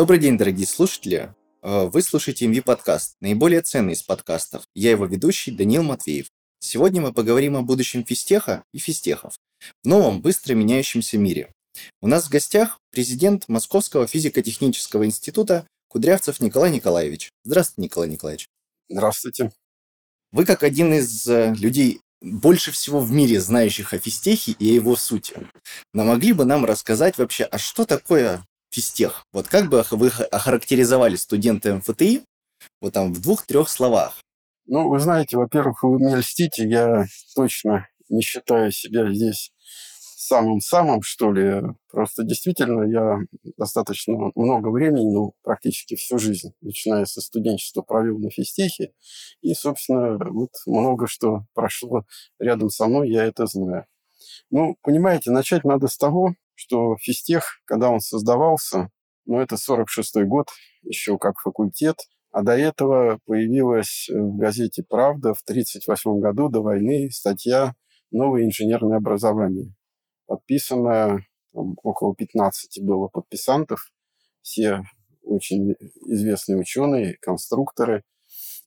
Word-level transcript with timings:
Добрый 0.00 0.18
день, 0.18 0.38
дорогие 0.38 0.66
слушатели. 0.66 1.34
Э, 1.60 1.84
Вы 1.84 2.00
слушаете 2.00 2.46
MV 2.46 2.62
подкаст, 2.62 3.16
наиболее 3.20 3.60
ценный 3.60 3.92
из 3.92 4.02
подкастов. 4.02 4.62
Я 4.74 4.92
его 4.92 5.04
ведущий 5.04 5.50
Даниил 5.50 5.82
Матвеев. 5.82 6.28
Сегодня 6.58 7.02
мы 7.02 7.12
поговорим 7.12 7.54
о 7.58 7.60
будущем 7.60 8.02
физтеха 8.06 8.64
и 8.72 8.78
физтехов 8.78 9.34
в 9.84 9.86
новом, 9.86 10.22
быстро 10.22 10.54
меняющемся 10.54 11.18
мире. 11.18 11.52
У 12.00 12.06
нас 12.06 12.24
в 12.24 12.30
гостях 12.30 12.78
президент 12.90 13.46
Московского 13.48 14.06
физико-технического 14.06 15.04
института 15.04 15.66
Кудрявцев 15.88 16.40
Николай 16.40 16.70
Николаевич. 16.70 17.28
Здравствуйте, 17.44 17.82
Николай 17.82 18.08
Николаевич. 18.08 18.48
Здравствуйте. 18.88 19.52
Вы 20.32 20.46
как 20.46 20.62
один 20.62 20.94
из 20.94 21.26
э, 21.26 21.54
людей, 21.58 22.00
больше 22.22 22.70
всего 22.70 23.00
в 23.00 23.12
мире 23.12 23.38
знающих 23.38 23.92
о 23.92 23.98
физтехе 23.98 24.52
и 24.52 24.70
о 24.70 24.74
его 24.76 24.96
сути, 24.96 25.34
но 25.92 26.04
могли 26.04 26.32
бы 26.32 26.46
нам 26.46 26.64
рассказать 26.64 27.18
вообще, 27.18 27.44
а 27.44 27.58
что 27.58 27.84
такое 27.84 28.46
физтех? 28.70 29.24
Вот 29.32 29.48
как 29.48 29.68
бы 29.68 29.84
вы 29.90 30.08
охарактеризовали 30.08 31.16
студента 31.16 31.74
МФТИ 31.74 32.22
вот 32.80 32.92
там 32.92 33.12
в 33.12 33.20
двух-трех 33.20 33.68
словах? 33.68 34.20
Ну, 34.66 34.88
вы 34.88 35.00
знаете, 35.00 35.36
во-первых, 35.36 35.82
вы 35.82 35.98
мне 35.98 36.16
льстите, 36.16 36.68
я 36.68 37.06
точно 37.34 37.88
не 38.08 38.22
считаю 38.22 38.70
себя 38.72 39.12
здесь 39.12 39.52
самым-самым, 40.30 41.02
что 41.02 41.32
ли. 41.32 41.62
Просто 41.90 42.22
действительно 42.22 42.84
я 42.84 43.18
достаточно 43.56 44.30
много 44.36 44.68
времени, 44.68 45.12
ну, 45.12 45.32
практически 45.42 45.96
всю 45.96 46.18
жизнь, 46.18 46.52
начиная 46.60 47.04
со 47.04 47.20
студенчества, 47.20 47.82
провел 47.82 48.18
на 48.18 48.30
физтехе. 48.30 48.92
И, 49.40 49.54
собственно, 49.54 50.16
вот 50.30 50.50
много 50.66 51.08
что 51.08 51.46
прошло 51.52 52.04
рядом 52.38 52.70
со 52.70 52.86
мной, 52.86 53.10
я 53.10 53.24
это 53.24 53.46
знаю. 53.46 53.86
Ну, 54.50 54.76
понимаете, 54.82 55.30
начать 55.32 55.64
надо 55.64 55.88
с 55.88 55.96
того, 55.96 56.34
что 56.60 56.96
физтех, 56.98 57.62
когда 57.64 57.88
он 57.88 58.00
создавался, 58.00 58.90
ну, 59.24 59.40
это 59.40 59.54
46-й 59.54 60.24
год, 60.26 60.48
еще 60.82 61.16
как 61.16 61.38
факультет, 61.38 61.96
а 62.32 62.42
до 62.42 62.52
этого 62.52 63.18
появилась 63.24 64.08
в 64.10 64.36
газете 64.36 64.84
«Правда» 64.86 65.32
в 65.32 65.40
1938 65.40 66.20
году 66.20 66.50
до 66.50 66.60
войны 66.60 67.10
статья 67.10 67.74
«Новое 68.10 68.44
инженерное 68.44 68.98
образование». 68.98 69.72
Подписано, 70.26 71.24
там, 71.54 71.76
около 71.82 72.14
15 72.14 72.84
было 72.84 73.08
подписантов, 73.08 73.90
все 74.42 74.82
очень 75.22 75.74
известные 76.04 76.58
ученые, 76.58 77.16
конструкторы. 77.22 78.04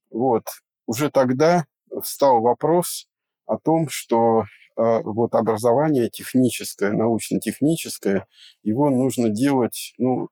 Вот. 0.09 0.45
Уже 0.87 1.11
тогда 1.11 1.65
встал 2.01 2.41
вопрос 2.41 3.07
о 3.45 3.57
том, 3.59 3.87
что 3.87 4.41
э, 4.41 4.45
вот 4.75 5.35
образование 5.35 6.09
техническое, 6.09 6.91
научно-техническое, 6.91 8.27
его 8.63 8.89
нужно 8.89 9.29
делать 9.29 9.93
ну, 9.97 10.29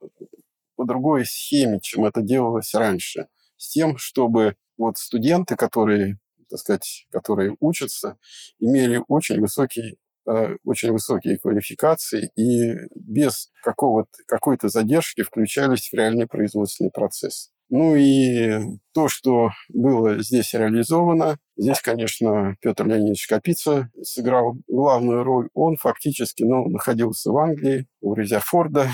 по 0.75 0.85
другой 0.85 1.25
схеме, 1.25 1.79
чем 1.79 2.05
это 2.05 2.21
делалось 2.21 2.73
раньше. 2.73 3.27
С 3.57 3.69
тем, 3.69 3.97
чтобы 3.97 4.55
вот 4.77 4.97
студенты, 4.97 5.55
которые, 5.55 6.17
так 6.49 6.59
сказать, 6.59 7.05
которые 7.11 7.55
учатся, 7.59 8.17
имели 8.59 8.99
очень 9.07 9.39
высокий 9.39 9.99
э, 10.27 10.55
очень 10.65 10.91
высокие 10.91 11.37
квалификации 11.37 12.31
и 12.35 12.73
без 12.95 13.51
какого-то, 13.61 14.09
какой-то 14.25 14.69
задержки 14.69 15.21
включались 15.21 15.89
в 15.89 15.93
реальный 15.93 16.27
производственный 16.27 16.89
процесс. 16.91 17.51
Ну 17.71 17.95
и 17.95 18.77
то, 18.93 19.07
что 19.07 19.51
было 19.69 20.21
здесь 20.21 20.53
реализовано, 20.53 21.37
здесь, 21.55 21.79
конечно, 21.79 22.57
Петр 22.59 22.85
Леонидович 22.85 23.27
Капица 23.27 23.89
сыграл 24.03 24.57
главную 24.67 25.23
роль. 25.23 25.47
Он 25.53 25.77
фактически 25.77 26.43
ну, 26.43 26.67
находился 26.67 27.31
в 27.31 27.37
Англии, 27.37 27.87
у 28.01 28.13
Резерфорда, 28.13 28.89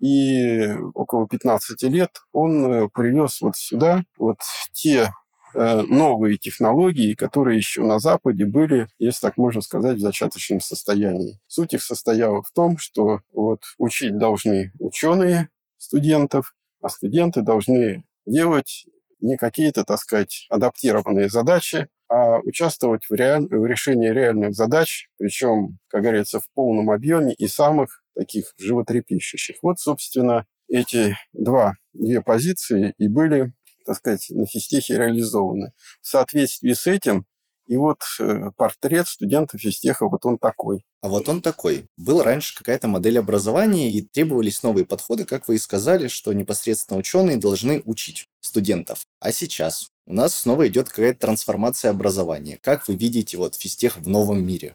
и 0.00 0.68
около 0.92 1.26
15 1.28 1.82
лет 1.84 2.10
он 2.32 2.66
э, 2.66 2.88
привез 2.92 3.40
вот 3.40 3.56
сюда 3.56 4.04
вот 4.18 4.36
те 4.74 5.14
э, 5.54 5.82
новые 5.88 6.36
технологии, 6.36 7.14
которые 7.14 7.56
еще 7.56 7.82
на 7.82 7.98
Западе 8.00 8.44
были, 8.44 8.88
если 8.98 9.22
так 9.22 9.38
можно 9.38 9.62
сказать, 9.62 9.96
в 9.96 10.00
зачаточном 10.00 10.60
состоянии. 10.60 11.40
Суть 11.46 11.72
их 11.72 11.82
состояла 11.82 12.42
в 12.42 12.50
том, 12.50 12.76
что 12.76 13.20
вот 13.32 13.62
учить 13.78 14.18
должны 14.18 14.72
ученые 14.78 15.48
студентов, 15.78 16.54
а 16.82 16.90
студенты 16.90 17.40
должны 17.40 18.04
делать 18.30 18.86
не 19.20 19.36
какие-то, 19.36 19.84
так 19.84 19.98
сказать, 19.98 20.46
адаптированные 20.48 21.28
задачи, 21.28 21.88
а 22.08 22.38
участвовать 22.38 23.04
в, 23.08 23.14
реаль... 23.14 23.46
в 23.46 23.66
решении 23.66 24.08
реальных 24.08 24.54
задач, 24.54 25.08
причем, 25.18 25.78
как 25.88 26.02
говорится, 26.02 26.40
в 26.40 26.50
полном 26.54 26.90
объеме 26.90 27.34
и 27.34 27.46
самых 27.46 28.02
таких 28.14 28.52
животрепещущих. 28.58 29.56
Вот, 29.62 29.78
собственно, 29.78 30.46
эти 30.68 31.16
два, 31.32 31.74
две 31.92 32.22
позиции 32.22 32.94
и 32.98 33.08
были, 33.08 33.52
так 33.84 33.96
сказать, 33.96 34.26
на 34.30 34.46
физтехе 34.46 34.96
реализованы. 34.96 35.72
В 36.00 36.08
соответствии 36.08 36.72
с 36.72 36.86
этим 36.86 37.26
и 37.70 37.76
вот 37.76 38.02
э, 38.18 38.50
портрет 38.56 39.06
студента 39.06 39.56
физтеха, 39.56 40.08
вот 40.08 40.26
он 40.26 40.38
такой. 40.38 40.84
А 41.02 41.08
вот 41.08 41.28
он 41.28 41.40
такой. 41.40 41.86
Был 41.96 42.20
раньше 42.20 42.58
какая-то 42.58 42.88
модель 42.88 43.16
образования, 43.16 43.92
и 43.92 44.02
требовались 44.02 44.64
новые 44.64 44.84
подходы, 44.84 45.24
как 45.24 45.46
вы 45.46 45.54
и 45.54 45.58
сказали, 45.58 46.08
что 46.08 46.32
непосредственно 46.32 46.98
ученые 46.98 47.36
должны 47.36 47.80
учить 47.84 48.26
студентов. 48.40 49.06
А 49.20 49.30
сейчас 49.30 49.88
у 50.04 50.14
нас 50.14 50.34
снова 50.34 50.66
идет 50.66 50.88
какая-то 50.88 51.20
трансформация 51.20 51.92
образования. 51.92 52.58
Как 52.60 52.88
вы 52.88 52.96
видите 52.96 53.36
вот 53.36 53.54
физтех 53.54 53.98
в 53.98 54.08
новом 54.08 54.44
мире? 54.44 54.74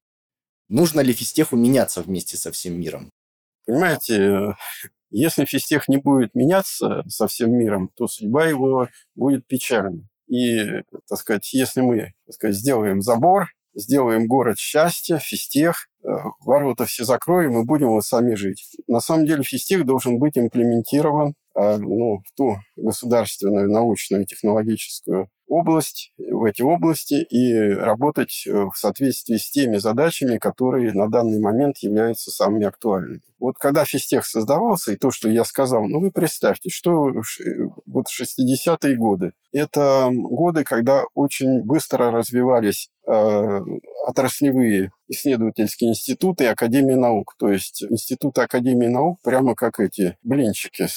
Нужно 0.70 1.02
ли 1.02 1.12
физтеху 1.12 1.58
меняться 1.58 2.02
вместе 2.02 2.38
со 2.38 2.54
всем 2.54 2.80
миром? 2.80 3.10
Понимаете, 3.66 4.56
если 5.10 5.44
физтех 5.44 5.90
не 5.90 5.98
будет 5.98 6.34
меняться 6.34 7.04
со 7.10 7.28
всем 7.28 7.52
миром, 7.52 7.90
то 7.94 8.08
судьба 8.08 8.46
его 8.46 8.88
будет 9.16 9.46
печальной. 9.48 10.08
И, 10.28 10.82
так 11.08 11.20
сказать, 11.20 11.54
если 11.54 11.82
мы 11.82 12.14
так 12.26 12.36
сказать, 12.36 12.56
сделаем 12.56 13.02
забор, 13.02 13.50
сделаем 13.76 14.28
город 14.28 14.58
счастья, 14.58 15.18
физтех, 15.18 15.88
ворота 16.42 16.86
все 16.86 17.04
закроем 17.04 17.60
и 17.60 17.66
будем 17.66 17.90
вот 17.90 18.04
сами 18.04 18.36
жить. 18.36 18.78
На 18.88 19.00
самом 19.00 19.26
деле 19.26 19.44
физтех 19.44 19.86
должен 19.86 20.20
быть 20.20 20.38
имплементирован 20.38 21.36
э, 21.56 21.78
ну, 21.78 22.20
в 22.20 22.36
ту 22.36 22.58
государственную 22.76 23.72
научную 23.72 24.24
и 24.24 24.26
технологическую 24.26 25.30
область, 25.48 26.12
в 26.18 26.44
эти 26.44 26.62
области 26.62 27.24
и 27.24 27.74
работать 27.74 28.46
э, 28.48 28.52
в 28.52 28.74
соответствии 28.76 29.38
с 29.38 29.52
теми 29.52 29.78
задачами, 29.78 30.38
которые 30.38 30.94
на 30.94 31.10
данный 31.10 31.40
момент 31.40 31.78
являются 31.80 32.32
самыми 32.32 32.66
актуальными. 32.66 33.22
Вот 33.40 33.56
когда 33.58 33.86
физтех 33.86 34.26
создавался, 34.26 34.94
и 34.94 34.98
то, 34.98 35.12
что 35.12 35.30
я 35.30 35.44
сказал, 35.44 35.86
ну 35.88 36.00
вы 36.00 36.12
представьте, 36.12 36.70
что 36.70 37.12
вот 37.86 38.06
60-е 38.08 38.96
годы, 38.96 39.34
это 39.52 40.10
годы, 40.12 40.64
когда 40.64 41.04
очень 41.14 41.64
быстро 41.64 42.12
развивались 42.12 42.90
э, 42.90 42.95
отраслевые 43.06 44.92
исследовательские 45.08 45.92
институты 45.92 46.46
и 46.46 46.48
Академии 46.48 46.96
наук. 46.96 47.36
То 47.38 47.50
есть 47.50 47.84
институты 47.84 48.42
Академии 48.42 48.88
наук 48.88 49.20
прямо 49.24 49.56
как 49.56 49.80
эти 49.80 50.18
блинчики 50.24 50.88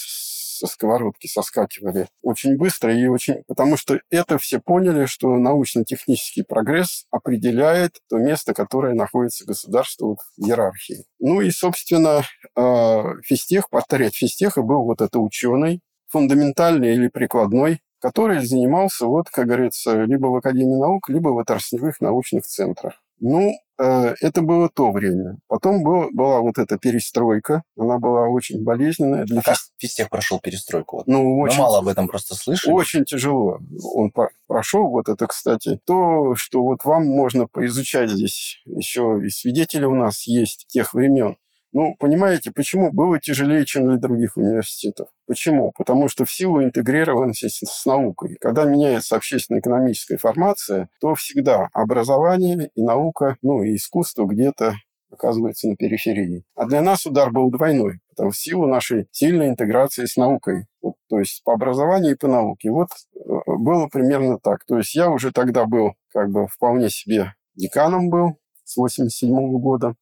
со 0.59 0.67
сковородки 0.67 1.27
соскакивали 1.27 2.09
очень 2.23 2.57
быстро 2.57 2.95
и 2.95 3.07
очень... 3.07 3.45
Потому 3.47 3.77
что 3.77 4.01
это 4.11 4.39
все 4.39 4.61
поняли, 4.61 5.07
что 5.07 5.37
научно-технический 5.37 6.43
прогресс 6.43 7.05
определяет 7.11 7.99
то 8.09 8.19
место, 8.19 8.55
которое 8.55 8.95
находится 8.95 9.45
государство 9.45 10.07
вот 10.07 10.19
в 10.37 10.45
иерархии. 10.45 11.05
Ну 11.21 11.41
и, 11.41 11.51
собственно, 11.51 12.25
э, 12.57 13.03
физтех, 13.25 13.71
портрет 13.71 14.15
физтеха 14.15 14.63
был 14.63 14.83
вот 14.85 15.01
это 15.01 15.21
ученый, 15.21 15.81
фундаментальный 16.09 16.95
или 16.95 17.09
прикладной, 17.09 17.81
который 18.01 18.45
занимался, 18.45 19.07
вот, 19.07 19.29
как 19.31 19.47
говорится, 19.47 20.05
либо 20.05 20.27
в 20.27 20.37
Академии 20.37 20.77
наук, 20.77 21.09
либо 21.09 21.29
в 21.31 21.39
отраслевых 21.39 22.01
научных 22.01 22.47
центрах. 22.47 22.95
Ну, 23.21 23.53
э, 23.79 24.15
это 24.21 24.43
было 24.43 24.69
то 24.69 24.93
время. 24.93 25.39
Потом 25.49 25.83
был, 25.83 26.09
была 26.13 26.41
вот 26.41 26.59
эта 26.59 26.79
перестройка. 26.79 27.63
Она 27.77 27.99
была 27.99 28.29
очень 28.29 28.63
болезненная. 28.63 29.25
Для 29.25 29.43
как 29.43 29.57
физтех 29.77 30.09
прошел 30.09 30.39
перестройку? 30.39 30.99
Вот. 30.99 31.07
Ну, 31.09 31.39
очень, 31.41 31.57
Мы 31.57 31.63
мало 31.63 31.79
об 31.79 31.89
этом 31.89 32.07
просто 32.07 32.35
слышали. 32.35 32.73
Очень 32.73 33.05
тяжело. 33.05 33.59
Он 33.95 34.13
прошел. 34.47 34.89
Вот 34.89 35.09
это, 35.09 35.27
кстати, 35.27 35.81
то, 35.85 36.35
что 36.37 36.63
вот 36.63 36.85
вам 36.85 37.07
можно 37.07 37.47
поизучать 37.47 38.11
здесь. 38.11 38.63
Еще 38.67 39.21
и 39.25 39.31
свидетели 39.31 39.85
у 39.85 39.95
нас 39.95 40.27
есть 40.27 40.67
тех 40.69 40.95
времен. 40.95 41.37
Ну, 41.79 41.95
понимаете, 41.97 42.51
почему 42.51 42.91
было 42.91 43.21
тяжелее, 43.21 43.65
чем 43.65 43.87
для 43.87 43.99
других 43.99 44.37
университетов? 44.37 45.11
Почему? 45.29 45.73
Потому 45.79 46.09
что 46.09 46.25
в 46.25 46.33
силу 46.33 46.61
интегрированности 46.61 47.47
с 47.47 47.87
наукой. 47.87 48.37
Когда 48.41 48.65
меняется 48.65 49.15
общественно-экономическая 49.15 50.17
формация, 50.17 50.89
то 51.01 51.15
всегда 51.15 51.69
образование 51.73 52.73
и 52.75 52.83
наука, 52.83 53.37
ну 53.43 53.63
и 53.63 53.77
искусство 53.77 54.27
где-то 54.27 54.75
оказывается 55.13 55.69
на 55.69 55.77
периферии. 55.77 56.43
А 56.57 56.67
для 56.67 56.83
нас 56.83 57.07
удар 57.07 57.31
был 57.31 57.49
двойной, 57.49 58.01
потому 58.09 58.33
в 58.33 58.37
силу 58.37 58.67
нашей 58.67 59.07
сильной 59.13 59.47
интеграции 59.47 60.07
с 60.07 60.17
наукой. 60.17 60.67
Вот, 60.83 60.97
то 61.09 61.21
есть 61.21 61.45
по 61.45 61.53
образованию 61.53 62.15
и 62.15 62.19
по 62.19 62.27
науке. 62.27 62.73
Вот 62.73 62.89
э, 63.15 63.21
было 63.47 63.87
примерно 63.87 64.41
так. 64.43 64.65
То 64.65 64.79
есть 64.79 64.97
я 64.97 65.11
уже 65.11 65.31
тогда 65.31 65.65
был 65.65 65.93
как 66.13 66.33
бы 66.33 66.49
вполне 66.49 66.91
себе 66.91 67.35
деканом 67.55 68.11
был 68.11 68.37
с 68.65 68.77
87 68.77 69.31
года. 69.61 69.95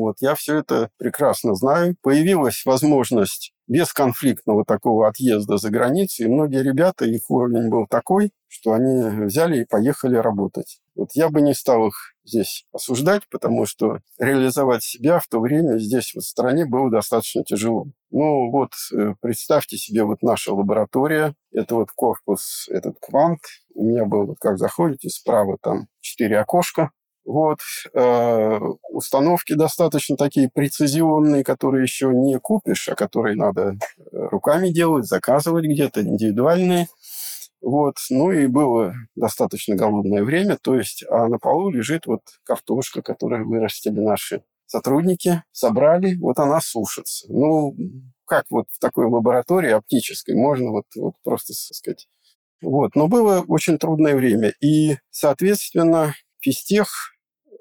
Вот, 0.00 0.16
я 0.20 0.34
все 0.34 0.60
это 0.60 0.88
прекрасно 0.96 1.54
знаю. 1.54 1.94
Появилась 2.00 2.62
возможность 2.64 3.52
бесконфликтного 3.68 4.64
такого 4.64 5.06
отъезда 5.06 5.58
за 5.58 5.68
границу, 5.68 6.24
и 6.24 6.28
многие 6.28 6.62
ребята, 6.62 7.04
их 7.04 7.30
уровень 7.30 7.68
был 7.68 7.86
такой, 7.86 8.32
что 8.48 8.72
они 8.72 9.26
взяли 9.26 9.60
и 9.60 9.66
поехали 9.66 10.16
работать. 10.16 10.80
Вот 10.94 11.10
я 11.12 11.28
бы 11.28 11.42
не 11.42 11.52
стал 11.52 11.88
их 11.88 11.94
здесь 12.24 12.64
осуждать, 12.72 13.24
потому 13.30 13.66
что 13.66 13.98
реализовать 14.18 14.82
себя 14.82 15.18
в 15.18 15.28
то 15.28 15.38
время 15.38 15.76
здесь, 15.76 16.12
вот 16.14 16.24
в 16.24 16.28
стране, 16.28 16.64
было 16.64 16.90
достаточно 16.90 17.44
тяжело. 17.44 17.84
Ну 18.10 18.50
вот, 18.50 18.70
э, 18.94 19.14
представьте 19.20 19.76
себе, 19.76 20.04
вот 20.04 20.22
наша 20.22 20.54
лаборатория, 20.54 21.34
это 21.52 21.74
вот 21.74 21.90
корпус, 21.94 22.68
этот 22.70 22.96
квант. 23.00 23.40
У 23.74 23.84
меня 23.84 24.06
был, 24.06 24.28
вот 24.28 24.38
как 24.40 24.56
заходите, 24.56 25.10
справа 25.10 25.58
там 25.60 25.88
четыре 26.00 26.38
окошка, 26.38 26.90
вот, 27.30 27.60
э, 27.94 28.58
установки 28.90 29.54
достаточно 29.54 30.16
такие 30.16 30.50
прецизионные, 30.52 31.44
которые 31.44 31.84
еще 31.84 32.08
не 32.08 32.38
купишь, 32.38 32.88
а 32.88 32.96
которые 32.96 33.36
надо 33.36 33.76
э, 33.96 34.02
руками 34.10 34.70
делать, 34.70 35.06
заказывать 35.06 35.64
где-то, 35.64 36.02
индивидуальные. 36.02 36.88
Вот, 37.62 37.96
ну 38.08 38.32
и 38.32 38.46
было 38.46 38.94
достаточно 39.14 39.76
голодное 39.76 40.24
время, 40.24 40.58
то 40.60 40.74
есть, 40.74 41.04
а 41.08 41.28
на 41.28 41.38
полу 41.38 41.70
лежит 41.70 42.06
вот 42.06 42.22
картошка, 42.44 43.02
которую 43.02 43.46
вырастили 43.46 44.00
наши 44.00 44.42
сотрудники, 44.66 45.44
собрали, 45.52 46.16
вот 46.16 46.38
она 46.38 46.60
сушится. 46.60 47.26
Ну, 47.28 47.76
как 48.24 48.46
вот 48.50 48.66
в 48.70 48.78
такой 48.78 49.06
лаборатории 49.06 49.70
оптической 49.70 50.34
можно 50.34 50.70
вот, 50.70 50.86
вот 50.96 51.14
просто, 51.22 51.52
сказать, 51.52 52.08
вот. 52.62 52.94
Но 52.94 53.08
было 53.08 53.44
очень 53.46 53.78
трудное 53.78 54.14
время. 54.14 54.52
И, 54.60 54.96
соответственно, 55.10 56.14
физтех 56.40 57.12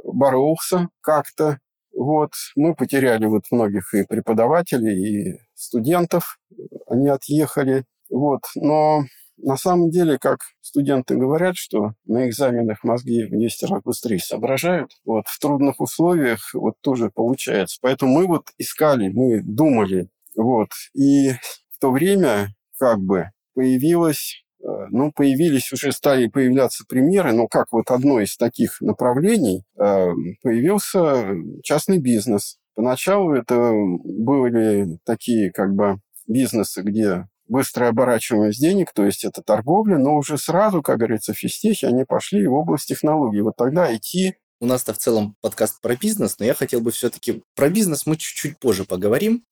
боролся 0.03 0.89
как-то. 1.01 1.59
Вот. 1.93 2.31
Мы 2.55 2.75
потеряли 2.75 3.25
вот 3.25 3.45
многих 3.51 3.93
и 3.93 4.05
преподавателей, 4.05 5.33
и 5.33 5.39
студентов. 5.53 6.39
Они 6.87 7.07
отъехали. 7.09 7.85
Вот. 8.09 8.41
Но 8.55 9.03
на 9.37 9.57
самом 9.57 9.89
деле, 9.89 10.17
как 10.19 10.39
студенты 10.61 11.15
говорят, 11.15 11.55
что 11.55 11.93
на 12.05 12.27
экзаменах 12.27 12.83
мозги 12.83 13.23
в 13.23 13.31
10 13.31 13.69
раз 13.69 13.81
быстрее 13.83 14.19
соображают, 14.19 14.91
вот 15.05 15.27
в 15.27 15.39
трудных 15.39 15.79
условиях 15.79 16.53
вот 16.53 16.75
тоже 16.81 17.09
получается. 17.09 17.77
Поэтому 17.81 18.13
мы 18.15 18.27
вот 18.27 18.49
искали, 18.57 19.09
мы 19.09 19.41
думали, 19.41 20.09
вот. 20.35 20.69
И 20.93 21.31
в 21.69 21.79
то 21.79 21.91
время 21.91 22.53
как 22.77 22.99
бы 22.99 23.31
появилась 23.53 24.43
ну, 24.61 25.11
появились, 25.11 25.71
уже 25.71 25.91
стали 25.91 26.27
появляться 26.27 26.83
примеры, 26.87 27.33
но 27.33 27.47
как 27.47 27.67
вот 27.71 27.91
одно 27.91 28.19
из 28.19 28.35
таких 28.37 28.81
направлений 28.81 29.63
э, 29.77 30.09
появился 30.41 31.25
частный 31.63 31.99
бизнес. 31.99 32.57
Поначалу 32.75 33.33
это 33.33 33.73
были 33.73 34.99
такие 35.05 35.51
как 35.51 35.73
бы 35.73 35.99
бизнесы, 36.27 36.81
где 36.81 37.27
быстрая 37.47 37.89
оборачиваемость 37.89 38.61
денег, 38.61 38.93
то 38.93 39.05
есть 39.05 39.25
это 39.25 39.41
торговля, 39.41 39.97
но 39.97 40.15
уже 40.15 40.37
сразу, 40.37 40.81
как 40.81 40.99
говорится, 40.99 41.33
физтехи, 41.33 41.85
они 41.85 42.05
пошли 42.05 42.45
в 42.45 42.53
область 42.53 42.87
технологий. 42.87 43.41
Вот 43.41 43.55
тогда 43.57 43.91
IT 43.91 44.33
у 44.61 44.65
нас-то 44.65 44.93
в 44.93 44.97
целом 44.97 45.35
подкаст 45.41 45.81
про 45.81 45.95
бизнес, 45.95 46.37
но 46.39 46.45
я 46.45 46.53
хотел 46.53 46.81
бы 46.81 46.91
все-таки 46.91 47.41
про 47.55 47.69
бизнес 47.69 48.05
мы 48.05 48.17
чуть-чуть 48.17 48.59
позже 48.59 48.85
поговорим. 48.85 49.43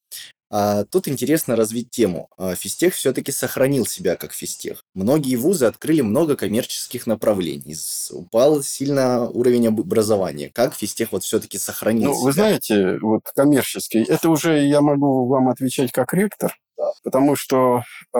А 0.49 0.85
тут 0.85 1.07
интересно 1.07 1.55
развить 1.55 1.89
тему. 1.89 2.29
А, 2.37 2.55
физтех 2.55 2.93
все-таки 2.93 3.31
сохранил 3.31 3.85
себя 3.85 4.15
как 4.15 4.33
физтех. 4.33 4.83
Многие 4.93 5.35
вузы 5.35 5.65
открыли 5.65 6.01
много 6.01 6.35
коммерческих 6.35 7.05
направлений. 7.07 7.75
Упал 8.11 8.61
сильно 8.63 9.29
уровень 9.29 9.67
образования. 9.67 10.49
Как 10.53 10.73
физтех 10.73 11.11
вот 11.11 11.23
все-таки 11.23 11.57
сохранил 11.57 12.11
ну, 12.11 12.15
себя? 12.15 12.25
Вы 12.25 12.31
знаете, 12.31 12.99
вот 13.01 13.23
коммерческий, 13.35 14.03
это 14.03 14.29
уже 14.29 14.65
я 14.65 14.81
могу 14.81 15.27
вам 15.27 15.49
отвечать 15.49 15.91
как 15.91 16.13
ректор, 16.13 16.55
да. 16.77 16.91
потому 17.03 17.35
что 17.35 17.83
э, 18.15 18.19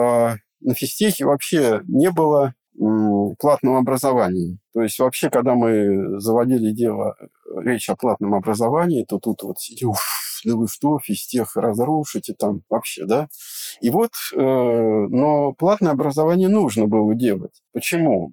на 0.60 0.74
физтехе 0.74 1.24
вообще 1.24 1.80
не 1.88 2.10
было 2.10 2.54
платного 3.38 3.78
образования. 3.78 4.58
То 4.72 4.82
есть 4.82 4.98
вообще, 4.98 5.30
когда 5.30 5.54
мы 5.54 6.20
заводили 6.20 6.70
дело, 6.70 7.16
речь 7.56 7.88
о 7.88 7.96
платном 7.96 8.34
образовании, 8.34 9.04
то 9.04 9.18
тут 9.18 9.42
вот 9.42 9.60
сидел, 9.60 9.94
да 10.44 10.56
вы 10.56 10.68
что, 10.68 10.98
физтех 10.98 11.56
разрушите 11.56 12.34
там 12.34 12.62
вообще, 12.68 13.04
да? 13.04 13.28
И 13.80 13.90
вот, 13.90 14.12
э, 14.34 14.38
но 14.38 15.52
платное 15.52 15.92
образование 15.92 16.48
нужно 16.48 16.86
было 16.86 17.14
делать. 17.14 17.62
Почему? 17.72 18.32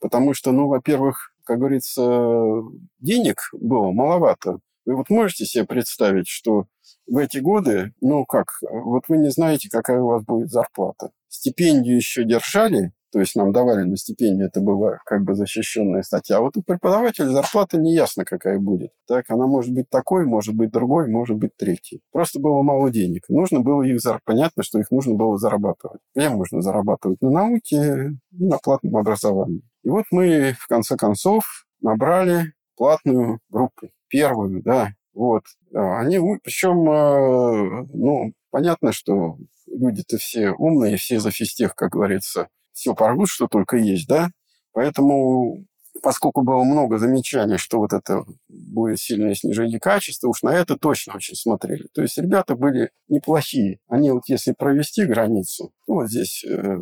Потому 0.00 0.34
что, 0.34 0.52
ну, 0.52 0.68
во-первых, 0.68 1.32
как 1.44 1.58
говорится, 1.58 2.62
денег 3.00 3.38
было 3.52 3.90
маловато. 3.90 4.58
Вы 4.86 4.96
вот 4.96 5.10
можете 5.10 5.44
себе 5.44 5.64
представить, 5.64 6.28
что 6.28 6.66
в 7.06 7.16
эти 7.16 7.38
годы, 7.38 7.92
ну 8.00 8.24
как, 8.24 8.58
вот 8.62 9.04
вы 9.08 9.18
не 9.18 9.30
знаете, 9.30 9.68
какая 9.68 10.00
у 10.00 10.06
вас 10.06 10.24
будет 10.24 10.50
зарплата. 10.50 11.10
Стипендию 11.28 11.96
еще 11.96 12.24
держали, 12.24 12.92
то 13.12 13.18
есть 13.18 13.34
нам 13.34 13.52
давали 13.52 13.82
на 13.82 13.96
стипендию, 13.96 14.48
это 14.48 14.60
была 14.60 14.98
как 15.04 15.22
бы 15.24 15.34
защищенная 15.34 16.02
статья. 16.02 16.36
А 16.36 16.40
вот 16.40 16.56
у 16.56 16.62
преподавателя 16.62 17.28
зарплата 17.28 17.76
не 17.78 17.92
ясно, 17.92 18.24
какая 18.24 18.58
будет. 18.58 18.92
Так, 19.06 19.24
она 19.30 19.46
может 19.46 19.74
быть 19.74 19.90
такой, 19.90 20.26
может 20.26 20.54
быть 20.54 20.70
другой, 20.70 21.08
может 21.08 21.36
быть 21.36 21.56
третий. 21.56 22.02
Просто 22.12 22.38
было 22.40 22.62
мало 22.62 22.90
денег. 22.90 23.24
Нужно 23.28 23.60
было 23.60 23.82
их 23.82 24.00
зарабатывать. 24.00 24.24
Понятно, 24.24 24.62
что 24.62 24.78
их 24.78 24.90
нужно 24.90 25.14
было 25.14 25.38
зарабатывать. 25.38 26.00
Где 26.14 26.28
можно 26.28 26.62
зарабатывать? 26.62 27.20
На 27.20 27.30
науке 27.30 28.12
и 28.30 28.44
на 28.44 28.58
платном 28.58 28.96
образовании. 28.96 29.62
И 29.82 29.88
вот 29.88 30.04
мы, 30.10 30.54
в 30.58 30.68
конце 30.68 30.96
концов, 30.96 31.66
набрали 31.80 32.52
платную 32.76 33.40
группу. 33.48 33.90
Первую, 34.08 34.62
да. 34.62 34.90
Вот. 35.14 35.42
А, 35.74 36.00
они, 36.00 36.18
причем, 36.42 36.88
э, 36.88 37.86
ну, 37.92 38.32
понятно, 38.50 38.92
что 38.92 39.36
люди-то 39.66 40.18
все 40.18 40.50
умные, 40.52 40.96
все 40.96 41.20
за 41.20 41.30
физтех, 41.30 41.74
как 41.74 41.90
говорится, 41.92 42.48
все 42.80 42.94
порвут, 42.94 43.28
что 43.28 43.46
только 43.46 43.76
есть, 43.76 44.08
да. 44.08 44.30
Поэтому, 44.72 45.66
поскольку 46.02 46.42
было 46.42 46.64
много 46.64 46.98
замечаний, 46.98 47.58
что 47.58 47.78
вот 47.78 47.92
это 47.92 48.24
будет 48.48 48.98
сильное 48.98 49.34
снижение 49.34 49.78
качества, 49.78 50.28
уж 50.28 50.42
на 50.42 50.54
это 50.54 50.76
точно 50.76 51.16
очень 51.16 51.34
смотрели. 51.34 51.88
То 51.92 52.00
есть 52.00 52.16
ребята 52.16 52.54
были 52.54 52.90
неплохие. 53.08 53.80
Они 53.86 54.10
вот 54.10 54.22
если 54.28 54.52
провести 54.52 55.04
границу, 55.04 55.72
ну, 55.86 55.96
вот 55.96 56.08
здесь 56.08 56.42
э, 56.44 56.76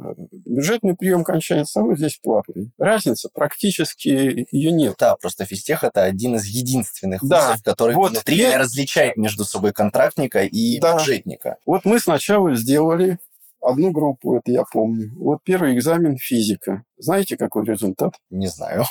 бюджетный 0.46 0.94
прием 0.94 1.24
кончается, 1.24 1.80
а 1.80 1.82
вот 1.82 1.98
здесь 1.98 2.20
платный. 2.22 2.70
Разница 2.78 3.28
практически 3.32 4.46
ее 4.52 4.70
нет. 4.70 4.94
Да, 5.00 5.16
просто 5.16 5.46
физтех 5.46 5.82
это 5.82 6.04
один 6.04 6.36
из 6.36 6.44
единственных 6.44 7.26
да. 7.26 7.48
вузов, 7.48 7.64
который 7.64 7.96
вот 7.96 8.12
внутри 8.12 8.36
я... 8.36 8.58
различает 8.58 9.16
между 9.16 9.44
собой 9.44 9.72
контрактника 9.72 10.44
и 10.44 10.78
да. 10.78 10.96
бюджетника. 10.96 11.56
Вот 11.66 11.84
мы 11.84 11.98
сначала 11.98 12.54
сделали 12.54 13.18
одну 13.60 13.90
группу, 13.90 14.36
это 14.36 14.50
я 14.50 14.64
помню. 14.64 15.12
Вот 15.16 15.40
первый 15.44 15.74
экзамен 15.76 16.16
физика. 16.16 16.84
Знаете, 16.96 17.36
какой 17.36 17.64
результат? 17.64 18.14
Не 18.30 18.48
знаю. 18.48 18.84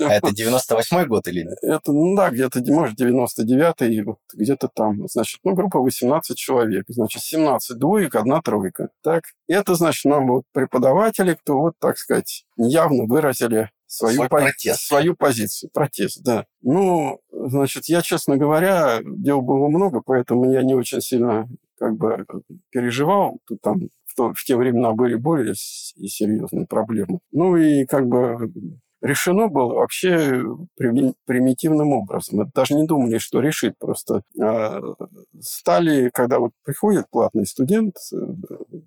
А 0.00 0.12
это 0.14 0.28
98-й 0.28 1.06
год 1.06 1.28
или? 1.28 1.46
Это, 1.62 1.92
ну 1.92 2.16
да, 2.16 2.30
где-то, 2.30 2.62
может, 2.72 2.98
99-й, 3.00 4.02
вот 4.02 4.18
где-то 4.32 4.68
там. 4.68 5.06
Значит, 5.08 5.40
ну, 5.44 5.54
группа 5.54 5.80
18 5.80 6.36
человек. 6.36 6.84
Значит, 6.88 7.22
17 7.22 7.78
двоек, 7.78 8.14
одна 8.14 8.40
тройка. 8.40 8.88
Так, 9.02 9.24
это, 9.48 9.74
значит, 9.74 10.04
нам 10.06 10.28
вот 10.28 10.44
преподаватели, 10.52 11.34
кто 11.34 11.58
вот, 11.58 11.74
так 11.78 11.98
сказать, 11.98 12.46
явно 12.56 13.04
выразили 13.04 13.70
свою, 13.86 14.16
Свой 14.16 14.28
по... 14.28 14.38
протест. 14.38 14.80
свою 14.80 15.14
позицию. 15.14 15.70
Протест, 15.72 16.22
да. 16.22 16.46
Ну, 16.62 17.20
значит, 17.30 17.84
я, 17.86 18.02
честно 18.02 18.36
говоря, 18.36 19.00
дел 19.04 19.42
было 19.42 19.68
много, 19.68 20.00
поэтому 20.04 20.50
я 20.50 20.62
не 20.62 20.74
очень 20.74 21.00
сильно 21.00 21.48
как 21.78 21.96
бы 21.96 22.24
переживал. 22.70 23.38
Тут 23.46 23.60
там 23.60 23.88
в, 24.06 24.14
то, 24.16 24.32
в 24.32 24.44
те 24.44 24.56
времена 24.56 24.92
были 24.92 25.14
более 25.14 25.54
серьезные 25.54 26.66
проблемы. 26.66 27.20
Ну 27.32 27.56
и 27.56 27.84
как 27.84 28.06
бы 28.06 28.50
решено 29.02 29.48
было 29.48 29.74
вообще 29.74 30.42
примитивным 30.76 31.92
образом. 31.92 32.40
Это 32.40 32.50
даже 32.54 32.74
не 32.74 32.86
думали, 32.86 33.18
что 33.18 33.40
решит. 33.40 33.78
Просто 33.78 34.22
э, 34.40 34.80
стали, 35.40 36.10
когда 36.12 36.38
вот 36.38 36.52
приходит 36.64 37.10
платный 37.10 37.46
студент, 37.46 37.96
э, 38.12 38.16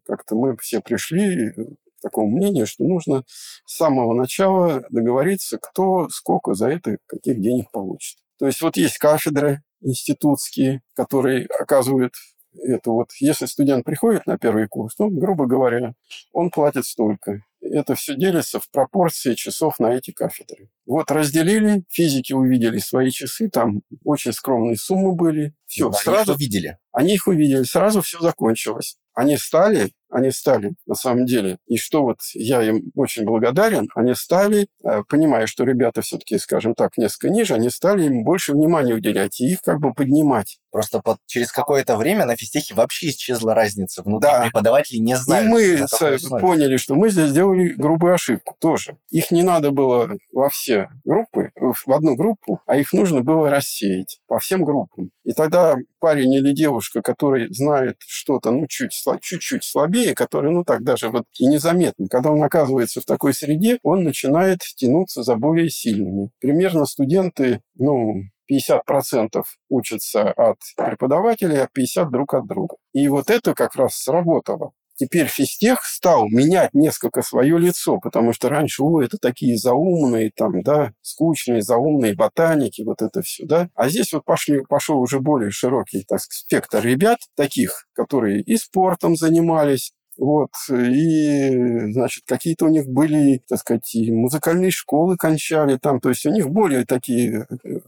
как-то 0.06 0.36
мы 0.36 0.58
все 0.58 0.82
пришли 0.82 1.52
к 1.52 2.02
такому 2.02 2.36
мнению, 2.36 2.66
что 2.66 2.84
нужно 2.84 3.24
с 3.66 3.78
самого 3.78 4.14
начала 4.14 4.84
договориться, 4.90 5.58
кто 5.58 6.10
сколько 6.10 6.54
за 6.54 6.70
это, 6.70 6.98
каких 7.06 7.42
денег 7.42 7.72
получит. 7.72 8.18
То 8.38 8.46
есть 8.46 8.62
вот 8.62 8.78
есть 8.78 8.98
кафедры 8.98 9.62
институтские, 9.82 10.82
которые 10.94 11.46
оказывают 11.46 12.14
это 12.56 12.92
вот, 12.92 13.12
если 13.20 13.46
студент 13.46 13.86
приходит 13.86 14.26
на 14.26 14.38
первый 14.38 14.68
курс, 14.68 14.96
ну, 15.00 15.10
грубо 15.10 15.46
говоря, 15.46 15.94
он 16.32 16.50
платит 16.50 16.86
столько. 16.86 17.44
Это 17.62 17.96
все 17.96 18.16
делится 18.16 18.60
в 18.60 18.70
пропорции 18.70 19.34
часов 19.34 19.80
на 19.80 19.94
эти 19.94 20.12
кафедры. 20.12 20.70
Вот 20.86 21.12
разделили, 21.12 21.84
физики 21.90 22.32
увидели 22.34 22.78
свои 22.78 23.12
часы, 23.12 23.50
там 23.50 23.82
очень 24.04 24.32
скромные 24.34 24.78
суммы 24.78 25.14
были. 25.14 25.54
Все, 25.66 25.90
да, 25.90 25.98
сразу... 25.98 26.18
Они 26.18 26.24
что 26.24 26.34
видели? 26.40 26.78
Они 26.92 27.14
их 27.16 27.28
увидели, 27.28 27.64
сразу 27.64 28.02
все 28.02 28.20
закончилось. 28.20 28.98
Они 29.20 29.36
стали 29.36 29.92
они 30.10 30.32
стали, 30.32 30.74
на 30.88 30.96
самом 30.96 31.26
деле. 31.26 31.60
И 31.68 31.78
что 31.78 32.04
вот 32.04 32.18
я 32.34 32.64
им 32.64 32.92
очень 32.96 33.26
благодарен, 33.26 33.88
они 33.96 34.16
стали, 34.16 34.68
э, 34.84 35.04
понимая, 35.08 35.46
что 35.46 35.64
ребята 35.64 36.02
все-таки, 36.02 36.38
скажем 36.40 36.74
так, 36.74 36.98
несколько 36.98 37.30
ниже, 37.30 37.54
они 37.54 37.70
стали 37.70 38.06
им 38.06 38.24
больше 38.24 38.54
внимания 38.54 38.96
уделять 38.96 39.40
и 39.40 39.52
их 39.52 39.62
как 39.62 39.80
бы 39.80 39.94
поднимать. 39.94 40.60
Просто 40.72 41.00
под, 41.00 41.18
через 41.26 41.52
какое-то 41.52 41.96
время 41.96 42.26
на 42.26 42.36
физтехе 42.36 42.74
вообще 42.74 43.10
исчезла 43.10 43.54
разница. 43.54 44.02
Внутри 44.04 44.30
да. 44.30 44.42
преподаватели 44.42 44.98
не 44.98 45.16
знают. 45.16 45.48
И 45.48 45.50
мы 45.50 46.40
поняли, 46.40 46.78
что 46.78 46.96
мы 46.96 47.10
здесь 47.10 47.30
сделали 47.30 47.70
грубую 47.70 48.14
ошибку 48.14 48.56
тоже. 48.60 48.98
Их 49.10 49.32
не 49.32 49.44
надо 49.44 49.72
было 49.72 50.10
во 50.32 50.50
все 50.50 50.90
группы, 51.04 51.52
в 51.56 51.92
одну 51.92 52.16
группу, 52.16 52.62
а 52.66 52.78
их 52.78 52.94
нужно 52.94 53.22
было 53.22 53.50
рассеять 53.50 54.20
по 54.28 54.40
всем 54.40 54.64
группам. 54.64 55.12
И 55.24 55.34
тогда 55.34 55.76
парень 56.00 56.34
или 56.34 56.52
девушка, 56.52 57.02
который 57.02 57.54
знает 57.54 57.98
что-то, 58.00 58.52
ну, 58.52 58.68
чуть, 58.68 58.92
чуть-чуть 59.22 59.64
слабее, 59.64 60.16
который, 60.16 60.52
ну, 60.52 60.64
так 60.64 60.84
даже 60.84 61.10
вот 61.10 61.26
и 61.38 61.46
незаметно, 61.46 62.08
когда 62.10 62.32
он 62.32 62.44
оказывается 62.44 63.02
в 63.02 63.06
такой 63.06 63.34
среде, 63.34 63.80
он 63.84 64.04
начинает 64.04 64.60
тянуться 64.76 65.24
за 65.24 65.36
более 65.36 65.70
сильными. 65.70 66.32
Примерно 66.40 66.86
студенты, 66.86 67.62
ну, 67.76 68.24
50% 68.52 69.44
учатся 69.70 70.32
от 70.32 70.58
преподавателей, 70.76 71.62
а 71.62 71.68
50% 71.68 72.10
друг 72.10 72.34
от 72.34 72.48
друга. 72.48 72.76
И 72.94 73.08
вот 73.08 73.30
это 73.30 73.54
как 73.54 73.76
раз 73.76 73.96
сработало. 73.96 74.72
Теперь 75.00 75.28
физтех 75.28 75.86
стал 75.86 76.28
менять 76.28 76.74
несколько 76.74 77.22
свое 77.22 77.58
лицо, 77.58 78.00
потому 78.02 78.34
что 78.34 78.50
раньше, 78.50 78.84
о, 78.84 79.02
это 79.02 79.18
такие 79.18 79.58
заумные, 79.58 80.30
там, 80.36 80.62
да, 80.62 80.92
скучные, 81.02 81.62
заумные 81.62 82.16
ботаники, 82.16 82.82
вот 82.82 83.02
это 83.02 83.22
все, 83.22 83.46
да. 83.46 83.70
А 83.76 83.88
здесь 83.88 84.12
вот 84.12 84.26
пошли, 84.26 84.60
пошел 84.68 85.00
уже 85.00 85.22
более 85.22 85.52
широкий, 85.52 86.04
так 86.06 86.20
сказать, 86.20 86.42
спектр 86.42 86.82
ребят 86.84 87.20
таких, 87.38 87.88
которые 87.94 88.42
и 88.42 88.58
спортом 88.58 89.16
занимались, 89.16 89.94
вот, 90.20 90.52
и, 90.70 91.92
значит, 91.94 92.26
какие-то 92.28 92.66
у 92.66 92.68
них 92.68 92.88
были, 92.88 93.42
так 93.48 93.60
сказать, 93.60 93.96
и 93.96 94.12
музыкальные 94.12 94.70
школы 94.70 95.16
кончали 95.16 95.78
там, 95.78 96.02
то 96.02 96.10
есть 96.10 96.26
у 96.26 96.30
них 96.30 96.50
более 96.50 96.86
такие, 96.86 97.48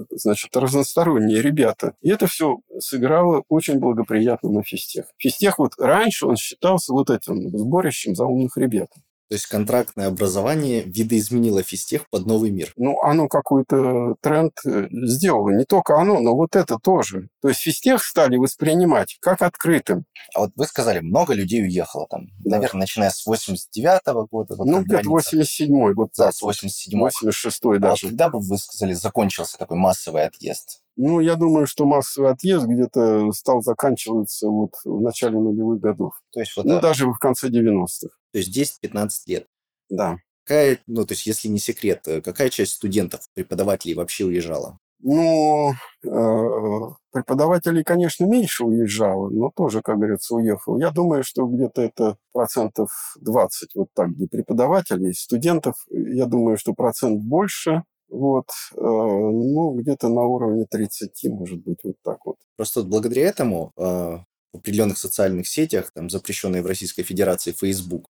значит, 0.09 0.55
разносторонние 0.55 1.41
ребята. 1.41 1.93
И 2.01 2.09
это 2.09 2.27
все 2.27 2.61
сыграло 2.79 3.43
очень 3.50 3.79
благоприятно 3.79 4.50
на 4.50 4.63
физтех. 4.63 5.07
Физтех 5.17 5.59
вот 5.59 5.73
раньше 5.77 6.25
он 6.25 6.38
считался 6.38 6.93
вот 6.93 7.09
этим 7.09 7.50
сборищем 7.50 8.15
за 8.15 8.23
умных 8.23 8.55
ребят. 8.55 8.89
То 9.31 9.35
есть 9.35 9.45
контрактное 9.45 10.07
образование 10.07 10.83
видоизменило 10.83 11.63
физтех 11.63 12.09
под 12.09 12.25
новый 12.25 12.51
мир. 12.51 12.73
Ну, 12.75 13.00
оно 13.01 13.29
какой-то 13.29 14.15
тренд 14.19 14.51
э, 14.65 14.89
сделало. 14.91 15.51
Не 15.51 15.63
только 15.63 15.97
оно, 15.97 16.19
но 16.19 16.35
вот 16.35 16.57
это 16.57 16.77
тоже. 16.77 17.29
То 17.41 17.47
есть 17.47 17.61
физтех 17.61 18.03
стали 18.03 18.35
воспринимать 18.35 19.17
как 19.21 19.41
открытым. 19.41 20.03
А 20.35 20.41
вот 20.41 20.51
вы 20.57 20.65
сказали, 20.65 21.00
много 21.00 21.33
людей 21.33 21.63
уехало 21.63 22.07
там, 22.09 22.27
да. 22.39 22.57
наверное, 22.57 22.81
начиная 22.81 23.09
с 23.09 23.25
89-го 23.25 24.27
года. 24.29 24.57
Вот 24.57 24.67
ну, 24.67 24.81
где-то 24.83 25.09
87-й. 25.09 25.93
Вот 25.93 26.09
да, 26.17 26.33
с 26.33 26.43
87-го. 26.43 27.07
86-й 27.07 27.79
даже. 27.79 28.07
А 28.07 28.09
когда 28.09 28.27
бы 28.27 28.41
вы 28.41 28.57
сказали, 28.57 28.91
закончился 28.91 29.57
такой 29.57 29.77
массовый 29.77 30.25
отъезд? 30.25 30.80
Ну, 30.98 31.19
я 31.19 31.36
думаю, 31.36 31.67
что 31.67 31.86
массовый 31.86 32.31
отъезд 32.31 32.65
где-то 32.65 33.31
стал 33.31 33.62
заканчиваться 33.62 34.48
вот 34.50 34.74
в 34.83 35.01
начале 35.01 35.39
нулевых 35.39 35.79
годов. 35.79 36.13
То 36.31 36.39
есть 36.41 36.55
вот 36.57 36.65
ну, 36.65 36.75
да. 36.75 36.81
даже 36.81 37.07
в 37.07 37.17
конце 37.17 37.50
90-х. 37.50 38.10
То 38.33 38.38
есть 38.38 38.57
10-15 38.83 39.10
лет. 39.27 39.48
Да. 39.89 40.17
Какая, 40.43 40.79
ну, 40.88 41.05
то 41.05 41.13
есть, 41.13 41.25
если 41.27 41.48
не 41.48 41.60
секрет, 41.60 42.07
э, 42.07 42.21
какая 42.21 42.50
часть 42.50 42.74
студентов, 42.74 43.21
преподавателей 43.33 43.93
вообще 43.93 44.25
уезжала? 44.25 44.79
Ну, 45.03 45.74
э, 46.03 46.93
преподавателей, 47.12 47.83
конечно, 47.83 48.25
меньше 48.25 48.63
уезжало, 48.63 49.29
но 49.29 49.51
тоже, 49.55 49.81
как 49.81 49.98
говорится, 49.98 50.36
уехал. 50.36 50.77
Я 50.77 50.91
думаю, 50.91 51.24
что 51.24 51.45
где-то 51.48 51.81
это 51.81 52.17
процентов 52.33 52.91
20, 53.19 53.75
вот 53.75 53.88
так, 53.95 54.12
где 54.12 54.27
преподавателей. 54.27 55.13
Студентов, 55.13 55.75
я 55.89 56.25
думаю, 56.27 56.57
что 56.57 56.74
процент 56.74 57.21
больше. 57.24 57.83
Вот, 58.11 58.45
э, 58.75 58.81
ну, 58.81 59.73
где-то 59.79 60.09
на 60.09 60.23
уровне 60.23 60.65
30, 60.69 61.23
может 61.31 61.59
быть, 61.63 61.79
вот 61.83 61.95
так 62.03 62.25
вот. 62.25 62.35
Просто 62.57 62.83
благодаря 62.83 63.23
этому 63.27 63.71
в 63.75 64.57
определенных 64.57 64.97
социальных 64.97 65.47
сетях, 65.47 65.91
там, 65.93 66.09
запрещенной 66.09 66.61
в 66.61 66.65
Российской 66.65 67.03
Федерации 67.03 67.53
Facebook, 67.53 68.07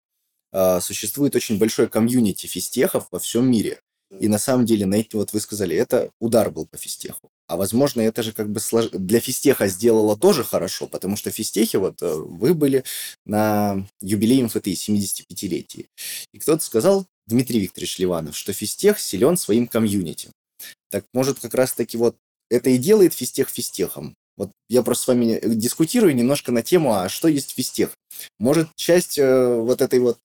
а, 0.51 0.81
существует 0.81 1.35
очень 1.35 1.57
большое 1.57 1.87
комьюнити 1.87 2.47
физтехов 2.47 3.07
во 3.11 3.19
всем 3.19 3.49
мире. 3.49 3.79
И 4.19 4.27
на 4.27 4.39
самом 4.39 4.65
деле, 4.65 4.85
на 4.85 4.95
эти, 4.95 5.15
вот 5.15 5.31
вы 5.31 5.39
сказали, 5.39 5.73
это 5.73 6.11
удар 6.19 6.51
был 6.51 6.67
по 6.67 6.77
физтеху. 6.77 7.29
А 7.47 7.55
возможно, 7.55 8.01
это 8.01 8.23
же 8.23 8.33
как 8.33 8.51
бы 8.51 8.59
слож... 8.59 8.89
для 8.89 9.21
физтеха 9.21 9.67
сделало 9.67 10.17
тоже 10.17 10.43
хорошо, 10.43 10.87
потому 10.87 11.15
что 11.15 11.31
физтехи, 11.31 11.77
вот 11.77 12.01
э, 12.01 12.13
вы 12.13 12.53
были 12.53 12.83
на 13.25 13.87
юбилее 14.01 14.43
МФТИ, 14.43 14.73
75-летии. 14.73 15.87
И 16.33 16.39
кто-то 16.39 16.61
сказал, 16.61 17.05
Дмитрий 17.27 17.59
Викторович 17.59 17.99
Ливанов, 17.99 18.35
что 18.35 18.53
физтех 18.53 18.99
силен 18.99 19.37
своим 19.37 19.67
комьюнити. 19.67 20.29
Так 20.89 21.05
может 21.13 21.39
как 21.39 21.53
раз-таки 21.53 21.97
вот 21.97 22.15
это 22.49 22.69
и 22.69 22.77
делает 22.77 23.13
физтех 23.13 23.49
физтехом. 23.49 24.15
Вот 24.37 24.51
я 24.69 24.81
просто 24.81 25.03
с 25.03 25.07
вами 25.07 25.39
дискутирую 25.43 26.15
немножко 26.15 26.51
на 26.51 26.63
тему, 26.63 26.93
а 26.93 27.09
что 27.09 27.27
есть 27.27 27.51
физтех. 27.51 27.91
Может, 28.39 28.69
часть 28.75 29.19
э, 29.19 29.55
вот 29.55 29.81
этой 29.81 29.99
вот, 29.99 30.19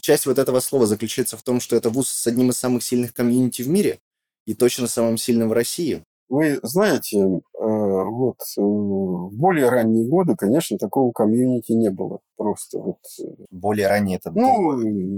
часть 0.00 0.26
вот 0.26 0.38
этого 0.38 0.60
слова 0.60 0.86
заключается 0.86 1.36
в 1.36 1.42
том, 1.42 1.60
что 1.60 1.76
это 1.76 1.90
вуз 1.90 2.08
с 2.08 2.26
одним 2.26 2.50
из 2.50 2.58
самых 2.58 2.82
сильных 2.82 3.14
комьюнити 3.14 3.62
в 3.62 3.68
мире 3.68 4.00
и 4.46 4.54
точно 4.54 4.88
самым 4.88 5.16
сильным 5.16 5.48
в 5.48 5.52
России? 5.52 6.02
Вы 6.32 6.58
знаете, 6.62 7.18
э, 7.18 7.40
вот 7.58 8.38
э, 8.56 8.60
в 8.60 9.30
более 9.32 9.68
ранние 9.68 10.08
годы, 10.08 10.34
конечно, 10.36 10.78
такого 10.78 11.12
комьюнити 11.12 11.72
не 11.72 11.90
было. 11.90 12.20
Просто 12.36 12.78
вот... 12.78 12.98
Более 13.50 13.88
ранние 13.88 14.16
это... 14.16 14.32
Ну, 14.32 14.72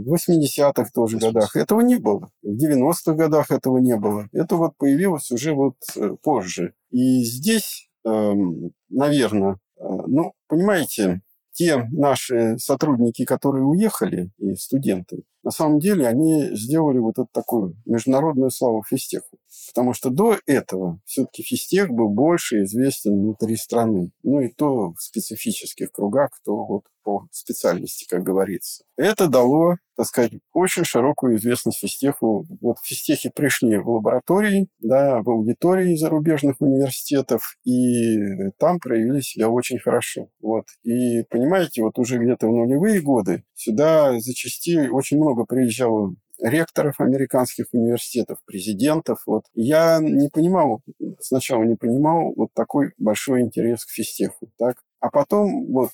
в 0.04 0.14
80-х 0.14 0.90
тоже 0.92 1.16
80 1.16 1.32
годах 1.32 1.56
этого 1.56 1.80
не 1.80 1.96
было. 1.96 2.30
В 2.42 2.56
90-х 2.56 3.12
годах 3.14 3.50
этого 3.50 3.78
не 3.78 3.96
было. 3.96 4.28
Это 4.32 4.56
вот 4.56 4.72
появилось 4.76 5.30
уже 5.30 5.54
вот 5.54 5.76
позже. 6.22 6.74
И 6.90 7.22
здесь 7.24 7.88
Эм, 8.04 8.72
наверное, 8.90 9.54
э, 9.78 9.82
ну, 9.82 10.34
понимаете, 10.46 11.22
те 11.52 11.88
наши 11.90 12.58
сотрудники, 12.58 13.24
которые 13.24 13.64
уехали, 13.64 14.30
и 14.38 14.54
студенты, 14.56 15.22
на 15.44 15.50
самом 15.50 15.78
деле 15.78 16.06
они 16.06 16.48
сделали 16.56 16.98
вот 16.98 17.18
эту 17.18 17.28
такую 17.30 17.76
международную 17.84 18.50
славу 18.50 18.82
физтеху. 18.82 19.38
Потому 19.68 19.92
что 19.92 20.10
до 20.10 20.38
этого 20.46 21.00
все-таки 21.04 21.42
физтех 21.42 21.90
был 21.90 22.08
больше 22.08 22.62
известен 22.62 23.20
внутри 23.20 23.56
страны. 23.56 24.10
Ну 24.22 24.40
и 24.40 24.48
то 24.48 24.92
в 24.92 25.00
специфических 25.00 25.92
кругах, 25.92 26.30
то 26.44 26.64
вот 26.64 26.84
по 27.04 27.26
специальности, 27.30 28.06
как 28.08 28.22
говорится. 28.22 28.84
Это 28.96 29.28
дало, 29.28 29.76
так 29.96 30.06
сказать, 30.06 30.32
очень 30.52 30.84
широкую 30.84 31.36
известность 31.36 31.78
физтеху. 31.78 32.46
Вот 32.60 32.78
физтехи 32.82 33.30
пришли 33.34 33.76
в 33.76 33.88
лаборатории, 33.88 34.68
да, 34.78 35.20
в 35.22 35.28
аудитории 35.28 35.96
зарубежных 35.96 36.56
университетов, 36.60 37.58
и 37.64 38.16
там 38.58 38.78
проявили 38.78 39.20
себя 39.20 39.50
очень 39.50 39.78
хорошо. 39.78 40.28
Вот. 40.40 40.64
И 40.82 41.24
понимаете, 41.24 41.82
вот 41.82 41.98
уже 41.98 42.18
где-то 42.18 42.46
в 42.46 42.52
нулевые 42.52 43.00
годы 43.02 43.44
сюда 43.54 44.18
зачастили, 44.18 44.88
очень 44.88 45.18
много 45.18 45.33
приезжало 45.42 46.14
ректоров 46.40 47.00
американских 47.00 47.66
университетов, 47.72 48.38
президентов. 48.44 49.22
Вот. 49.26 49.44
Я 49.54 49.98
не 50.00 50.28
понимал, 50.28 50.82
сначала 51.20 51.64
не 51.64 51.76
понимал 51.76 52.32
вот 52.36 52.50
такой 52.54 52.92
большой 52.98 53.42
интерес 53.42 53.84
к 53.84 53.90
физтеху. 53.90 54.50
Так? 54.58 54.76
А 55.00 55.10
потом 55.10 55.66
вот 55.72 55.90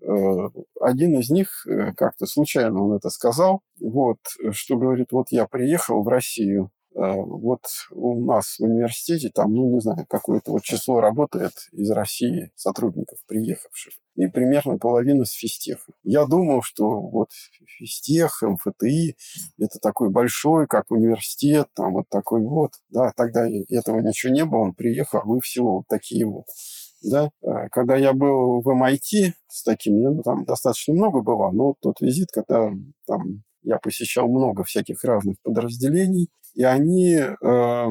э, 0.00 0.48
один 0.80 1.18
из 1.18 1.30
них, 1.30 1.66
э, 1.66 1.92
как-то 1.94 2.26
случайно 2.26 2.82
он 2.84 2.96
это 2.96 3.10
сказал, 3.10 3.60
вот, 3.80 4.18
что 4.50 4.76
говорит, 4.76 5.08
вот 5.10 5.26
я 5.30 5.46
приехал 5.46 6.02
в 6.02 6.08
Россию, 6.08 6.70
Э, 6.72 6.81
вот 6.94 7.60
у 7.90 8.24
нас 8.24 8.58
в 8.58 8.64
университете 8.64 9.30
там, 9.34 9.54
ну, 9.54 9.72
не 9.72 9.80
знаю, 9.80 10.06
какое-то 10.08 10.52
вот 10.52 10.62
число 10.62 11.00
работает 11.00 11.52
из 11.72 11.90
России 11.90 12.52
сотрудников, 12.54 13.18
приехавших. 13.26 13.94
И 14.16 14.26
примерно 14.26 14.76
половина 14.78 15.24
с 15.24 15.32
физтеха. 15.32 15.92
Я 16.02 16.26
думал, 16.26 16.62
что 16.62 17.00
вот 17.00 17.30
физтех, 17.78 18.42
МФТИ– 18.42 19.16
это 19.58 19.78
такой 19.80 20.10
большой, 20.10 20.66
как 20.66 20.90
университет, 20.90 21.68
там 21.74 21.94
вот 21.94 22.08
такой 22.10 22.42
вот. 22.42 22.72
Да, 22.90 23.12
тогда 23.16 23.46
этого 23.46 24.00
ничего 24.00 24.32
не 24.32 24.44
было, 24.44 24.60
он 24.60 24.74
приехал, 24.74 25.20
а 25.20 25.24
вы 25.24 25.40
всего 25.40 25.76
вот 25.78 25.86
такие 25.88 26.26
вот. 26.26 26.44
Да? 27.02 27.30
Э, 27.42 27.68
когда 27.70 27.96
я 27.96 28.12
был 28.12 28.60
в 28.60 28.68
MIT 28.68 29.32
с 29.48 29.62
таким, 29.62 30.00
ну, 30.00 30.22
там 30.22 30.44
достаточно 30.44 30.94
много 30.94 31.22
было, 31.22 31.50
но 31.50 31.74
тот 31.80 32.00
визит, 32.00 32.28
когда 32.32 32.70
там 33.06 33.42
я 33.62 33.78
посещал 33.78 34.28
много 34.28 34.64
всяких 34.64 35.02
разных 35.04 35.36
подразделений, 35.42 36.28
и 36.54 36.62
они 36.64 37.14
э, 37.14 37.86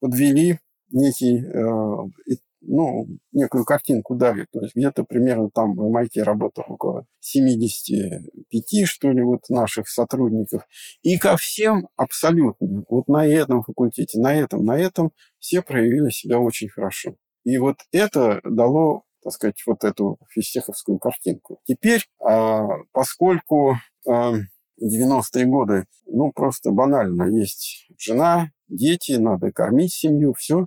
подвели 0.00 0.58
некий, 0.90 1.44
э, 1.44 2.36
ну, 2.60 3.06
некую 3.32 3.64
картинку 3.64 4.14
дали. 4.14 4.46
То 4.52 4.60
есть 4.60 4.76
где-то 4.76 5.04
примерно 5.04 5.50
там 5.50 5.74
в 5.74 5.94
MIT 5.94 6.22
работало 6.22 6.64
около 6.68 7.06
75, 7.20 8.88
что 8.88 9.10
ли, 9.10 9.22
вот 9.22 9.48
наших 9.48 9.88
сотрудников. 9.88 10.62
И 11.02 11.18
ко 11.18 11.36
всем 11.36 11.88
абсолютно, 11.96 12.84
вот 12.88 13.08
на 13.08 13.26
этом 13.26 13.62
факультете, 13.62 14.20
на 14.20 14.34
этом, 14.34 14.64
на 14.64 14.78
этом, 14.78 15.12
все 15.38 15.62
проявили 15.62 16.10
себя 16.10 16.38
очень 16.38 16.68
хорошо. 16.68 17.16
И 17.44 17.58
вот 17.58 17.78
это 17.90 18.40
дало 18.44 19.04
так 19.22 19.32
сказать, 19.32 19.62
вот 19.66 19.84
эту 19.84 20.18
фистеховскую 20.30 20.98
картинку. 20.98 21.60
Теперь, 21.64 22.04
а, 22.20 22.66
поскольку 22.90 23.76
90-е 24.82 25.46
годы, 25.46 25.86
ну, 26.06 26.32
просто 26.32 26.70
банально, 26.70 27.24
есть 27.24 27.86
жена, 27.98 28.50
дети, 28.68 29.12
надо 29.12 29.52
кормить 29.52 29.92
семью, 29.92 30.34
все. 30.34 30.66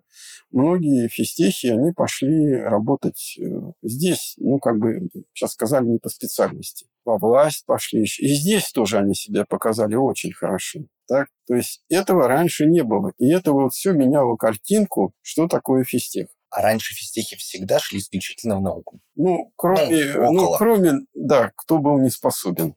Многие 0.51 1.07
физтехи, 1.07 1.67
они 1.67 1.91
пошли 1.91 2.55
работать 2.55 3.38
э, 3.39 3.43
здесь, 3.84 4.36
ну, 4.38 4.60
как 4.60 4.77
бы, 4.77 5.10
сейчас 5.34 5.53
сказали, 5.53 5.86
не 5.86 6.00
по 6.00 6.10
специальности. 6.10 6.88
Во 7.03 7.17
власть 7.17 7.65
пошли. 7.65 8.03
И 8.03 8.27
здесь 8.27 8.72
тоже 8.72 8.98
они 8.98 9.13
себя 9.13 9.45
показали 9.45 9.95
очень 9.95 10.34
хорошо. 10.34 10.81
Так? 11.07 11.27
То 11.48 11.55
есть 11.55 11.84
этого 11.89 12.27
раньше 12.27 12.65
не 12.65 12.84
было. 12.84 13.12
И 13.19 13.29
это 13.29 13.51
вот 13.51 13.74
все 13.74 13.91
меняло 13.91 14.36
картинку, 14.38 15.13
что 15.22 15.48
такое 15.48 15.84
физтех. 15.84 16.27
А 16.50 16.62
раньше 16.62 16.95
физтехи 16.95 17.36
всегда 17.36 17.79
шли 17.79 18.00
исключительно 18.00 18.57
в 18.57 18.62
науку. 18.62 19.01
Ну, 19.15 19.51
кроме, 19.55 20.13
ну, 20.15 20.31
ну 20.31 20.51
кроме, 20.57 20.93
да, 21.13 21.51
кто 21.55 21.79
был 21.79 22.00
не 22.00 22.10
способен. 22.10 22.75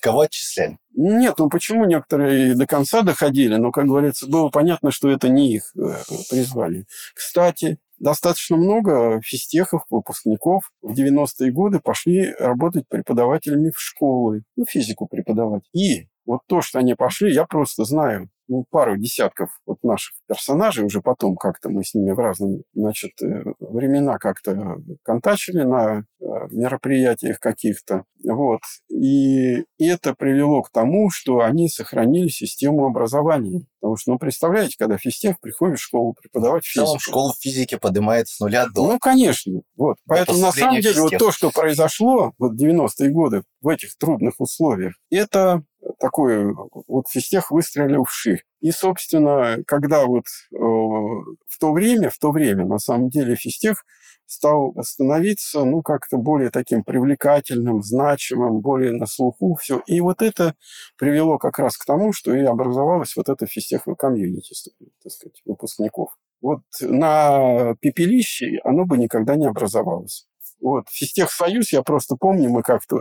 Кого 0.00 0.20
отчисляли? 0.20 0.78
Нет, 0.94 1.36
ну 1.38 1.48
почему 1.48 1.84
некоторые 1.84 2.54
до 2.54 2.66
конца 2.66 3.02
доходили, 3.02 3.56
но, 3.56 3.70
как 3.70 3.86
говорится, 3.86 4.28
было 4.28 4.48
понятно, 4.48 4.90
что 4.90 5.10
это 5.10 5.28
не 5.28 5.54
их 5.54 5.72
э, 5.76 5.94
призвали. 6.30 6.86
Кстати, 7.14 7.78
достаточно 7.98 8.56
много 8.56 9.20
физтехов, 9.22 9.82
выпускников 9.90 10.70
в 10.82 10.92
90-е 10.92 11.52
годы 11.52 11.80
пошли 11.80 12.34
работать 12.38 12.88
преподавателями 12.88 13.70
в 13.70 13.80
школы, 13.80 14.42
ну, 14.56 14.64
физику 14.68 15.06
преподавать. 15.06 15.62
И 15.72 16.08
вот 16.26 16.40
то, 16.46 16.62
что 16.62 16.78
они 16.78 16.94
пошли, 16.94 17.32
я 17.32 17.44
просто 17.44 17.84
знаю 17.84 18.28
ну, 18.48 18.64
пару 18.70 18.96
десятков 18.96 19.50
вот 19.66 19.78
наших 19.82 20.14
персонажей, 20.26 20.84
уже 20.84 21.00
потом 21.00 21.36
как-то 21.36 21.68
мы 21.68 21.84
с 21.84 21.94
ними 21.94 22.12
в 22.12 22.18
разные 22.18 22.62
значит, 22.74 23.12
э, 23.22 23.44
времена 23.60 24.18
как-то 24.18 24.78
контачили 25.02 25.62
на 25.62 26.04
э, 26.20 26.24
мероприятиях 26.50 27.38
каких-то. 27.38 28.04
Вот. 28.24 28.60
И 28.90 29.64
это 29.78 30.14
привело 30.14 30.62
к 30.62 30.70
тому, 30.70 31.10
что 31.10 31.40
они 31.40 31.68
сохранили 31.68 32.28
систему 32.28 32.86
образования. 32.86 33.66
Потому 33.80 33.96
что, 33.96 34.12
ну, 34.12 34.18
представляете, 34.18 34.76
когда 34.76 34.98
физтех 34.98 35.38
приходит 35.40 35.78
в 35.78 35.82
школу 35.82 36.14
преподавать 36.20 36.64
физику. 36.64 36.84
В 36.84 36.86
целом 36.86 36.98
школу 36.98 37.34
физики 37.38 37.76
поднимает 37.76 38.28
с 38.28 38.40
нуля 38.40 38.66
до... 38.66 38.92
Ну, 38.92 38.98
конечно. 38.98 39.60
Вот. 39.76 39.98
Поэтому, 40.06 40.40
на 40.40 40.52
самом 40.52 40.80
деле, 40.80 40.94
физтех. 40.94 41.02
вот 41.02 41.18
то, 41.18 41.30
что 41.30 41.50
произошло 41.50 42.32
вот 42.38 42.60
90-е 42.60 43.10
годы 43.10 43.42
в 43.60 43.68
этих 43.68 43.96
трудных 43.96 44.34
условиях, 44.40 44.94
это 45.10 45.62
такой 45.98 46.54
вот 46.86 47.08
физтех 47.08 47.50
выстрелил 47.50 48.04
вширь. 48.04 48.44
И, 48.60 48.70
собственно, 48.70 49.58
когда 49.66 50.06
вот 50.06 50.24
э, 50.52 50.56
в 50.56 51.58
то 51.60 51.72
время, 51.72 52.10
в 52.10 52.18
то 52.18 52.30
время, 52.32 52.64
на 52.66 52.78
самом 52.78 53.08
деле, 53.08 53.36
физтех 53.36 53.84
стал 54.26 54.74
становиться, 54.82 55.64
ну, 55.64 55.82
как-то 55.82 56.18
более 56.18 56.50
таким 56.50 56.84
привлекательным, 56.84 57.82
значимым, 57.82 58.60
более 58.60 58.92
на 58.92 59.06
слуху 59.06 59.54
все. 59.54 59.82
И 59.86 60.00
вот 60.00 60.20
это 60.20 60.54
привело 60.98 61.38
как 61.38 61.58
раз 61.58 61.76
к 61.76 61.84
тому, 61.86 62.12
что 62.12 62.34
и 62.34 62.42
образовалась 62.42 63.16
вот 63.16 63.28
эта 63.28 63.46
физтеховая 63.46 63.96
комьюнити, 63.96 64.54
так 65.02 65.12
сказать, 65.12 65.40
выпускников. 65.46 66.10
Вот 66.40 66.60
на 66.80 67.74
пепелище 67.80 68.60
оно 68.64 68.84
бы 68.84 68.98
никогда 68.98 69.34
не 69.34 69.46
образовалось. 69.46 70.28
Вот, 70.60 70.86
Физтехсоюз, 70.90 71.72
я 71.72 71.82
просто 71.82 72.16
помню, 72.16 72.50
мы 72.50 72.62
как-то 72.62 72.96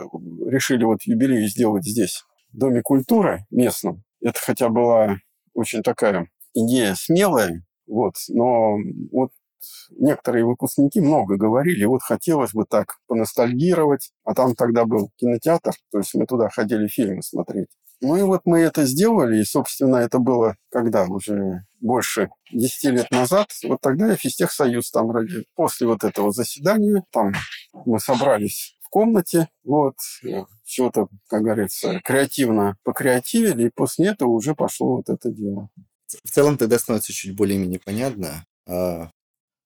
решили 0.45 0.83
вот 0.83 0.99
юбилей 1.03 1.47
сделать 1.47 1.83
здесь, 1.83 2.23
Доме 2.53 2.81
культуры 2.81 3.45
местном. 3.51 4.03
Это 4.21 4.39
хотя 4.39 4.69
была 4.69 5.17
очень 5.53 5.83
такая 5.83 6.29
идея 6.53 6.95
смелая, 6.95 7.63
вот, 7.87 8.15
но 8.29 8.77
вот 9.11 9.31
некоторые 9.91 10.45
выпускники 10.45 11.01
много 11.01 11.37
говорили, 11.37 11.85
вот 11.85 12.01
хотелось 12.01 12.53
бы 12.53 12.65
так 12.65 12.97
поностальгировать, 13.07 14.11
а 14.23 14.33
там 14.33 14.55
тогда 14.55 14.85
был 14.85 15.11
кинотеатр, 15.17 15.73
то 15.91 15.97
есть 15.97 16.13
мы 16.13 16.25
туда 16.25 16.49
ходили 16.49 16.87
фильмы 16.87 17.21
смотреть. 17.21 17.69
Ну 17.99 18.15
и 18.15 18.21
вот 18.21 18.41
мы 18.45 18.59
это 18.59 18.85
сделали, 18.85 19.39
и, 19.39 19.43
собственно, 19.43 19.97
это 19.97 20.19
было 20.19 20.55
когда 20.69 21.05
уже 21.05 21.65
больше 21.79 22.29
10 22.51 22.91
лет 22.91 23.11
назад. 23.11 23.47
Вот 23.63 23.81
тогда 23.81 24.09
я 24.09 24.15
Физтехсоюз 24.15 24.91
там 24.91 25.09
ради... 25.09 25.45
После 25.55 25.87
вот 25.87 26.03
этого 26.03 26.31
заседания 26.31 27.03
там 27.11 27.33
мы 27.85 27.99
собрались 27.99 28.76
в 28.87 28.89
комнате, 28.89 29.49
вот, 29.63 29.95
что-то, 30.65 31.09
как 31.27 31.43
говорится, 31.43 31.99
креативно 32.03 32.77
покреативили, 32.83 33.67
и 33.67 33.71
после 33.73 34.07
этого 34.07 34.29
уже 34.29 34.55
пошло 34.55 34.97
вот 34.97 35.09
это 35.09 35.29
дело. 35.29 35.69
В 36.23 36.31
целом 36.31 36.57
тогда 36.57 36.79
становится 36.79 37.11
чуть 37.11 37.35
более-менее 37.35 37.81
понятно. 37.83 38.45
А, 38.65 39.11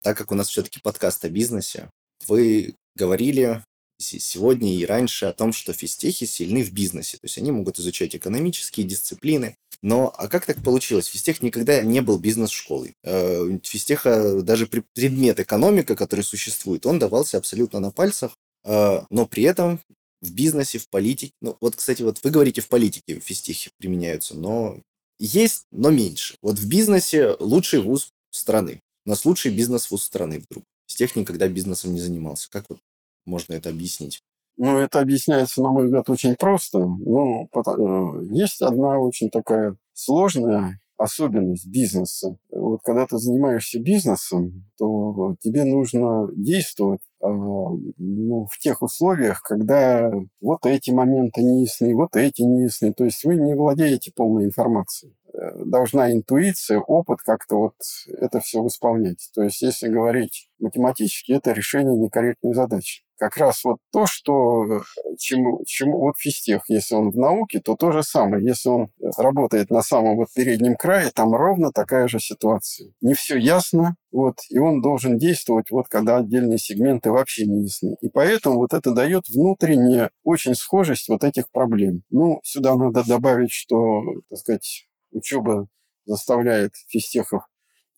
так 0.03 0.19
как 0.19 0.31
у 0.31 0.35
нас 0.35 0.49
все-таки 0.49 0.81
подкаст 0.81 1.25
о 1.25 1.31
бизнесе, 1.31 1.91
вы 2.27 2.75
говорили 2.95 3.63
сегодня 3.99 4.75
и 4.75 4.85
раньше 4.85 5.25
о 5.27 5.33
том, 5.33 5.53
что 5.53 5.73
физтехи 5.73 6.27
сильны 6.27 6.63
в 6.63 6.73
бизнесе. 6.73 7.17
То 7.17 7.25
есть 7.25 7.39
они 7.39 7.51
могут 7.51 7.79
изучать 7.79 8.15
экономические 8.15 8.87
дисциплины. 8.87 9.57
Но 9.83 10.13
а 10.17 10.29
как 10.29 10.45
так 10.45 10.63
получилось? 10.63 11.07
Физтех 11.07 11.43
никогда 11.43 11.83
не 11.83 12.01
был 12.03 12.19
бизнес-школой. 12.19 12.95
Э, 13.05 13.59
физтеха, 13.63 14.43
даже 14.43 14.67
предмет 14.67 15.41
экономика, 15.41 15.97
который 15.97 16.25
существует, 16.25 16.85
он 16.85 16.99
давался 16.99 17.39
абсолютно 17.39 17.81
на 17.81 17.91
пальцах. 17.91 18.37
Э, 18.69 19.01
но 19.09 19.27
при 19.27 19.45
этом 19.45 19.81
в 20.21 20.33
бизнесе, 20.35 20.79
в 20.79 20.89
политике... 20.91 21.33
Ну, 21.41 21.57
вот, 21.61 21.77
кстати, 21.77 22.03
вот 22.03 22.23
вы 22.23 22.31
говорите, 22.31 22.61
в 22.61 22.69
политике 22.69 23.19
физтехи 23.19 23.71
применяются, 23.79 24.37
но 24.37 24.77
есть, 25.19 25.65
но 25.73 25.91
меньше. 25.91 26.37
Вот 26.43 26.59
в 26.59 26.69
бизнесе 26.69 27.35
лучший 27.41 27.81
вуз 27.81 28.13
страны. 28.31 28.81
У 29.07 29.11
нас 29.11 29.25
лучший 29.25 29.55
бизнес-вуз 29.55 30.05
страны 30.05 30.41
вдруг. 30.41 30.65
Физтех 30.87 31.17
никогда 31.17 31.49
бизнесом 31.49 31.95
не 31.95 32.01
занимался. 32.01 32.51
Как 32.51 32.67
вот 32.69 32.79
можно 33.25 33.55
это 33.55 33.71
объяснить? 33.71 34.21
Ну, 34.59 34.77
это 34.77 35.01
объясняется, 35.01 35.63
на 35.63 35.71
мой 35.71 35.87
взгляд, 35.87 36.11
очень 36.11 36.35
просто. 36.35 36.79
Ну, 36.79 37.49
э, 37.55 38.35
есть 38.35 38.61
одна 38.61 38.99
очень 38.99 39.31
такая 39.31 39.77
сложная 39.95 40.81
особенность 40.99 41.67
бизнеса. 41.67 42.37
Вот 42.51 42.81
когда 42.83 43.07
ты 43.07 43.19
занимаешься 43.19 43.79
бизнесом, 43.79 44.65
то 44.77 45.37
тебе 45.41 45.65
нужно 45.65 46.29
действовать 46.35 47.01
ну, 47.21 48.47
в 48.51 48.59
тех 48.59 48.83
условиях, 48.83 49.43
когда 49.43 50.11
вот 50.41 50.67
эти 50.67 50.91
моменты 50.91 51.43
не 51.43 51.63
ясны, 51.63 51.95
вот 51.95 52.17
эти 52.17 52.43
не 52.43 52.65
ясны. 52.65 52.93
То 52.93 53.05
есть 53.05 53.25
вы 53.25 53.37
не 53.37 53.55
владеете 53.55 54.13
полной 54.15 54.45
информацией. 54.45 55.15
Э, 55.35 55.65
должна 55.65 56.13
интуиция, 56.13 56.79
опыт 56.79 57.21
как-то 57.25 57.57
вот 57.57 57.75
это 58.07 58.41
все 58.41 58.63
восполнять. 58.63 59.31
То 59.35 59.43
есть 59.43 59.63
если 59.63 59.89
говорить 59.89 60.51
математически, 60.59 61.33
это 61.33 61.53
решение 61.53 61.97
некорректной 61.97 62.55
задачи 62.55 63.03
как 63.19 63.37
раз 63.37 63.65
вот 63.65 63.79
то, 63.93 64.07
что 64.07 64.65
э, 64.65 64.81
чему, 65.19 65.63
чему 65.67 65.99
вот 65.99 66.17
физтех, 66.17 66.63
если 66.69 66.95
он 66.95 67.11
в 67.11 67.17
науке, 67.17 67.61
то 67.61 67.75
то 67.75 67.91
же 67.91 68.03
самое. 68.03 68.45
Если 68.45 68.69
он 68.69 68.91
работает 69.17 69.71
на 69.71 69.83
самом 69.83 70.17
вот 70.17 70.29
переднем 70.35 70.77
крае, 70.77 71.11
там 71.15 71.35
ровно 71.35 71.73
такая 71.73 72.09
же 72.09 72.21
ситуация. 72.21 72.93
Не 73.01 73.15
все 73.15 73.37
ясно, 73.37 73.97
вот, 74.13 74.37
и 74.49 74.59
он 74.59 74.81
должен 74.81 75.19
действовать, 75.19 75.71
вот, 75.71 75.89
когда 75.89 76.19
отдельные 76.19 76.59
сегменты 76.59 77.11
вообще 77.11 77.47
не 77.47 77.65
ясны. 77.65 77.97
И 78.01 78.09
поэтому 78.09 78.57
вот 78.57 78.73
это 78.73 78.93
дает 78.93 79.29
внутреннюю 79.29 80.11
очень 80.23 80.55
схожесть 80.55 81.09
вот 81.09 81.25
этих 81.25 81.51
проблем. 81.51 82.03
Ну, 82.11 82.41
сюда 82.45 82.77
надо 82.77 83.07
добавить, 83.07 83.53
что, 83.53 84.03
так 84.31 84.39
сказать, 84.39 84.87
учеба 85.11 85.69
заставляет 86.07 86.73
физтехов 86.87 87.43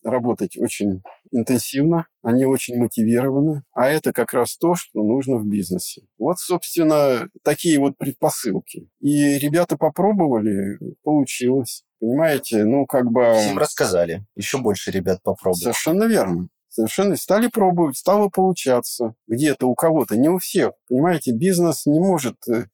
работать 0.03 0.57
очень 0.57 1.01
интенсивно, 1.31 2.07
они 2.21 2.45
очень 2.45 2.77
мотивированы, 2.77 3.63
а 3.73 3.87
это 3.87 4.13
как 4.13 4.33
раз 4.33 4.57
то, 4.57 4.75
что 4.75 5.03
нужно 5.03 5.37
в 5.37 5.45
бизнесе. 5.45 6.03
Вот, 6.17 6.39
собственно, 6.39 7.29
такие 7.43 7.79
вот 7.79 7.97
предпосылки. 7.97 8.89
И 8.99 9.37
ребята 9.37 9.77
попробовали, 9.77 10.77
получилось. 11.03 11.83
Понимаете, 11.99 12.63
ну 12.65 12.85
как 12.85 13.11
бы... 13.11 13.33
Всем 13.39 13.57
рассказали. 13.57 14.25
Еще 14.35 14.57
больше 14.57 14.91
ребят 14.91 15.21
попробовали. 15.23 15.63
Совершенно 15.63 16.05
верно. 16.05 16.49
Совершенно 16.67 17.17
стали 17.17 17.47
пробовать, 17.47 17.97
стало 17.97 18.29
получаться. 18.29 19.13
Где-то 19.27 19.67
у 19.67 19.75
кого-то, 19.75 20.15
не 20.15 20.29
у 20.29 20.37
всех. 20.37 20.71
Понимаете, 20.87 21.33
бизнес 21.33 21.85
не 21.85 21.99
может 21.99 22.37
э, 22.47 22.67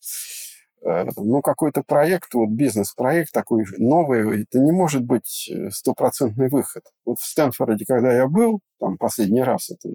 ну, 0.81 1.41
какой-то 1.41 1.83
проект, 1.83 2.33
вот 2.33 2.49
бизнес-проект 2.49 3.31
такой 3.31 3.65
новый, 3.77 4.43
это 4.43 4.59
не 4.59 4.71
может 4.71 5.03
быть 5.03 5.49
э, 5.51 5.69
стопроцентный 5.71 6.49
выход. 6.49 6.83
Вот 7.05 7.19
в 7.19 7.25
Стэнфорде, 7.25 7.85
когда 7.85 8.13
я 8.13 8.27
был, 8.27 8.61
там 8.79 8.97
последний 8.97 9.41
раз, 9.41 9.71
это 9.71 9.89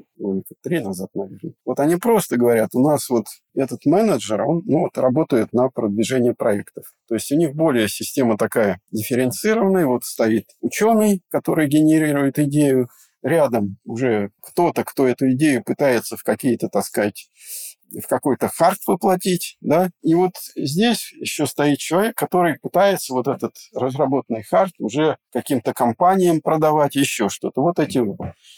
три 0.62 0.81
назад, 0.81 1.11
наверное, 1.14 1.55
вот 1.64 1.81
они 1.81 1.97
просто 1.97 2.37
говорят, 2.37 2.75
у 2.75 2.83
нас 2.83 3.09
вот 3.09 3.27
этот 3.55 3.87
менеджер, 3.87 4.42
он 4.42 4.62
ну, 4.66 4.81
вот, 4.81 4.99
работает 4.99 5.53
на 5.53 5.68
продвижение 5.68 6.35
проектов. 6.35 6.85
То 7.09 7.14
есть 7.14 7.31
у 7.33 7.37
них 7.37 7.55
более 7.55 7.88
система 7.88 8.37
такая 8.37 8.81
дифференцированная, 8.90 9.87
вот 9.87 10.05
стоит 10.05 10.47
ученый, 10.61 11.23
который 11.31 11.68
генерирует 11.68 12.38
идею, 12.38 12.88
рядом 13.23 13.79
уже 13.85 14.31
кто-то, 14.40 14.85
кто 14.85 15.07
эту 15.07 15.31
идею 15.33 15.62
пытается 15.62 16.16
в 16.16 16.23
какие-то, 16.23 16.68
так 16.68 16.85
сказать, 16.85 17.29
в 18.00 18.07
какой-то 18.07 18.48
хард 18.48 18.78
воплотить, 18.87 19.57
да, 19.61 19.90
и 20.02 20.14
вот 20.14 20.33
здесь 20.57 21.12
еще 21.12 21.46
стоит 21.46 21.78
человек, 21.78 22.16
который 22.16 22.59
пытается 22.59 23.12
вот 23.12 23.28
этот 23.28 23.55
разработанный 23.74 24.42
хард 24.42 24.72
уже 24.78 25.16
каким-то 25.33 25.72
компаниям 25.74 26.40
продавать, 26.40 26.94
еще 26.94 27.28
что-то. 27.28 27.61
Вот 27.61 27.78
эти. 27.78 28.02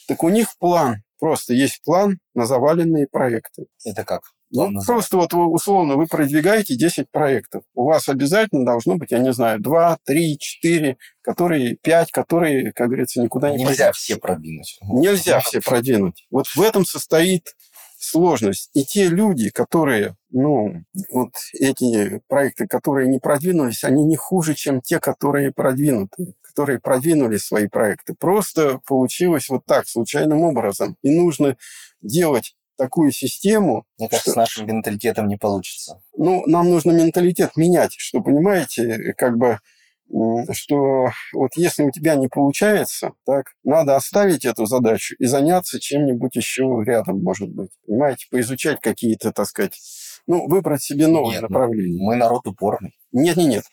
Так 0.06 0.22
у 0.22 0.28
них 0.28 0.48
план 0.58 1.02
Просто 1.24 1.54
есть 1.54 1.80
план 1.82 2.18
на 2.34 2.44
заваленные 2.44 3.06
проекты. 3.06 3.64
Это 3.84 4.04
как? 4.04 4.22
Ну, 4.50 4.70
просто 4.86 5.16
вот 5.16 5.32
условно 5.32 5.96
вы 5.96 6.06
продвигаете 6.06 6.76
10 6.76 7.10
проектов. 7.10 7.64
У 7.74 7.84
вас 7.84 8.08
обязательно 8.10 8.66
должно 8.66 8.96
быть, 8.96 9.10
я 9.10 9.18
не 9.18 9.32
знаю, 9.32 9.58
2, 9.58 9.98
3, 10.04 10.38
4, 10.38 10.96
которые 11.22 11.76
5, 11.76 12.10
которые, 12.12 12.72
как 12.72 12.88
говорится, 12.88 13.22
никуда 13.22 13.50
не 13.50 13.56
Нельзя 13.56 13.86
пойдут. 13.86 13.96
все 13.96 14.16
продвинуть. 14.16 14.78
Нельзя 14.82 15.40
все 15.40 15.60
продвинуть. 15.60 16.26
Вот 16.30 16.46
в 16.46 16.60
этом 16.60 16.84
состоит 16.84 17.54
сложность. 18.04 18.70
И 18.74 18.84
те 18.84 19.08
люди, 19.08 19.50
которые, 19.50 20.16
ну, 20.30 20.84
вот 21.10 21.30
эти 21.52 22.20
проекты, 22.28 22.66
которые 22.66 23.08
не 23.08 23.18
продвинулись, 23.18 23.84
они 23.84 24.04
не 24.04 24.16
хуже, 24.16 24.54
чем 24.54 24.80
те, 24.80 25.00
которые 25.00 25.52
продвинуты, 25.52 26.34
которые 26.42 26.80
продвинули 26.80 27.36
свои 27.36 27.66
проекты. 27.68 28.14
Просто 28.14 28.80
получилось 28.86 29.48
вот 29.48 29.64
так, 29.66 29.88
случайным 29.88 30.42
образом. 30.42 30.96
И 31.02 31.10
нужно 31.10 31.56
делать 32.02 32.54
такую 32.76 33.12
систему. 33.12 33.84
Мне 33.98 34.08
кажется, 34.08 34.30
что, 34.30 34.32
с 34.32 34.36
нашим 34.36 34.66
менталитетом 34.66 35.28
не 35.28 35.36
получится. 35.36 36.00
Ну, 36.16 36.44
нам 36.46 36.70
нужно 36.70 36.92
менталитет 36.92 37.56
менять, 37.56 37.94
что, 37.96 38.20
понимаете, 38.20 39.14
как 39.16 39.36
бы 39.36 39.58
что 40.52 41.08
вот 41.32 41.50
если 41.56 41.84
у 41.84 41.90
тебя 41.90 42.14
не 42.14 42.28
получается, 42.28 43.12
так, 43.26 43.54
надо 43.64 43.96
оставить 43.96 44.44
эту 44.44 44.66
задачу 44.66 45.16
и 45.18 45.26
заняться 45.26 45.80
чем-нибудь 45.80 46.36
еще 46.36 46.82
рядом, 46.84 47.22
может 47.22 47.50
быть. 47.50 47.70
Понимаете, 47.86 48.26
поизучать 48.30 48.80
какие-то, 48.80 49.32
так 49.32 49.46
сказать, 49.46 49.80
ну, 50.26 50.48
выбрать 50.48 50.82
себе 50.82 51.06
новые 51.06 51.40
нет, 51.40 51.42
направления. 51.42 52.02
Мы 52.02 52.16
народ 52.16 52.46
упорный. 52.46 52.94
Нет, 53.12 53.37
нет, 53.37 53.48
нет. 53.48 53.64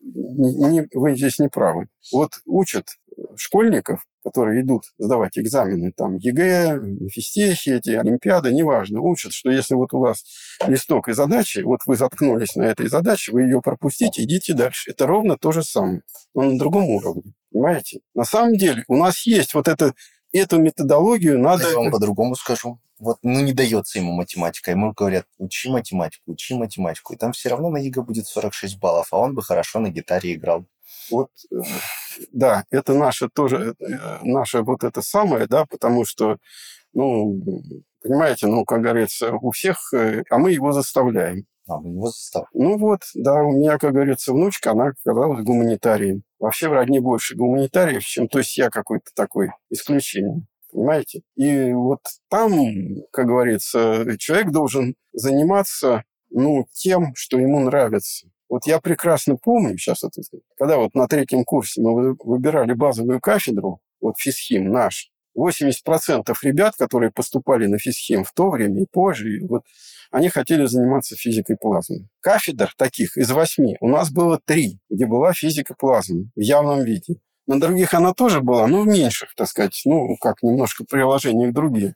Не, 0.00 0.68
не, 0.68 0.88
вы 0.92 1.14
здесь 1.14 1.38
не 1.38 1.48
правы. 1.48 1.88
Вот 2.12 2.32
учат 2.46 2.86
школьников, 3.36 4.04
которые 4.24 4.62
идут 4.62 4.84
сдавать 4.98 5.38
экзамены, 5.38 5.92
там, 5.92 6.16
ЕГЭ, 6.16 6.80
физтехи 7.10 7.70
эти, 7.70 7.90
Олимпиады, 7.90 8.52
неважно, 8.52 9.00
учат, 9.00 9.32
что 9.32 9.50
если 9.50 9.74
вот 9.74 9.92
у 9.92 9.98
вас 9.98 10.24
листок 10.66 11.08
и 11.08 11.12
задачи, 11.12 11.60
вот 11.60 11.80
вы 11.86 11.96
заткнулись 11.96 12.56
на 12.56 12.62
этой 12.64 12.88
задаче, 12.88 13.32
вы 13.32 13.42
ее 13.42 13.60
пропустите, 13.60 14.22
идите 14.22 14.54
дальше. 14.54 14.90
Это 14.90 15.06
ровно 15.06 15.36
то 15.36 15.52
же 15.52 15.62
самое, 15.62 16.02
но 16.34 16.42
на 16.42 16.58
другом 16.58 16.84
уровне, 16.84 17.34
понимаете? 17.52 18.00
На 18.14 18.24
самом 18.24 18.56
деле 18.56 18.84
у 18.88 18.96
нас 18.96 19.26
есть 19.26 19.54
вот 19.54 19.68
это, 19.68 19.94
эту 20.32 20.58
методологию 20.58 21.38
надо... 21.38 21.68
Я 21.68 21.76
вам 21.76 21.90
по-другому 21.90 22.34
скажу. 22.34 22.78
Вот, 22.98 23.18
ну, 23.22 23.40
не 23.40 23.52
дается 23.52 23.98
ему 23.98 24.12
математика. 24.12 24.70
Ему 24.70 24.92
говорят, 24.92 25.26
учи 25.38 25.68
математику, 25.68 26.32
учи 26.32 26.54
математику. 26.54 27.14
И 27.14 27.16
там 27.16 27.32
все 27.32 27.48
равно 27.48 27.68
на 27.68 27.78
ЕГЭ 27.78 28.02
будет 28.02 28.28
46 28.28 28.78
баллов, 28.78 29.08
а 29.10 29.18
он 29.18 29.34
бы 29.34 29.42
хорошо 29.42 29.80
на 29.80 29.88
гитаре 29.88 30.34
играл. 30.34 30.66
Вот, 31.10 31.30
э, 31.50 31.56
да, 32.32 32.64
это 32.70 32.94
наше 32.94 33.28
тоже, 33.28 33.74
э, 33.80 34.18
наше 34.22 34.62
вот 34.62 34.84
это 34.84 35.02
самое, 35.02 35.46
да, 35.46 35.66
потому 35.66 36.04
что, 36.04 36.36
ну, 36.92 37.42
понимаете, 38.02 38.46
ну, 38.46 38.64
как 38.64 38.82
говорится, 38.82 39.32
у 39.32 39.50
всех, 39.50 39.92
э, 39.92 40.22
а 40.30 40.38
мы 40.38 40.52
его 40.52 40.72
заставляем. 40.72 41.44
А, 41.68 41.78
мы 41.78 41.90
его 41.90 42.06
заставляем. 42.06 42.50
Ну 42.54 42.78
вот, 42.78 43.02
да, 43.14 43.34
у 43.34 43.52
меня, 43.52 43.78
как 43.78 43.94
говорится, 43.94 44.32
внучка, 44.32 44.72
она 44.72 44.88
оказалась 44.88 45.44
гуманитарием. 45.44 46.22
Вообще 46.42 46.68
в 46.68 46.72
родне 46.72 47.00
больше 47.00 47.36
гуманитариев, 47.36 48.02
чем, 48.02 48.26
то 48.26 48.38
есть 48.38 48.58
я 48.58 48.68
какой-то 48.68 49.12
такой 49.14 49.52
исключение 49.70 50.44
понимаете? 50.72 51.20
И 51.36 51.72
вот 51.72 52.00
там, 52.28 52.50
как 53.12 53.26
говорится, 53.26 54.16
человек 54.18 54.50
должен 54.50 54.96
заниматься 55.12 56.02
ну, 56.30 56.66
тем, 56.72 57.14
что 57.14 57.38
ему 57.38 57.60
нравится. 57.60 58.26
Вот 58.48 58.66
я 58.66 58.80
прекрасно 58.80 59.36
помню, 59.36 59.78
сейчас 59.78 60.02
это, 60.02 60.20
когда 60.56 60.78
вот 60.78 60.94
на 60.94 61.06
третьем 61.06 61.44
курсе 61.44 61.80
мы 61.80 62.16
выбирали 62.18 62.72
базовую 62.72 63.20
кафедру, 63.20 63.80
вот 64.00 64.18
физхим 64.18 64.72
наш, 64.72 65.11
80% 65.36 66.34
ребят, 66.42 66.74
которые 66.76 67.10
поступали 67.10 67.66
на 67.66 67.78
физхим 67.78 68.24
в 68.24 68.32
то 68.32 68.50
время 68.50 68.82
и 68.82 68.86
позже, 68.90 69.40
вот, 69.48 69.62
они 70.10 70.28
хотели 70.28 70.66
заниматься 70.66 71.16
физикой 71.16 71.56
плазмы. 71.56 72.08
Кафедр 72.20 72.72
таких 72.76 73.16
из 73.16 73.30
восьми 73.30 73.76
у 73.80 73.88
нас 73.88 74.10
было 74.10 74.38
три, 74.44 74.78
где 74.90 75.06
была 75.06 75.32
физика 75.32 75.74
плазмы 75.74 76.30
в 76.36 76.40
явном 76.40 76.84
виде. 76.84 77.16
На 77.46 77.58
других 77.58 77.94
она 77.94 78.12
тоже 78.12 78.40
была, 78.40 78.66
но 78.66 78.82
в 78.82 78.86
меньших, 78.86 79.34
так 79.34 79.48
сказать, 79.48 79.80
ну, 79.84 80.16
как 80.20 80.42
немножко 80.42 80.84
приложения 80.84 81.48
к 81.48 81.54
другим. 81.54 81.94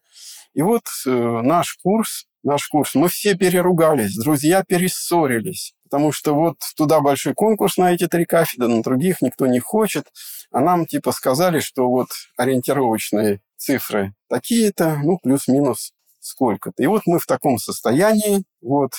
И 0.55 0.63
вот 0.63 0.83
э, 1.07 1.11
наш 1.11 1.77
курс, 1.83 2.27
наш 2.47 2.69
курс, 2.69 2.95
мы 2.95 3.09
все 3.09 3.35
переругались, 3.35 4.17
друзья 4.17 4.65
перессорились 4.67 5.77
потому 5.87 6.11
что 6.13 6.35
вот 6.35 6.57
туда 6.77 7.01
большой 7.01 7.35
конкурс 7.35 7.77
на 7.77 7.93
эти 7.93 8.07
три 8.09 8.25
кафедры, 8.25 8.69
на 8.69 8.83
других 8.83 9.23
никто 9.23 9.47
не 9.47 9.61
хочет, 9.61 10.07
а 10.51 10.61
нам 10.61 10.85
типа 10.85 11.13
сказали, 11.13 11.61
что 11.61 11.89
вот 11.89 12.09
ориентировочные 12.37 13.41
цифры 13.57 14.13
такие-то, 14.29 14.99
ну, 15.03 15.19
плюс-минус 15.23 15.93
сколько-то. 16.19 16.83
И 16.83 16.87
вот 16.87 17.03
мы 17.07 17.19
в 17.19 17.27
таком 17.27 17.59
состоянии, 17.59 18.43
вот, 18.61 18.93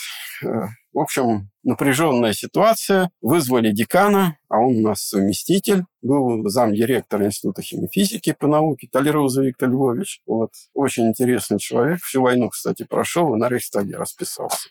э, 0.44 0.48
в 0.94 1.00
общем, 1.00 1.50
напряженная 1.67 2.34
ситуация, 2.34 3.12
вызвали 3.21 3.71
декана, 3.71 4.38
а 4.49 4.60
он 4.60 4.77
у 4.77 4.82
нас 4.82 5.01
совместитель, 5.01 5.84
был 6.01 6.47
замдиректора 6.49 7.25
Института 7.25 7.62
химии 7.62 8.34
по 8.39 8.47
науке, 8.47 8.88
Толероза 8.91 9.43
Виктор 9.43 9.69
Львович. 9.69 10.21
Вот, 10.25 10.51
очень 10.73 11.08
интересный 11.08 11.60
человек, 11.60 11.99
всю 12.01 12.21
войну, 12.21 12.49
кстати, 12.49 12.84
прошел 12.84 13.36
и 13.36 13.38
на 13.38 13.49
Рейхстаге 13.49 13.97
расписался. 13.97 14.69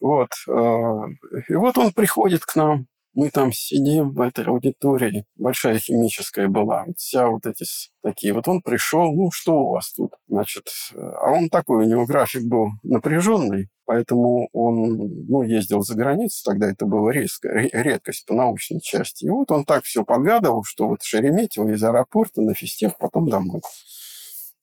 Вот. 0.00 0.30
Э, 0.48 0.52
и 1.48 1.54
вот 1.54 1.76
он 1.78 1.92
приходит 1.92 2.44
к 2.44 2.56
нам, 2.56 2.86
мы 3.14 3.30
там 3.30 3.52
сидим 3.52 4.12
в 4.12 4.20
этой 4.20 4.44
аудитории, 4.44 5.24
большая 5.36 5.78
химическая 5.78 6.48
была, 6.48 6.86
вся 6.96 7.28
вот 7.28 7.46
эти 7.46 7.64
такие. 8.02 8.32
Вот 8.32 8.46
он 8.48 8.62
пришел, 8.62 9.12
ну, 9.12 9.30
что 9.32 9.54
у 9.54 9.70
вас 9.72 9.92
тут? 9.92 10.12
Значит, 10.28 10.68
э, 10.94 10.98
а 10.98 11.30
он 11.32 11.48
такой, 11.48 11.84
у 11.84 11.88
него 11.88 12.06
график 12.06 12.44
был 12.44 12.68
напряженный, 12.82 13.68
поэтому 13.84 14.48
он, 14.52 15.26
ну, 15.28 15.42
ездил 15.42 15.82
за 15.82 15.94
границу, 15.94 16.42
тогда 16.44 16.70
это 16.70 16.86
была 16.86 17.12
резко, 17.12 17.48
редкость 17.48 18.26
по 18.26 18.34
научной 18.34 18.80
части. 18.80 19.24
И 19.24 19.30
вот 19.30 19.50
он 19.50 19.64
так 19.64 19.84
все 19.84 20.04
подгадывал, 20.04 20.64
что 20.64 20.88
вот 20.88 21.02
Шереметьево 21.02 21.70
из 21.70 21.82
аэропорта 21.82 22.42
на 22.42 22.54
физтех, 22.54 22.96
потом 22.98 23.28
домой 23.28 23.60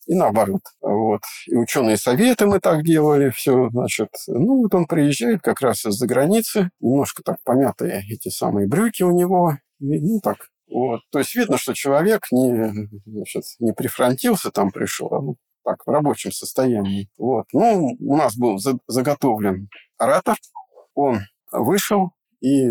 и 0.08 0.16
наоборот. 0.16 0.62
Вот. 0.82 1.22
И 1.48 1.56
ученые 1.56 1.98
советы 1.98 2.48
мы 2.48 2.60
так 2.60 2.84
делали, 2.84 3.30
все, 3.30 3.70
значит. 3.70 4.10
Ну, 4.28 4.64
вот 4.64 4.74
он 4.74 4.86
приезжает 4.86 5.42
как 5.42 5.62
раз 5.62 5.86
из-за 5.86 6.08
границы, 6.08 6.70
немножко 6.80 7.24
так 7.24 7.38
помятые 7.44 8.04
эти 8.10 8.30
самые 8.30 8.68
брюки 8.68 9.04
у 9.04 9.12
него, 9.12 9.58
и, 9.80 10.00
ну, 10.00 10.20
так, 10.22 10.38
вот. 10.70 11.02
То 11.12 11.20
есть 11.20 11.36
видно, 11.36 11.58
что 11.58 11.74
человек 11.74 12.24
не, 12.32 12.90
значит, 13.06 13.44
не 13.60 13.74
прифронтился, 13.74 14.52
там 14.52 14.72
пришел, 14.72 15.14
а 15.14 15.20
вот 15.20 15.38
так, 15.64 15.86
в 15.86 15.90
рабочем 15.90 16.32
состоянии. 16.32 17.10
Вот. 17.18 17.46
Ну, 17.52 17.98
у 18.00 18.18
нас 18.18 18.38
был 18.38 18.58
заготовлен 18.88 19.70
оратор, 19.98 20.38
он 20.94 21.20
вышел, 21.52 22.12
и 22.40 22.68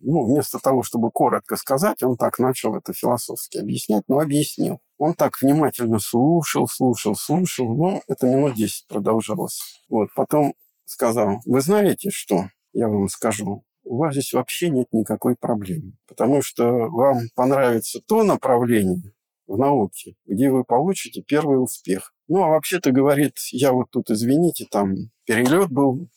ну, 0.00 0.24
вместо 0.26 0.58
того, 0.58 0.82
чтобы 0.82 1.10
коротко 1.10 1.56
сказать, 1.56 2.02
он 2.02 2.16
так 2.16 2.38
начал 2.38 2.76
это 2.76 2.92
философски 2.92 3.58
объяснять, 3.58 4.04
но 4.08 4.18
объяснил. 4.20 4.80
Он 4.98 5.14
так 5.14 5.40
внимательно 5.40 5.98
слушал, 5.98 6.68
слушал, 6.68 7.16
слушал, 7.16 7.74
но 7.74 8.02
это 8.06 8.26
минут 8.26 8.54
10 8.54 8.86
продолжалось. 8.88 9.82
Вот, 9.88 10.08
потом 10.14 10.54
сказал, 10.84 11.40
вы 11.44 11.60
знаете 11.60 12.10
что, 12.10 12.50
я 12.72 12.88
вам 12.88 13.08
скажу, 13.08 13.64
у 13.84 13.96
вас 13.96 14.14
здесь 14.14 14.32
вообще 14.32 14.70
нет 14.70 14.86
никакой 14.92 15.34
проблемы, 15.34 15.94
потому 16.06 16.42
что 16.42 16.64
вам 16.88 17.22
понравится 17.34 18.00
то 18.06 18.22
направление 18.22 19.12
в 19.46 19.58
науке, 19.58 20.14
где 20.24 20.50
вы 20.50 20.64
получите 20.64 21.22
первый 21.22 21.62
успех. 21.62 22.14
Ну, 22.28 22.42
а 22.44 22.48
вообще-то, 22.48 22.92
говорит, 22.92 23.34
я 23.50 23.72
вот 23.72 23.90
тут, 23.90 24.10
извините, 24.10 24.66
там 24.70 24.94
перелет 25.26 25.70
был 25.70 26.08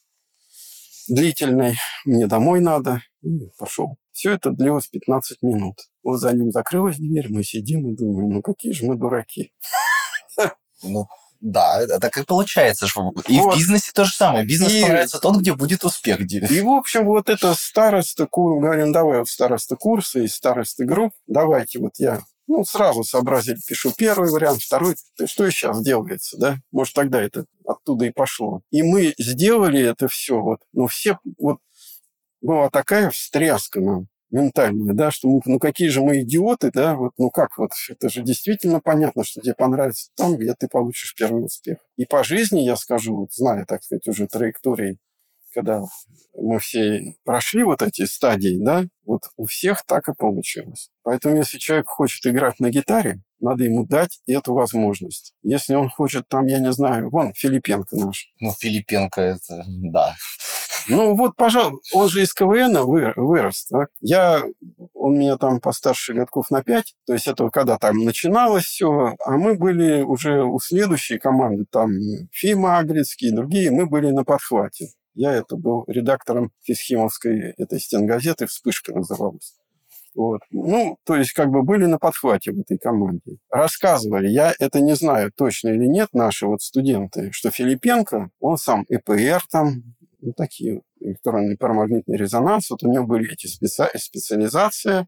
длительный, 1.08 1.78
мне 2.06 2.28
домой 2.28 2.60
надо, 2.60 3.02
и 3.22 3.50
пошел. 3.58 3.98
Все 4.12 4.34
это 4.34 4.52
длилось 4.52 4.88
15 4.88 5.42
минут. 5.42 5.76
Вот 6.04 6.18
за 6.18 6.34
ним 6.34 6.52
закрылась 6.52 6.98
дверь, 6.98 7.28
мы 7.30 7.44
сидим 7.44 7.90
и 7.90 7.96
думаем, 7.96 8.30
ну 8.30 8.42
какие 8.42 8.72
же 8.72 8.86
мы 8.86 8.96
дураки. 8.96 9.52
Ну, 10.84 11.08
да, 11.40 11.86
так 12.00 12.18
и 12.18 12.24
получается. 12.24 12.88
Что 12.88 13.12
и 13.28 13.40
вот. 13.40 13.56
в 13.56 13.58
бизнесе 13.58 13.92
то 13.94 14.04
же 14.04 14.14
самое. 14.14 14.46
Бизнес 14.46 14.74
и... 14.74 14.82
понравится 14.82 15.20
тот, 15.20 15.38
где 15.38 15.54
будет 15.54 15.84
успех. 15.84 16.20
И, 16.20 16.62
в 16.62 16.70
общем, 16.70 17.06
вот 17.06 17.30
это 17.30 17.54
староста, 17.56 18.28
говорим, 18.32 18.92
давай 18.92 19.20
вот 19.20 19.30
староста 19.30 19.76
курса 19.76 20.20
и 20.20 20.28
староста 20.28 20.86
групп, 20.86 21.14
давайте 21.28 21.80
вот 21.80 21.94
я 21.98 22.22
ну, 22.48 22.64
сразу 22.64 23.04
сообразили, 23.04 23.58
пишу 23.68 23.92
первый 23.98 24.30
вариант, 24.30 24.62
второй. 24.62 24.96
Что 25.26 25.50
сейчас 25.50 25.82
делается, 25.82 26.38
да? 26.38 26.58
Может, 26.72 26.94
тогда 26.94 27.22
это 27.22 27.46
оттуда 27.68 28.06
и 28.06 28.12
пошло. 28.12 28.62
И 28.72 28.84
мы 28.84 29.14
сделали 29.18 29.82
это 29.82 30.08
все. 30.08 30.40
Вот, 30.40 30.60
ну, 30.74 30.88
все, 30.88 31.20
вот, 31.38 31.60
была 32.42 32.70
такая 32.70 33.10
встряска 33.10 33.82
нам 33.82 34.08
ментальная, 34.32 34.94
да, 34.94 35.12
что 35.12 35.30
мы, 35.30 35.40
ну 35.46 35.60
какие 35.60 35.88
же 35.88 36.02
мы 36.02 36.22
идиоты, 36.22 36.72
да, 36.72 36.96
вот, 36.96 37.14
ну 37.18 37.30
как 37.30 37.58
вот, 37.58 37.72
это 37.88 38.10
же 38.10 38.22
действительно 38.22 38.82
понятно, 38.82 39.24
что 39.24 39.40
тебе 39.40 39.54
понравится 39.54 40.10
там, 40.16 40.36
где 40.36 40.54
ты 40.54 40.68
получишь 40.68 41.16
первый 41.16 41.46
успех. 41.46 41.78
И 41.96 42.06
по 42.06 42.24
жизни 42.24 42.60
я 42.60 42.76
скажу, 42.76 43.16
вот, 43.16 43.34
зная, 43.34 43.66
так 43.66 43.84
сказать, 43.84 44.08
уже 44.08 44.28
траектории 44.28 44.98
когда 45.56 45.82
мы 46.34 46.60
все 46.60 47.16
прошли 47.24 47.64
вот 47.64 47.82
эти 47.82 48.06
стадии, 48.06 48.58
да, 48.60 48.84
вот 49.06 49.22
у 49.38 49.46
всех 49.46 49.84
так 49.86 50.10
и 50.10 50.14
получилось. 50.14 50.90
Поэтому 51.02 51.38
если 51.38 51.58
человек 51.58 51.88
хочет 51.88 52.26
играть 52.28 52.60
на 52.60 52.70
гитаре, 52.70 53.22
надо 53.46 53.64
ему 53.64 53.86
дать 53.86 54.20
эту 54.28 54.54
возможность. 54.54 55.34
Если 55.44 55.76
он 55.76 55.90
хочет 55.90 56.28
там, 56.28 56.48
я 56.48 56.60
не 56.60 56.72
знаю, 56.72 57.10
вон 57.10 57.34
Филипенко 57.34 57.96
наш. 57.96 58.30
Ну, 58.40 58.52
Филипенко 58.52 59.22
это, 59.22 59.64
да. 59.68 60.16
Ну 60.88 61.16
вот, 61.16 61.36
пожалуй, 61.36 61.80
он 61.94 62.10
же 62.10 62.22
из 62.22 62.34
КВН 62.34 62.78
вырос. 62.86 63.66
Так? 63.66 63.90
Я, 64.02 64.44
он 64.94 65.18
меня 65.18 65.38
там 65.38 65.60
постарше 65.60 66.14
годков 66.14 66.52
на 66.52 66.64
пять, 66.64 66.96
то 67.08 67.14
есть 67.14 67.28
это 67.28 67.50
когда 67.50 67.78
там 67.78 67.98
начиналось 68.04 68.66
все, 68.66 69.16
а 69.26 69.32
мы 69.32 69.56
были 69.56 70.02
уже 70.02 70.44
у 70.44 70.60
следующей 70.60 71.18
команды, 71.18 71.66
там 71.70 71.92
Фима 72.32 72.78
Агрицкий 72.78 73.30
и 73.30 73.32
другие, 73.32 73.72
мы 73.72 73.88
были 73.88 74.12
на 74.12 74.24
подхвате. 74.24 74.90
Я 75.16 75.32
это 75.32 75.56
был 75.56 75.86
редактором 75.88 76.52
физхимовской 76.62 77.54
этой 77.58 77.80
стенгазеты 77.80 78.48
«Вспышка» 78.48 78.94
называлась. 78.94 79.56
Вот. 80.16 80.42
Ну, 80.50 80.98
то 81.04 81.16
есть 81.16 81.34
как 81.34 81.50
бы 81.50 81.62
были 81.62 81.86
на 81.86 82.00
подхвате 82.00 82.54
в 82.54 82.60
этой 82.60 82.78
команде. 82.78 83.38
Рассказывали, 83.50 84.30
я 84.30 84.54
это 84.60 84.80
не 84.80 84.96
знаю 84.96 85.32
точно 85.36 85.70
или 85.70 85.86
нет, 85.86 86.10
наши 86.14 86.48
вот 86.48 86.62
студенты, 86.62 87.32
что 87.34 87.52
Филипенко, 87.52 88.30
он 88.40 88.58
сам 88.58 88.86
ЭПР 88.88 89.44
там, 89.52 89.84
ну, 90.22 90.32
такие 90.32 90.82
электронный 91.02 91.58
парамагнитный 91.58 92.18
резонанс, 92.18 92.70
вот 92.70 92.84
у 92.84 92.92
него 92.92 93.06
были 93.06 93.32
эти 93.32 93.48
специ... 93.48 93.90
специализации, 93.98 95.06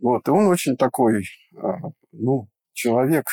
вот, 0.00 0.26
и 0.26 0.30
он 0.32 0.48
очень 0.48 0.76
такой, 0.76 1.24
а, 1.56 1.78
ну, 2.10 2.48
человек, 2.72 3.26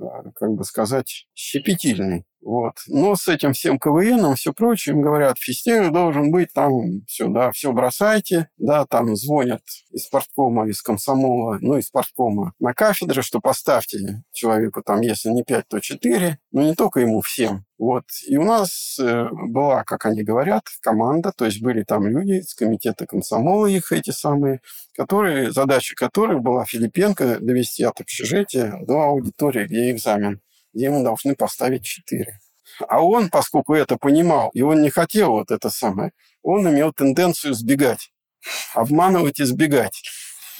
а, 0.00 0.30
как 0.34 0.52
бы 0.52 0.64
сказать, 0.64 1.28
щепетильный. 1.34 2.24
Вот. 2.40 2.74
Но 2.86 3.16
с 3.16 3.28
этим 3.28 3.52
всем 3.52 3.78
КВНом, 3.78 4.36
все 4.36 4.52
прочим, 4.52 5.02
говорят, 5.02 5.38
фестиваль 5.38 5.90
должен 5.90 6.30
быть 6.30 6.52
там, 6.52 7.02
все, 7.06 7.28
да, 7.28 7.50
все 7.50 7.72
бросайте, 7.72 8.48
да, 8.56 8.86
там 8.86 9.16
звонят 9.16 9.62
из 9.90 10.06
парткома, 10.06 10.68
из 10.68 10.80
комсомола, 10.80 11.58
ну, 11.60 11.76
из 11.76 11.90
парткома 11.90 12.54
на 12.60 12.74
кафедре, 12.74 13.22
что 13.22 13.40
поставьте 13.40 14.22
человеку 14.32 14.82
там, 14.82 15.00
если 15.00 15.30
не 15.30 15.42
5, 15.42 15.68
то 15.68 15.80
4, 15.80 16.38
но 16.52 16.62
не 16.62 16.74
только 16.74 17.00
ему, 17.00 17.20
всем. 17.20 17.64
Вот. 17.78 18.04
И 18.26 18.36
у 18.36 18.44
нас 18.44 18.98
э, 18.98 19.28
была, 19.30 19.84
как 19.84 20.06
они 20.06 20.24
говорят, 20.24 20.64
команда, 20.80 21.32
то 21.36 21.44
есть 21.44 21.62
были 21.62 21.84
там 21.84 22.06
люди 22.06 22.40
из 22.40 22.54
комитета 22.54 23.06
комсомола, 23.06 23.66
их 23.66 23.92
эти 23.92 24.10
самые, 24.10 24.60
которые, 24.96 25.52
задача 25.52 25.94
которых 25.94 26.40
была 26.40 26.64
Филипенко 26.64 27.38
довести 27.40 27.84
от 27.84 28.00
общежития 28.00 28.78
до 28.84 29.02
аудитории, 29.02 29.66
где 29.66 29.90
экзамен 29.92 30.40
ему 30.72 31.02
должны 31.02 31.34
поставить 31.34 31.84
4. 31.84 32.38
А 32.88 33.02
он, 33.02 33.30
поскольку 33.30 33.74
это 33.74 33.96
понимал, 33.96 34.50
и 34.52 34.62
он 34.62 34.82
не 34.82 34.90
хотел 34.90 35.30
вот 35.30 35.50
это 35.50 35.70
самое, 35.70 36.12
он 36.42 36.68
имел 36.68 36.92
тенденцию 36.92 37.54
сбегать, 37.54 38.12
обманывать 38.74 39.40
и 39.40 39.44
сбегать. 39.44 40.02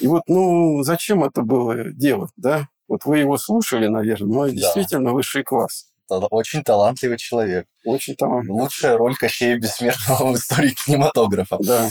И 0.01 0.07
вот, 0.07 0.23
ну, 0.27 0.83
зачем 0.83 1.25
это 1.25 1.43
было 1.43 1.91
делать, 1.91 2.31
да? 2.37 2.69
Вот 2.87 3.05
вы 3.05 3.19
его 3.19 3.37
слушали, 3.37 3.87
наверное, 3.87 4.29
но 4.29 4.47
да. 4.47 4.53
действительно 4.53 5.13
высший 5.13 5.45
класс. 5.45 5.91
Очень 6.09 6.63
талантливый 6.63 7.19
человек. 7.19 7.67
Очень 7.85 8.17
талантливый. 8.17 8.63
Лучшая 8.63 8.97
роль 8.97 9.15
Кощея 9.15 9.59
Бессмертного 9.59 10.33
в 10.33 10.37
истории 10.37 10.71
кинематографа. 10.71 11.59
Да. 11.61 11.91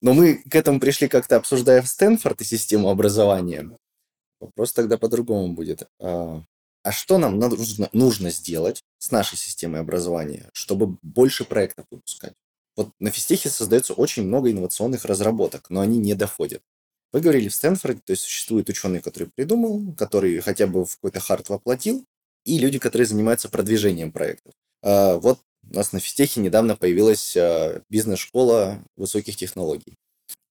Но 0.00 0.14
мы 0.14 0.34
к 0.34 0.54
этому 0.54 0.78
пришли 0.78 1.08
как-то 1.08 1.36
обсуждая 1.36 1.82
в 1.82 1.88
Стэнфорд 1.88 2.40
и 2.40 2.44
систему 2.44 2.90
образования. 2.90 3.70
Вопрос 4.38 4.72
тогда 4.72 4.98
по-другому 4.98 5.54
будет. 5.54 5.88
А, 5.98 6.42
а 6.82 6.92
что 6.92 7.18
нам 7.18 7.38
нужно, 7.38 7.88
нужно 7.92 8.30
сделать 8.30 8.82
с 8.98 9.10
нашей 9.10 9.36
системой 9.36 9.80
образования, 9.80 10.50
чтобы 10.52 10.98
больше 11.02 11.44
проектов 11.44 11.86
выпускать? 11.90 12.34
Вот 12.76 12.90
на 13.00 13.10
физтехе 13.10 13.48
создается 13.48 13.92
очень 13.92 14.22
много 14.22 14.50
инновационных 14.50 15.04
разработок, 15.04 15.68
но 15.70 15.80
они 15.80 15.98
не 15.98 16.14
доходят. 16.14 16.62
Вы 17.12 17.20
говорили 17.20 17.48
в 17.48 17.54
Стэнфорде, 17.54 18.00
то 18.04 18.12
есть 18.12 18.22
существует 18.22 18.68
ученый, 18.68 19.00
который 19.00 19.30
придумал, 19.34 19.94
который 19.94 20.38
хотя 20.40 20.66
бы 20.66 20.84
в 20.84 20.94
какой-то 20.96 21.20
хард 21.20 21.48
воплотил, 21.48 22.04
и 22.44 22.58
люди, 22.58 22.78
которые 22.78 23.06
занимаются 23.06 23.48
продвижением 23.48 24.12
проектов. 24.12 24.52
А, 24.82 25.16
вот 25.16 25.40
у 25.68 25.74
нас 25.74 25.92
на 25.92 26.00
физтехе 26.00 26.40
недавно 26.40 26.76
появилась 26.76 27.36
а, 27.36 27.82
бизнес-школа 27.88 28.84
высоких 28.96 29.36
технологий 29.36 29.96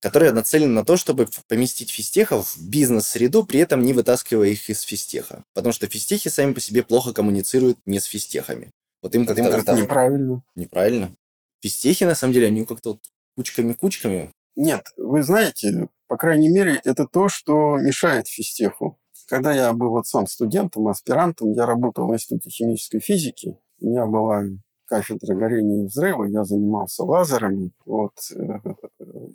которая 0.08 0.32
нацелена 0.32 0.72
на 0.72 0.86
то, 0.86 0.96
чтобы 0.96 1.28
поместить 1.50 1.90
физтехов 1.90 2.56
в 2.56 2.70
бизнес-среду, 2.70 3.44
при 3.44 3.60
этом 3.60 3.82
не 3.82 3.92
вытаскивая 3.92 4.48
их 4.48 4.70
из 4.70 4.80
физтеха. 4.84 5.44
Потому 5.54 5.74
что 5.74 5.88
физтехи 5.88 6.30
сами 6.30 6.54
по 6.54 6.62
себе 6.62 6.82
плохо 6.82 7.12
коммуницируют 7.12 7.78
не 7.86 8.00
с 8.00 8.06
физтехами. 8.06 8.72
Вот 9.02 9.14
им 9.16 9.26
как-то... 9.26 9.62
как 9.64 9.78
неправильно. 9.78 10.44
Неправильно. 10.56 11.14
Физтехи, 11.62 12.06
на 12.06 12.16
самом 12.16 12.32
деле, 12.32 12.48
они 12.48 12.66
как-то 12.66 12.92
вот 12.92 13.00
кучками-кучками. 13.36 14.32
Нет, 14.56 14.86
вы 14.96 15.24
знаете, 15.24 15.90
по 16.08 16.16
крайней 16.16 16.48
мере, 16.48 16.80
это 16.86 17.06
то, 17.06 17.28
что 17.28 17.76
мешает 17.76 18.30
физтеху. 18.30 18.98
Когда 19.28 19.52
я 19.52 19.74
был 19.74 19.90
вот 19.90 20.08
сам 20.08 20.26
студентом, 20.26 20.88
аспирантом, 20.88 21.52
я 21.52 21.66
работал 21.66 22.08
в 22.08 22.14
Институте 22.14 22.50
химической 22.50 23.02
физики. 23.02 23.58
У 23.82 23.90
меня 23.90 24.06
была 24.06 24.42
кафедра 24.88 25.36
горения 25.36 25.84
и 25.84 25.86
взрыва, 25.86 26.24
я 26.26 26.44
занимался 26.44 27.04
лазерами. 27.04 27.72
Вот, 27.86 28.14
э, 28.36 28.60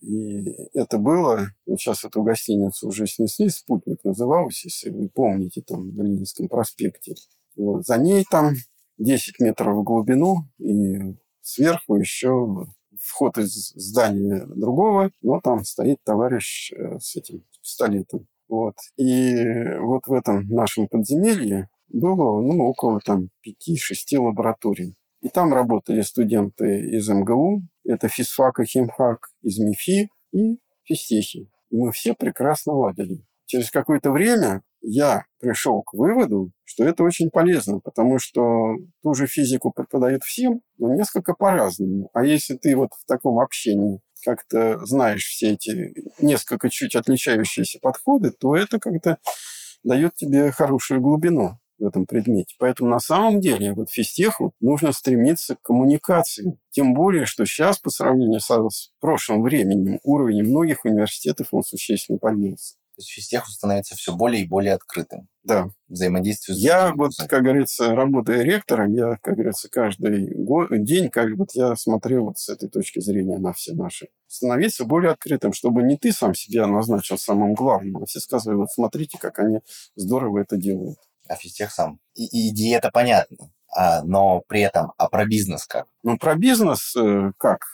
и 0.00 0.50
это 0.74 0.98
было, 0.98 1.48
сейчас 1.66 2.04
эту 2.04 2.22
гостиницу 2.22 2.88
уже 2.88 3.06
снесли, 3.06 3.48
«Спутник» 3.48 4.02
называлась, 4.04 4.64
если 4.64 4.90
вы 4.90 5.08
помните, 5.08 5.62
там, 5.62 5.90
в 5.90 6.02
Ленинском 6.02 6.48
проспекте. 6.48 7.14
Вот, 7.56 7.86
за 7.86 7.98
ней 7.98 8.24
там 8.30 8.54
10 8.98 9.40
метров 9.40 9.76
в 9.76 9.82
глубину, 9.82 10.48
и 10.58 11.16
сверху 11.42 11.96
еще 11.96 12.66
вход 12.98 13.38
из 13.38 13.72
здания 13.74 14.44
другого, 14.46 15.10
но 15.22 15.40
там 15.40 15.64
стоит 15.64 15.98
товарищ 16.04 16.72
э, 16.72 16.98
с 16.98 17.16
этим 17.16 17.44
пистолетом. 17.62 18.26
Вот. 18.48 18.74
И 18.96 19.44
вот 19.80 20.06
в 20.06 20.12
этом 20.12 20.46
нашем 20.48 20.88
подземелье 20.88 21.68
было 21.88 22.40
ну, 22.40 22.64
около 22.64 23.00
там 23.00 23.30
5-6 23.46 24.18
лабораторий. 24.18 24.94
И 25.22 25.28
там 25.28 25.54
работали 25.54 26.02
студенты 26.02 26.80
из 26.96 27.08
МГУ, 27.08 27.62
это 27.84 28.08
физфак 28.08 28.58
и 28.58 28.64
химфак, 28.64 29.28
из 29.42 29.58
МИФИ 29.58 30.10
и 30.32 30.58
физтехи. 30.82 31.48
И 31.70 31.76
мы 31.76 31.92
все 31.92 32.14
прекрасно 32.14 32.74
ладили. 32.74 33.24
Через 33.46 33.70
какое-то 33.70 34.10
время 34.10 34.62
я 34.80 35.24
пришел 35.38 35.82
к 35.82 35.94
выводу, 35.94 36.50
что 36.64 36.84
это 36.84 37.04
очень 37.04 37.30
полезно, 37.30 37.78
потому 37.78 38.18
что 38.18 38.76
ту 39.02 39.14
же 39.14 39.28
физику 39.28 39.70
преподают 39.70 40.24
всем, 40.24 40.60
но 40.78 40.92
несколько 40.92 41.34
по-разному. 41.34 42.10
А 42.14 42.24
если 42.24 42.56
ты 42.56 42.76
вот 42.76 42.90
в 42.98 43.04
таком 43.06 43.38
общении 43.38 44.00
как-то 44.24 44.84
знаешь 44.84 45.24
все 45.24 45.52
эти 45.52 45.94
несколько 46.20 46.68
чуть 46.68 46.96
отличающиеся 46.96 47.78
подходы, 47.80 48.32
то 48.32 48.56
это 48.56 48.80
как-то 48.80 49.18
дает 49.84 50.14
тебе 50.14 50.50
хорошую 50.50 51.00
глубину 51.00 51.58
в 51.82 51.86
этом 51.86 52.06
предмете. 52.06 52.54
Поэтому 52.58 52.90
на 52.90 53.00
самом 53.00 53.40
деле 53.40 53.74
вот 53.74 53.90
физтеху 53.90 54.54
нужно 54.60 54.92
стремиться 54.92 55.56
к 55.56 55.62
коммуникации. 55.62 56.58
Тем 56.70 56.94
более, 56.94 57.26
что 57.26 57.44
сейчас 57.44 57.78
по 57.78 57.90
сравнению 57.90 58.40
с 58.40 58.92
прошлым 59.00 59.42
временем 59.42 59.98
уровень 60.04 60.44
многих 60.44 60.84
университетов 60.84 61.48
он 61.50 61.62
существенно 61.62 62.18
поднялся. 62.18 62.76
То 62.94 63.00
есть 63.00 63.10
физтех 63.10 63.46
становится 63.46 63.96
все 63.96 64.14
более 64.14 64.42
и 64.42 64.46
более 64.46 64.74
открытым. 64.74 65.26
Да. 65.44 65.70
Взаимодействию 65.88 66.56
с 66.56 66.60
Я 66.60 66.92
вот, 66.94 67.12
как 67.26 67.42
говорится, 67.42 67.94
работая 67.94 68.42
ректором, 68.42 68.92
я, 68.92 69.16
как 69.22 69.34
говорится, 69.34 69.70
каждый 69.70 70.32
год, 70.34 70.68
день, 70.70 71.08
как 71.08 71.30
вот 71.36 71.52
я 71.54 71.74
смотрел 71.74 72.26
вот 72.26 72.38
с 72.38 72.50
этой 72.50 72.68
точки 72.68 73.00
зрения 73.00 73.38
на 73.38 73.54
все 73.54 73.72
наши. 73.72 74.08
Становиться 74.26 74.84
более 74.84 75.12
открытым, 75.12 75.54
чтобы 75.54 75.82
не 75.82 75.96
ты 75.96 76.12
сам 76.12 76.34
себя 76.34 76.66
назначил 76.66 77.16
самым 77.16 77.54
главным, 77.54 78.02
а 78.02 78.06
все 78.06 78.20
сказали, 78.20 78.56
вот 78.56 78.70
смотрите, 78.70 79.18
как 79.18 79.38
они 79.38 79.60
здорово 79.96 80.40
это 80.40 80.56
делают 80.56 80.98
а 81.28 81.36
физтех 81.36 81.72
сам. 81.72 81.98
И, 82.14 82.24
и 82.24 82.50
идея 82.50 82.78
это 82.78 82.90
понятно. 82.90 83.50
А, 83.74 84.02
но 84.02 84.42
при 84.46 84.60
этом, 84.60 84.92
а 84.98 85.08
про 85.08 85.24
бизнес 85.24 85.66
как? 85.66 85.86
Ну, 86.02 86.18
про 86.18 86.34
бизнес 86.34 86.94
э, 86.94 87.32
как? 87.38 87.64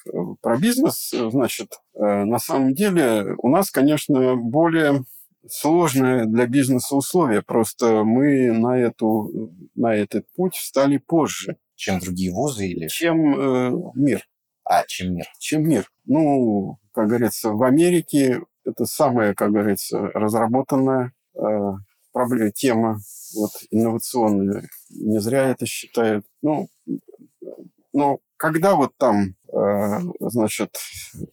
Про 0.40 0.56
бизнес, 0.56 1.12
э, 1.12 1.28
значит, 1.30 1.80
э, 1.94 2.24
на 2.24 2.38
самом 2.38 2.72
деле 2.74 3.34
у 3.38 3.48
нас, 3.48 3.70
конечно, 3.70 4.36
более 4.36 5.04
сложные 5.48 6.26
для 6.26 6.46
бизнеса 6.46 6.94
условия. 6.94 7.42
Просто 7.42 8.04
мы 8.04 8.52
на, 8.52 8.78
эту, 8.78 9.52
на 9.74 9.94
этот 9.94 10.24
путь 10.36 10.54
встали 10.54 10.98
позже. 10.98 11.56
Чем 11.74 11.98
другие 11.98 12.32
вузы 12.32 12.66
или? 12.66 12.88
Чем 12.88 13.40
э, 13.40 13.92
мир. 13.94 14.22
А, 14.64 14.84
чем 14.86 15.14
мир. 15.14 15.26
Чем 15.38 15.68
мир. 15.68 15.90
Ну, 16.04 16.78
как 16.92 17.08
говорится, 17.08 17.50
в 17.50 17.62
Америке 17.62 18.42
это 18.64 18.84
самая, 18.84 19.34
как 19.34 19.50
говорится, 19.50 19.98
разработанная 19.98 21.12
э, 21.34 21.40
проблема, 22.18 22.50
тема 22.50 23.00
вот, 23.36 23.50
инновационная. 23.70 24.68
Не 24.90 25.20
зря 25.20 25.48
это 25.50 25.66
считают. 25.66 26.26
Ну, 26.42 26.68
но 27.92 28.18
когда 28.36 28.74
вот 28.74 28.92
там, 28.96 29.34
э, 29.52 30.00
значит, 30.18 30.76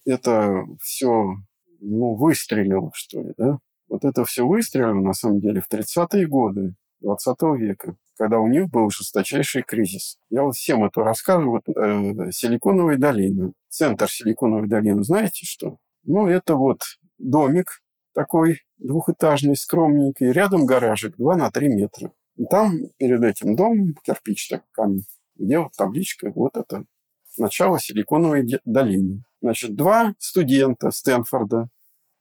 это 0.06 0.64
все 0.80 1.38
ну, 1.80 2.14
выстрелило, 2.14 2.92
что 2.94 3.22
ли, 3.22 3.34
да? 3.38 3.58
Вот 3.88 4.06
это 4.06 4.26
все 4.26 4.46
выстрелило, 4.46 4.94
на 4.94 5.14
самом 5.14 5.40
деле, 5.40 5.62
в 5.62 5.72
30-е 5.72 6.28
годы 6.28 6.76
20 7.02 7.42
века, 7.58 7.96
когда 8.18 8.40
у 8.40 8.48
них 8.48 8.70
был 8.70 8.90
жесточайший 8.92 9.64
кризис. 9.64 10.18
Я 10.30 10.44
вот 10.44 10.56
всем 10.56 10.84
это 10.84 11.02
рассказываю. 11.02 11.62
Вот, 11.66 11.70
э, 11.76 12.32
Силиконовая 12.32 12.98
долина. 12.98 13.54
Центр 13.70 14.08
Силиконовой 14.08 14.68
долины, 14.68 15.04
знаете 15.04 15.46
что? 15.46 15.78
Ну, 16.04 16.28
это 16.28 16.56
вот 16.56 16.82
домик, 17.18 17.82
такой 18.16 18.62
двухэтажный, 18.78 19.56
скромненький, 19.56 20.32
рядом 20.32 20.66
гаражик 20.66 21.16
2 21.18 21.36
на 21.36 21.52
3 21.52 21.68
метра. 21.68 22.12
И 22.38 22.46
там 22.46 22.74
перед 22.98 23.24
этим 23.24 23.56
домом 23.56 23.96
кирпич 24.04 24.50
так 24.50 24.64
камень, 24.72 25.06
где 25.36 25.60
вот 25.60 25.74
табличка, 25.78 26.32
вот 26.34 26.58
это 26.58 26.86
начало 27.38 27.80
Силиконовой 27.80 28.48
долины. 28.66 29.24
Значит, 29.42 29.76
два 29.76 30.16
студента 30.18 30.92
Стэнфорда, 30.92 31.70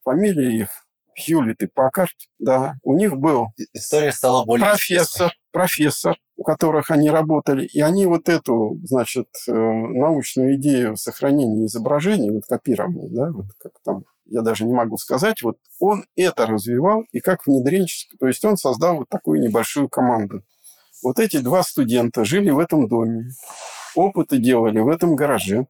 фамилии 0.03 0.63
их 0.63 0.69
Хьюлит 1.17 1.63
и 1.63 1.67
Паккарт, 1.67 2.17
да, 2.39 2.75
у 2.83 2.97
них 2.97 3.17
был 3.17 3.47
История 3.73 4.11
стала 4.11 4.45
более 4.45 4.67
профессор, 4.67 5.33
профессор, 5.53 6.17
у 6.37 6.43
которых 6.43 6.91
они 6.91 7.09
работали, 7.09 7.65
и 7.67 7.81
они 7.81 8.07
вот 8.07 8.29
эту, 8.29 8.81
значит, 8.83 9.29
э, 9.49 9.53
научную 9.53 10.57
идею 10.57 10.97
сохранения 10.97 11.67
изображений, 11.67 12.31
вот 12.31 12.47
копирования, 12.47 13.09
да, 13.11 13.31
вот 13.31 13.47
как 13.59 13.73
там, 13.85 14.05
я 14.27 14.43
даже 14.43 14.65
не 14.65 14.73
могу 14.73 14.97
сказать, 14.97 15.43
вот 15.43 15.59
он 15.79 16.05
это 16.17 16.47
развивал, 16.47 17.05
и 17.13 17.21
как 17.21 17.47
внедренческий, 17.47 18.17
то 18.19 18.27
есть 18.27 18.45
он 18.45 18.57
создал 18.57 18.97
вот 18.99 19.09
такую 19.09 19.41
небольшую 19.41 19.89
команду. 19.89 20.43
Вот 21.03 21.19
эти 21.19 21.39
два 21.39 21.63
студента 21.63 22.25
жили 22.25 22.51
в 22.51 22.59
этом 22.59 22.89
доме, 22.89 23.31
опыты 23.95 24.39
делали 24.39 24.79
в 24.79 24.89
этом 24.89 25.17
гараже, 25.17 25.67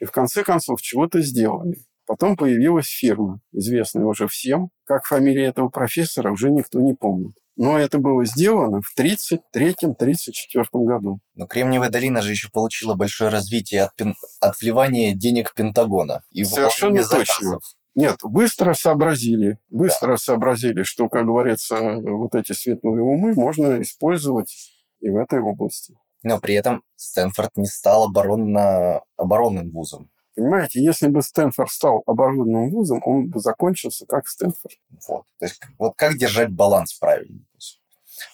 и 0.00 0.04
в 0.04 0.12
конце 0.12 0.44
концов 0.44 0.80
чего-то 0.82 1.20
сделали. 1.20 1.78
Потом 2.06 2.36
появилась 2.36 2.86
фирма, 2.86 3.40
известная 3.52 4.06
уже 4.06 4.28
всем. 4.28 4.70
Как 4.84 5.04
фамилия 5.04 5.44
этого 5.46 5.68
профессора, 5.68 6.32
уже 6.32 6.50
никто 6.50 6.80
не 6.80 6.94
помнит. 6.94 7.34
Но 7.56 7.78
это 7.78 7.98
было 7.98 8.24
сделано 8.24 8.80
в 8.80 8.98
1933-1934 8.98 10.66
году. 10.72 11.20
Но 11.34 11.46
Кремниевая 11.46 11.90
долина 11.90 12.22
же 12.22 12.30
еще 12.30 12.48
получила 12.50 12.94
большое 12.94 13.30
развитие 13.30 13.82
от, 13.82 13.94
пен... 13.94 14.14
от 14.40 14.58
вливания 14.60 15.14
денег 15.14 15.52
Пентагона. 15.54 16.22
И 16.30 16.44
Совершенно 16.44 17.04
точно. 17.06 17.58
Нет, 17.98 18.18
быстро 18.22 18.74
сообразили, 18.74 19.58
быстро 19.70 20.12
да. 20.12 20.16
сообразили, 20.18 20.84
что, 20.84 21.08
как 21.08 21.26
говорится, 21.26 21.96
вот 21.96 22.32
эти 22.36 22.52
светлые 22.52 23.02
умы 23.02 23.34
можно 23.34 23.82
использовать 23.82 24.72
и 25.00 25.10
в 25.10 25.16
этой 25.16 25.40
области. 25.40 25.98
Но 26.22 26.38
при 26.38 26.54
этом 26.54 26.84
Стэнфорд 26.94 27.56
не 27.56 27.66
стал 27.66 28.04
оборонно... 28.04 29.02
оборонным 29.16 29.72
вузом. 29.72 30.10
Понимаете, 30.36 30.80
если 30.80 31.08
бы 31.08 31.22
Стэнфорд 31.22 31.72
стал 31.72 32.04
оборудованным 32.06 32.70
вузом, 32.70 33.02
он 33.04 33.30
бы 33.30 33.40
закончился 33.40 34.06
как 34.06 34.28
Стэнфорд. 34.28 34.76
Вот. 35.08 35.24
То 35.40 35.46
есть 35.46 35.60
вот 35.76 35.94
как 35.96 36.16
держать 36.18 36.52
баланс 36.52 36.94
правильно? 36.94 37.40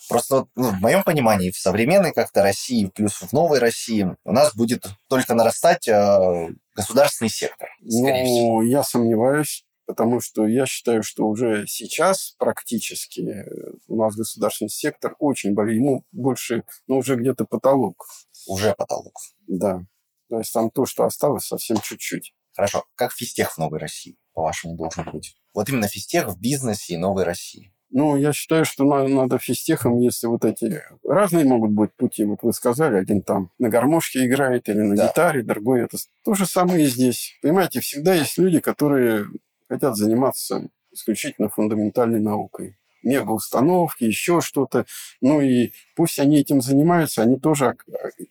Просто 0.09 0.47
ну, 0.55 0.70
в 0.70 0.81
моем 0.81 1.03
понимании 1.03 1.51
в 1.51 1.59
современной 1.59 2.12
как-то 2.12 2.42
России, 2.42 2.87
плюс 2.87 3.14
в 3.14 3.33
новой 3.33 3.59
России, 3.59 4.16
у 4.25 4.33
нас 4.33 4.55
будет 4.55 4.87
только 5.09 5.35
нарастать 5.35 5.88
э, 5.88 6.49
государственный 6.75 7.31
сектор. 7.31 7.68
Ну, 7.81 8.62
я 8.62 8.83
сомневаюсь, 8.83 9.64
потому 9.87 10.20
что 10.20 10.47
я 10.47 10.66
считаю, 10.66 11.03
что 11.03 11.27
уже 11.27 11.66
сейчас 11.66 12.35
практически 12.38 13.20
э, 13.20 13.44
у 13.88 13.97
нас 13.97 14.14
государственный 14.14 14.70
сектор 14.70 15.14
очень 15.18 15.55
более, 15.55 15.77
ему 15.77 16.05
больше, 16.12 16.64
ну, 16.87 16.99
уже 16.99 17.16
где-то 17.16 17.44
потолок. 17.44 18.07
Уже 18.47 18.75
потолок. 18.75 19.14
Да. 19.47 19.81
То 20.29 20.38
есть 20.38 20.53
там 20.53 20.70
то, 20.70 20.87
что 20.87 21.05
осталось, 21.05 21.47
совсем 21.47 21.79
чуть-чуть. 21.81 22.35
Хорошо. 22.55 22.85
Как 22.94 23.12
физтех 23.12 23.53
в 23.53 23.59
Новой 23.59 23.79
России, 23.79 24.16
по-вашему, 24.33 24.77
должен 24.77 25.11
быть? 25.11 25.37
Вот 25.53 25.68
именно 25.68 25.88
физтех 25.88 26.29
в 26.29 26.40
бизнесе 26.40 26.94
и 26.94 26.99
Новой 26.99 27.25
России. 27.25 27.73
Ну, 27.96 28.16
я 28.16 28.33
считаю, 28.33 28.64
что 28.64 28.85
надо, 28.85 29.07
надо 29.07 29.38
физтехом, 29.38 30.00
если 30.00 30.26
вот 30.26 30.44
эти... 30.44 30.83
Разные 31.04 31.44
могут 31.44 31.70
быть 31.70 31.94
пути. 31.94 32.24
Вот 32.24 32.42
вы 32.42 32.52
сказали, 32.52 32.96
один 32.96 33.22
там 33.22 33.52
на 33.61 33.68
гармошке 33.68 34.26
играет 34.26 34.68
или 34.68 34.80
на 34.80 34.96
да. 34.96 35.09
гитаре, 35.09 35.44
другой 35.44 35.85
это... 35.85 35.96
То 36.24 36.35
же 36.35 36.44
самое 36.44 36.83
и 36.83 36.88
здесь. 36.88 37.38
Понимаете, 37.40 37.78
всегда 37.78 38.12
есть 38.12 38.37
люди, 38.37 38.59
которые 38.59 39.26
хотят 39.68 39.96
заниматься 39.96 40.68
исключительно 40.90 41.48
фундаментальной 41.48 42.18
наукой 42.18 42.76
мегаустановки, 43.04 44.04
еще 44.04 44.40
что-то. 44.40 44.86
Ну 45.20 45.40
и 45.40 45.72
пусть 45.96 46.18
они 46.18 46.38
этим 46.38 46.60
занимаются, 46.60 47.22
они 47.22 47.38
тоже 47.38 47.76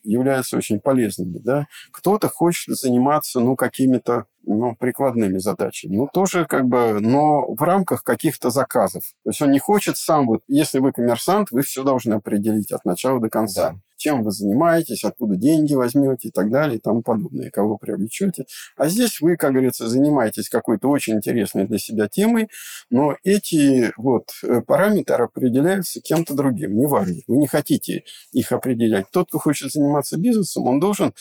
являются 0.04 0.58
очень 0.58 0.80
полезными. 0.80 1.38
Да? 1.38 1.68
Кто-то 1.92 2.30
хочет 2.30 2.76
заниматься 2.76 3.40
ну, 3.40 3.56
какими-то 3.56 4.26
ну, 4.46 4.76
прикладными 4.76 5.38
задачами. 5.38 5.96
Ну, 5.96 6.10
тоже 6.12 6.46
как 6.46 6.66
бы, 6.66 7.00
но 7.00 7.46
в 7.54 7.62
рамках 7.62 8.04
каких-то 8.04 8.50
заказов. 8.50 9.04
То 9.24 9.30
есть 9.30 9.42
он 9.42 9.52
не 9.52 9.60
хочет 9.60 9.98
сам, 9.98 10.28
вот, 10.28 10.42
если 10.48 10.80
вы 10.80 10.92
коммерсант, 10.92 11.52
вы 11.52 11.62
все 11.62 11.84
должны 11.84 12.16
определить 12.16 12.72
от 12.72 12.84
начала 12.84 13.20
до 13.20 13.30
конца. 13.30 13.72
Да 13.72 13.80
чем 14.04 14.22
вы 14.22 14.32
занимаетесь, 14.32 15.06
откуда 15.06 15.38
деньги 15.38 15.76
возьмете 15.76 16.28
и 16.28 16.32
так 16.32 16.52
далее 16.52 16.78
и 16.78 16.82
тому 16.82 17.02
подобное, 17.02 17.50
кого 17.50 17.78
привлечете. 17.78 18.46
А 18.76 18.90
здесь 18.90 19.22
вы, 19.22 19.38
как 19.38 19.52
говорится, 19.54 19.88
занимаетесь 19.88 20.50
какой-то 20.50 20.90
очень 20.90 21.16
интересной 21.16 21.66
для 21.68 21.78
себя 21.78 22.10
темой, 22.10 22.50
но 22.90 23.16
эти 23.24 23.94
вот 23.96 24.32
э, 24.44 24.60
параметры 24.62 25.24
определяются 25.24 26.02
кем-то 26.02 26.34
другим, 26.34 26.76
неважно. 26.76 27.22
Вы 27.28 27.38
не 27.38 27.48
хотите 27.48 28.04
их 28.34 28.52
определять. 28.52 29.06
Тот, 29.10 29.30
кто 29.30 29.40
хочет 29.40 29.72
заниматься 29.72 30.18
бизнесом, 30.18 30.68
он 30.68 30.82
должен, 30.82 31.14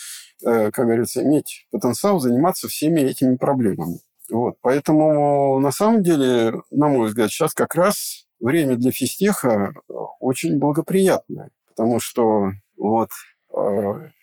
э, 0.44 0.72
как 0.72 0.86
говорится, 0.86 1.22
иметь 1.22 1.68
потенциал 1.70 2.18
заниматься 2.18 2.66
всеми 2.66 3.00
этими 3.00 3.36
проблемами. 3.36 4.00
Вот. 4.28 4.56
Поэтому, 4.60 5.60
на 5.60 5.70
самом 5.70 6.02
деле, 6.02 6.54
на 6.72 6.88
мой 6.88 7.08
взгляд, 7.08 7.30
сейчас 7.30 7.54
как 7.54 7.76
раз 7.76 8.26
время 8.40 8.74
для 8.74 8.90
физтеха 8.90 9.72
очень 10.18 10.58
благоприятное. 10.58 11.50
Потому 11.74 12.00
что 12.00 12.50
вот. 12.82 13.10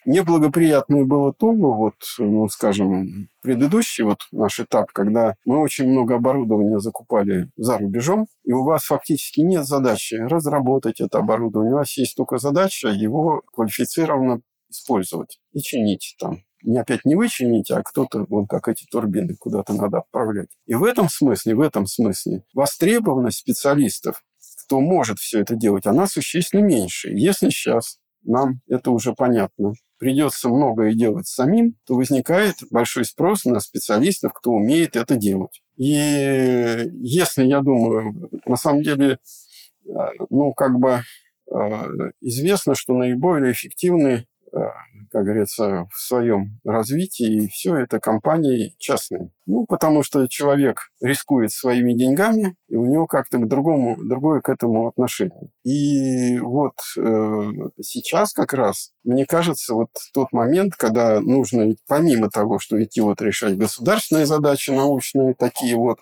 Неблагоприятное 0.05 1.05
было 1.05 1.31
то, 1.33 1.53
вот, 1.53 1.93
ну, 2.17 2.49
скажем, 2.49 3.29
предыдущий 3.41 4.03
вот 4.03 4.21
наш 4.31 4.59
этап, 4.59 4.91
когда 4.91 5.35
мы 5.45 5.59
очень 5.59 5.87
много 5.87 6.15
оборудования 6.15 6.79
закупали 6.79 7.49
за 7.55 7.77
рубежом, 7.77 8.27
и 8.43 8.51
у 8.51 8.63
вас 8.63 8.85
фактически 8.85 9.41
нет 9.41 9.65
задачи 9.65 10.15
разработать 10.15 10.99
это 10.99 11.19
оборудование. 11.19 11.73
У 11.73 11.77
вас 11.77 11.95
есть 11.95 12.15
только 12.15 12.39
задача 12.39 12.89
его 12.89 13.43
квалифицированно 13.53 14.41
использовать 14.69 15.39
и 15.53 15.59
чинить 15.59 16.15
там. 16.19 16.39
Не 16.63 16.79
опять 16.79 17.05
не 17.05 17.15
вы 17.15 17.29
чините, 17.29 17.75
а 17.75 17.83
кто-то, 17.83 18.25
вон 18.27 18.47
как 18.47 18.67
эти 18.67 18.85
турбины, 18.91 19.35
куда-то 19.39 19.73
надо 19.73 19.99
отправлять. 19.99 20.49
И 20.65 20.73
в 20.73 20.83
этом 20.83 21.07
смысле, 21.07 21.55
в 21.55 21.61
этом 21.61 21.85
смысле 21.85 22.43
востребованность 22.53 23.37
специалистов, 23.37 24.23
кто 24.65 24.81
может 24.81 25.19
все 25.19 25.39
это 25.39 25.55
делать, 25.55 25.85
она 25.85 26.07
существенно 26.07 26.61
меньше. 26.61 27.09
Если 27.11 27.49
сейчас 27.49 27.99
нам 28.23 28.61
это 28.67 28.91
уже 28.91 29.13
понятно. 29.13 29.73
Придется 29.97 30.49
многое 30.49 30.93
делать 30.93 31.27
самим, 31.27 31.75
то 31.85 31.95
возникает 31.95 32.55
большой 32.71 33.05
спрос 33.05 33.45
на 33.45 33.59
специалистов, 33.59 34.33
кто 34.33 34.51
умеет 34.51 34.95
это 34.95 35.15
делать. 35.15 35.61
И 35.75 35.93
если, 37.01 37.43
я 37.43 37.61
думаю, 37.61 38.29
на 38.45 38.55
самом 38.55 38.81
деле, 38.83 39.19
э, 39.85 39.91
ну, 40.29 40.53
как 40.53 40.79
бы 40.79 41.01
э, 41.51 41.55
известно, 42.21 42.75
что 42.75 42.93
наиболее 42.93 43.51
эффективны 43.51 44.25
как 44.51 45.23
говорится, 45.23 45.87
в 45.91 45.99
своем 45.99 46.59
развитии, 46.63 47.45
и 47.45 47.47
все 47.47 47.75
это 47.75 47.99
компании 47.99 48.75
частные. 48.77 49.31
Ну, 49.45 49.65
потому 49.65 50.03
что 50.03 50.27
человек 50.27 50.89
рискует 51.01 51.51
своими 51.51 51.93
деньгами, 51.93 52.55
и 52.67 52.75
у 52.75 52.85
него 52.85 53.07
как-то 53.07 53.39
к 53.39 53.47
другому, 53.47 53.97
другое 53.97 54.41
к 54.41 54.49
этому 54.49 54.87
отношение. 54.87 55.49
И 55.63 56.39
вот 56.39 56.73
э, 56.97 57.51
сейчас 57.81 58.33
как 58.33 58.53
раз, 58.53 58.91
мне 59.03 59.25
кажется, 59.25 59.73
вот 59.73 59.89
тот 60.13 60.31
момент, 60.31 60.75
когда 60.75 61.19
нужно, 61.19 61.73
помимо 61.87 62.29
того, 62.29 62.59
что 62.59 62.81
идти 62.83 63.01
вот 63.01 63.21
решать 63.21 63.57
государственные 63.57 64.25
задачи 64.25 64.71
научные, 64.71 65.33
такие 65.33 65.75
вот, 65.75 65.99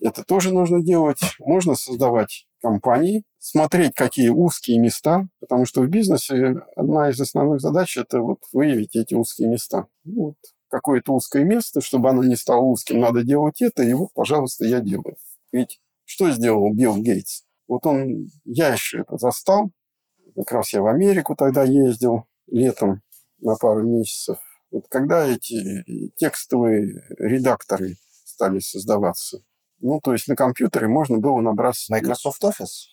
это 0.00 0.24
тоже 0.24 0.52
нужно 0.52 0.82
делать. 0.82 1.20
Можно 1.38 1.74
создавать 1.74 2.46
компании, 2.60 3.24
смотреть, 3.38 3.94
какие 3.94 4.28
узкие 4.28 4.78
места, 4.78 5.28
потому 5.40 5.64
что 5.64 5.82
в 5.82 5.88
бизнесе 5.88 6.62
одна 6.76 7.10
из 7.10 7.20
основных 7.20 7.60
задач– 7.60 7.96
это 7.98 8.20
вот 8.20 8.38
выявить 8.52 8.96
эти 8.96 9.14
узкие 9.14 9.48
места. 9.48 9.86
Вот 10.04 10.36
какое-то 10.68 11.12
узкое 11.12 11.44
место, 11.44 11.80
чтобы 11.80 12.08
оно 12.08 12.24
не 12.24 12.36
стало 12.36 12.62
узким, 12.62 13.00
надо 13.00 13.22
делать 13.22 13.60
это, 13.60 13.82
и 13.82 13.92
вот, 13.92 14.12
пожалуйста, 14.14 14.64
я 14.64 14.80
делаю. 14.80 15.16
Ведь 15.52 15.80
что 16.04 16.30
сделал 16.30 16.72
Билл 16.72 16.96
Гейтс? 16.96 17.42
Вот 17.68 17.84
он, 17.86 18.28
я 18.44 18.72
еще 18.72 19.00
это 19.00 19.18
застал, 19.18 19.70
как 20.34 20.52
раз 20.52 20.72
я 20.72 20.82
в 20.82 20.86
Америку 20.86 21.36
тогда 21.36 21.62
ездил 21.64 22.24
летом 22.46 23.02
на 23.40 23.56
пару 23.56 23.82
месяцев. 23.82 24.38
Вот 24.70 24.86
когда 24.88 25.26
эти 25.26 25.84
текстовые 26.16 27.04
редакторы 27.18 27.96
стали 28.24 28.60
создаваться, 28.60 29.42
ну, 29.82 30.00
то 30.02 30.12
есть 30.12 30.28
на 30.28 30.36
компьютере 30.36 30.88
можно 30.88 31.18
было 31.18 31.40
набраться... 31.40 31.92
Microsoft 31.92 32.42
Office? 32.42 32.92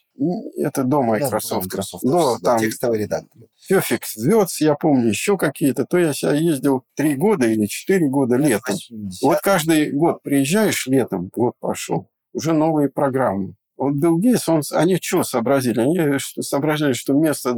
Это 0.58 0.84
до 0.84 1.02
Microsoft. 1.02 1.68
Microsoft 1.68 2.04
Office, 2.04 2.40
да, 2.40 2.40
там 2.44 2.60
текстовый 2.60 3.00
редактор. 3.00 3.44
Perfect 3.72 4.04
Words, 4.28 4.56
я 4.60 4.76
помню, 4.76 5.08
еще 5.08 5.38
какие-то. 5.38 5.86
То 5.86 5.98
я 5.98 6.14
себя 6.14 6.34
ездил 6.34 6.84
три 6.96 7.16
года 7.16 7.48
или 7.48 7.68
четыре 7.68 8.10
года 8.10 8.36
летом. 8.36 8.76
Вот 9.22 9.40
каждый 9.42 9.92
год 9.92 10.22
приезжаешь 10.22 10.88
летом, 10.88 11.30
год 11.34 11.54
прошел, 11.60 12.10
уже 12.34 12.52
новые 12.54 12.90
программы. 12.90 13.56
Вот 13.80 13.94
Билл 13.94 14.20
он, 14.48 14.62
они 14.74 14.98
что 15.02 15.24
сообразили? 15.24 15.80
Они 15.80 16.20
сообразили, 16.20 16.92
что 16.92 17.14
вместо 17.14 17.56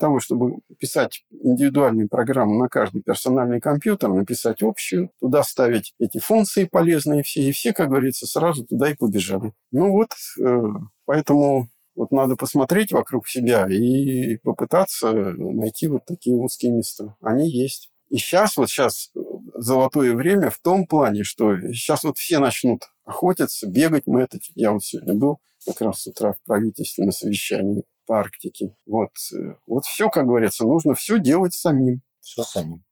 того, 0.00 0.18
чтобы 0.18 0.60
писать 0.78 1.22
индивидуальную 1.30 2.08
программу 2.08 2.58
на 2.58 2.68
каждый 2.70 3.02
персональный 3.02 3.60
компьютер, 3.60 4.08
написать 4.08 4.62
общую, 4.62 5.10
туда 5.20 5.42
ставить 5.42 5.92
эти 5.98 6.18
функции 6.18 6.64
полезные 6.64 7.22
все, 7.22 7.42
и 7.42 7.52
все, 7.52 7.74
как 7.74 7.90
говорится, 7.90 8.26
сразу 8.26 8.64
туда 8.64 8.90
и 8.90 8.96
побежали. 8.96 9.52
Ну 9.70 9.90
вот, 9.90 10.12
э, 10.40 10.62
поэтому 11.04 11.68
вот 11.94 12.10
надо 12.10 12.36
посмотреть 12.36 12.92
вокруг 12.92 13.28
себя 13.28 13.66
и 13.68 14.38
попытаться 14.38 15.12
найти 15.12 15.88
вот 15.88 16.06
такие 16.06 16.36
узкие 16.36 16.72
места. 16.72 17.16
Они 17.20 17.50
есть. 17.50 17.90
И 18.08 18.16
сейчас, 18.16 18.56
вот 18.56 18.70
сейчас 18.70 19.10
золотое 19.54 20.14
время 20.14 20.48
в 20.48 20.58
том 20.58 20.86
плане, 20.86 21.22
что 21.22 21.54
сейчас 21.72 22.04
вот 22.04 22.16
все 22.16 22.38
начнут 22.38 22.84
охотиться, 23.04 23.66
бегать 23.66 24.06
мы 24.06 24.22
это. 24.22 24.38
Я 24.54 24.72
вот 24.72 24.84
сегодня 24.84 25.14
был 25.14 25.38
как 25.66 25.80
раз 25.80 26.02
с 26.02 26.06
утра 26.06 26.32
в 26.32 26.42
правительственном 26.46 27.12
совещании 27.12 27.84
по 28.06 28.20
Арктике. 28.20 28.76
Вот, 28.86 29.10
э, 29.34 29.54
вот 29.66 29.84
все, 29.84 30.08
как 30.10 30.26
говорится, 30.26 30.64
нужно 30.64 30.94
все 30.94 31.18
делать 31.18 31.54
самим. 31.54 32.02
Все 32.20 32.42
самим. 32.42 32.84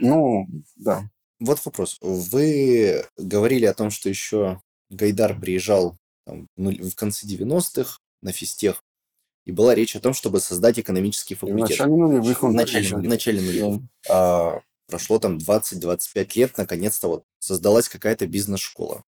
Ну, 0.00 0.46
да. 0.76 1.10
Вот 1.38 1.62
вопрос. 1.64 1.98
Вы 2.00 3.04
говорили 3.16 3.66
о 3.66 3.74
том, 3.74 3.90
что 3.90 4.08
еще 4.08 4.60
Гайдар 4.88 5.38
приезжал 5.38 5.96
там, 6.24 6.48
в 6.56 6.94
конце 6.94 7.26
90-х 7.26 7.98
на 8.22 8.32
физтех, 8.32 8.82
и 9.44 9.52
была 9.52 9.74
речь 9.74 9.94
о 9.94 10.00
том, 10.00 10.12
чтобы 10.12 10.40
создать 10.40 10.78
экономический 10.78 11.34
факультет. 11.34 11.66
В 11.66 11.70
начале 11.70 11.92
нулевых 11.92 12.42
он 12.42 12.50
В 12.52 12.54
начале, 12.54 12.88
в 12.88 13.02
начале 13.02 13.40
нулевых. 13.40 13.82
А, 14.10 14.60
прошло 14.88 15.18
там 15.18 15.38
20-25 15.38 16.30
лет, 16.34 16.58
наконец-то 16.58 17.08
вот 17.08 17.24
создалась 17.38 17.88
какая-то 17.88 18.26
бизнес-школа. 18.26 19.04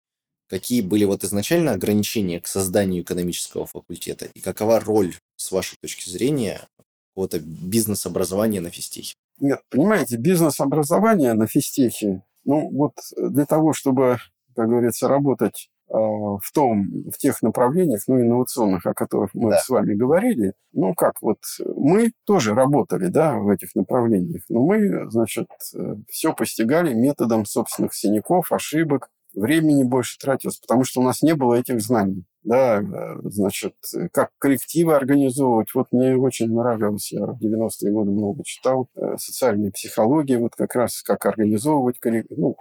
Какие 0.50 0.82
были 0.82 1.04
вот 1.04 1.24
изначально 1.24 1.74
ограничения 1.74 2.40
к 2.40 2.48
созданию 2.48 3.04
экономического 3.04 3.66
факультета? 3.66 4.26
И 4.34 4.40
какова 4.40 4.80
роль, 4.80 5.16
с 5.36 5.52
вашей 5.52 5.78
точки 5.82 6.10
зрения, 6.10 6.68
какого-то 7.10 7.40
бизнес-образования 7.40 8.62
на 8.62 8.70
физтехе? 8.70 9.14
Нет, 9.40 9.62
понимаете, 9.70 10.18
бизнес-образование 10.18 11.34
на 11.34 11.48
физтехе, 11.48 12.24
ну 12.46 12.70
вот 12.72 12.94
для 13.18 13.46
того, 13.46 13.74
чтобы, 13.74 14.18
как 14.56 14.70
говорится, 14.70 15.08
работать 15.08 15.70
а, 15.90 15.98
в 15.98 16.52
том, 16.54 16.88
в 17.12 17.18
тех 17.18 17.42
направлениях, 17.42 18.02
ну, 18.08 18.20
инновационных, 18.20 18.86
о 18.86 18.94
которых 18.94 19.34
мы 19.34 19.52
да. 19.52 19.58
с 19.58 19.70
вами 19.70 19.94
говорили, 19.94 20.54
ну, 20.74 20.94
как 20.94 21.22
вот 21.22 21.40
мы 21.76 22.12
тоже 22.26 22.54
работали, 22.54 23.08
да, 23.08 23.38
в 23.38 23.50
этих 23.50 23.74
направлениях, 23.76 24.44
но 24.50 24.66
мы, 24.66 25.10
значит, 25.10 25.48
э, 25.76 25.96
все 26.10 26.34
постигали 26.34 26.94
методом 26.94 27.46
собственных 27.46 27.94
синяков, 27.94 28.52
ошибок, 28.52 29.10
времени 29.38 29.84
больше 29.84 30.18
тратилось, 30.20 30.58
потому 30.58 30.84
что 30.84 31.02
у 31.02 31.04
нас 31.04 31.22
не 31.22 31.36
было 31.36 31.56
этих 31.56 31.82
знаний. 31.82 32.26
Да, 32.44 32.82
э, 32.82 33.18
значит, 33.26 33.76
как 34.14 34.32
коллективы 34.40 34.96
организовывать. 34.96 35.68
Вот 35.74 35.88
мне 35.92 36.16
очень 36.16 36.54
нравилось, 36.54 37.12
я 37.12 37.26
в 37.26 37.44
90-е 37.44 37.92
годы 37.92 38.12
много 38.12 38.44
читал, 38.46 38.90
э, 38.96 39.18
социальная 39.18 39.72
психология, 39.72 40.38
вот 40.38 40.56
как 40.56 40.74
раз 40.76 41.02
как 41.02 41.26
организовывать 41.26 42.00
коллектив. 42.00 42.38
Ну, 42.38 42.56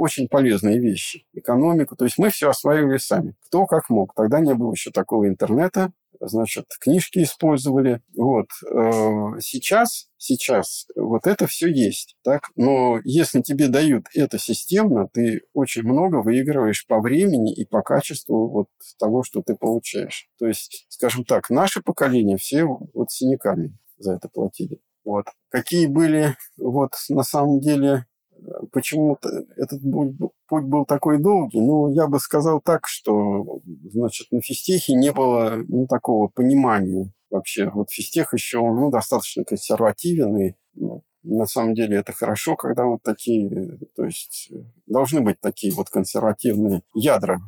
очень 0.00 0.28
полезные 0.28 0.78
вещи. 0.80 1.26
Экономику. 1.34 1.94
То 1.94 2.06
есть 2.06 2.16
мы 2.16 2.30
все 2.30 2.48
осваивали 2.48 2.96
сами. 2.96 3.34
Кто 3.46 3.66
как 3.66 3.90
мог. 3.90 4.14
Тогда 4.14 4.40
не 4.40 4.54
было 4.54 4.72
еще 4.72 4.90
такого 4.90 5.28
интернета. 5.28 5.92
Значит, 6.20 6.66
книжки 6.80 7.22
использовали. 7.22 8.00
Вот. 8.16 8.46
Э, 8.70 9.38
сейчас, 9.40 10.08
сейчас 10.16 10.86
вот 10.96 11.26
это 11.26 11.46
все 11.46 11.70
есть. 11.70 12.16
Так? 12.24 12.44
Но 12.56 12.98
если 13.04 13.42
тебе 13.42 13.68
дают 13.68 14.06
это 14.14 14.38
системно, 14.38 15.06
ты 15.12 15.42
очень 15.52 15.82
много 15.82 16.22
выигрываешь 16.22 16.86
по 16.86 17.00
времени 17.00 17.52
и 17.54 17.66
по 17.66 17.82
качеству 17.82 18.48
вот 18.48 18.68
того, 18.98 19.22
что 19.22 19.42
ты 19.42 19.54
получаешь. 19.54 20.30
То 20.38 20.46
есть, 20.46 20.86
скажем 20.88 21.24
так, 21.26 21.50
наше 21.50 21.82
поколение 21.82 22.38
все 22.38 22.64
вот 22.64 23.10
синяками 23.10 23.76
за 23.98 24.14
это 24.14 24.30
платили. 24.30 24.80
Вот. 25.04 25.26
Какие 25.50 25.86
были 25.86 26.36
вот 26.56 26.92
на 27.10 27.22
самом 27.22 27.60
деле 27.60 28.06
почему-то 28.72 29.28
этот 29.56 29.80
путь 30.48 30.64
был 30.64 30.84
такой 30.84 31.18
долгий. 31.18 31.60
Ну, 31.60 31.92
я 31.92 32.06
бы 32.06 32.18
сказал 32.18 32.60
так, 32.60 32.86
что, 32.86 33.60
значит, 33.90 34.28
на 34.30 34.40
физтехе 34.40 34.94
не 34.94 35.12
было 35.12 35.62
ну, 35.68 35.86
такого 35.86 36.28
понимания 36.28 37.12
вообще. 37.30 37.70
Вот 37.70 37.90
физтех 37.90 38.32
еще 38.34 38.60
ну, 38.60 38.90
достаточно 38.90 39.44
консервативен, 39.44 40.36
и 40.36 40.54
ну, 40.74 41.02
на 41.22 41.46
самом 41.46 41.74
деле 41.74 41.98
это 41.98 42.12
хорошо, 42.12 42.56
когда 42.56 42.84
вот 42.84 43.02
такие, 43.02 43.78
то 43.94 44.04
есть 44.04 44.50
должны 44.86 45.20
быть 45.20 45.40
такие 45.40 45.72
вот 45.74 45.90
консервативные 45.90 46.82
ядра 46.94 47.40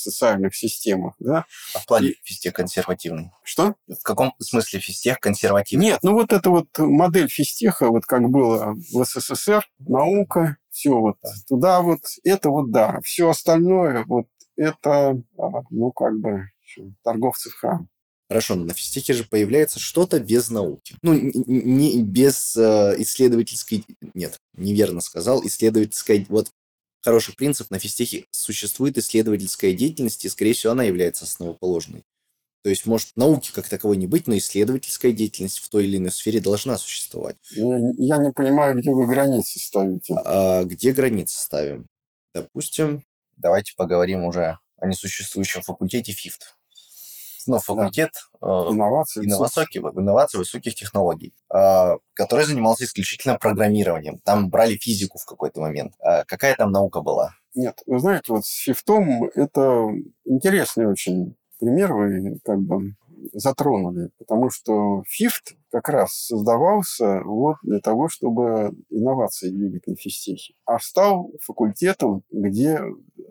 социальных 0.00 0.54
системах. 0.54 1.14
Да? 1.18 1.44
А 1.74 1.78
в 1.78 1.86
плане 1.86 2.10
и... 2.10 2.18
физтех 2.22 2.54
консервативный? 2.54 3.30
Что? 3.42 3.74
В 3.86 4.02
каком 4.02 4.34
смысле 4.38 4.80
физтех 4.80 5.20
консервативный? 5.20 5.86
Нет, 5.86 5.98
ну 6.02 6.12
вот 6.12 6.32
это 6.32 6.50
вот 6.50 6.66
модель 6.78 7.28
физтеха, 7.28 7.88
вот 7.88 8.06
как 8.06 8.28
было 8.28 8.74
в 8.92 9.04
СССР, 9.04 9.68
наука, 9.78 10.56
все 10.70 10.90
вот 10.90 11.16
да. 11.22 11.30
туда 11.48 11.80
вот, 11.82 12.00
это 12.24 12.50
вот 12.50 12.70
да. 12.70 13.00
Все 13.02 13.28
остальное 13.28 14.04
вот 14.06 14.26
это, 14.56 15.20
а, 15.38 15.62
ну 15.70 15.92
как 15.92 16.18
бы, 16.18 16.50
торговцы 17.02 17.50
в 17.50 17.54
храм. 17.54 17.88
Хорошо, 18.28 18.54
но 18.54 18.64
на 18.64 18.74
физтехе 18.74 19.12
же 19.12 19.24
появляется 19.24 19.80
что-то 19.80 20.20
без 20.20 20.50
науки. 20.50 20.94
Ну, 21.02 21.14
не 21.14 22.00
без 22.00 22.56
э, 22.56 22.94
исследовательской... 22.98 23.84
Нет, 24.14 24.38
неверно 24.56 25.00
сказал. 25.00 25.44
Исследовательской... 25.44 26.26
Вот 26.28 26.52
хороший 27.02 27.34
принцип, 27.34 27.70
на 27.70 27.78
физтехе 27.78 28.26
существует 28.30 28.98
исследовательская 28.98 29.72
деятельность, 29.72 30.24
и, 30.24 30.28
скорее 30.28 30.52
всего, 30.52 30.72
она 30.72 30.84
является 30.84 31.24
основоположной. 31.24 32.04
То 32.62 32.68
есть, 32.68 32.84
может, 32.84 33.16
науки 33.16 33.52
как 33.54 33.68
таковой 33.68 33.96
не 33.96 34.06
быть, 34.06 34.26
но 34.26 34.36
исследовательская 34.36 35.12
деятельность 35.12 35.58
в 35.58 35.68
той 35.70 35.84
или 35.84 35.96
иной 35.96 36.12
сфере 36.12 36.40
должна 36.40 36.76
существовать. 36.76 37.36
Я, 37.52 37.78
я 37.96 38.18
не 38.18 38.32
понимаю, 38.32 38.78
где 38.78 38.90
вы 38.90 39.06
границы 39.06 39.58
ставите. 39.58 40.14
А, 40.24 40.64
где 40.64 40.92
границы 40.92 41.40
ставим? 41.40 41.86
Допустим, 42.34 43.02
давайте 43.36 43.72
поговорим 43.76 44.24
уже 44.24 44.58
о 44.76 44.86
несуществующем 44.86 45.62
факультете 45.62 46.12
ФИФТ 46.12 46.56
ну, 47.56 47.58
факультет 47.58 48.10
инноваций, 48.40 49.24
инноваций, 49.24 49.80
инноваций 49.80 50.38
высоких 50.38 50.74
технологий, 50.74 51.34
а, 51.52 51.96
который 52.14 52.44
занимался 52.44 52.84
исключительно 52.84 53.38
программированием. 53.38 54.18
Там 54.24 54.50
брали 54.50 54.76
физику 54.76 55.18
в 55.18 55.24
какой-то 55.24 55.60
момент. 55.60 55.94
А 56.00 56.24
какая 56.24 56.54
там 56.54 56.70
наука 56.72 57.00
была? 57.00 57.34
Нет, 57.54 57.80
вы 57.86 57.98
знаете, 57.98 58.32
вот 58.32 58.44
с 58.44 58.62
фифтом 58.64 59.24
это 59.34 59.88
интересный 60.24 60.86
очень 60.86 61.36
пример, 61.58 61.92
вы 61.92 62.38
как 62.44 62.60
бы 62.60 62.94
затронули, 63.32 64.10
потому 64.18 64.50
что 64.50 65.02
ФИФТ 65.06 65.56
как 65.70 65.88
раз 65.88 66.26
создавался 66.26 67.22
вот 67.24 67.56
для 67.62 67.80
того, 67.80 68.08
чтобы 68.08 68.72
инновации 68.90 69.50
двигать 69.50 69.86
на 69.86 69.96
физтехе, 69.96 70.54
а 70.64 70.78
стал 70.78 71.30
факультетом, 71.42 72.22
где 72.30 72.80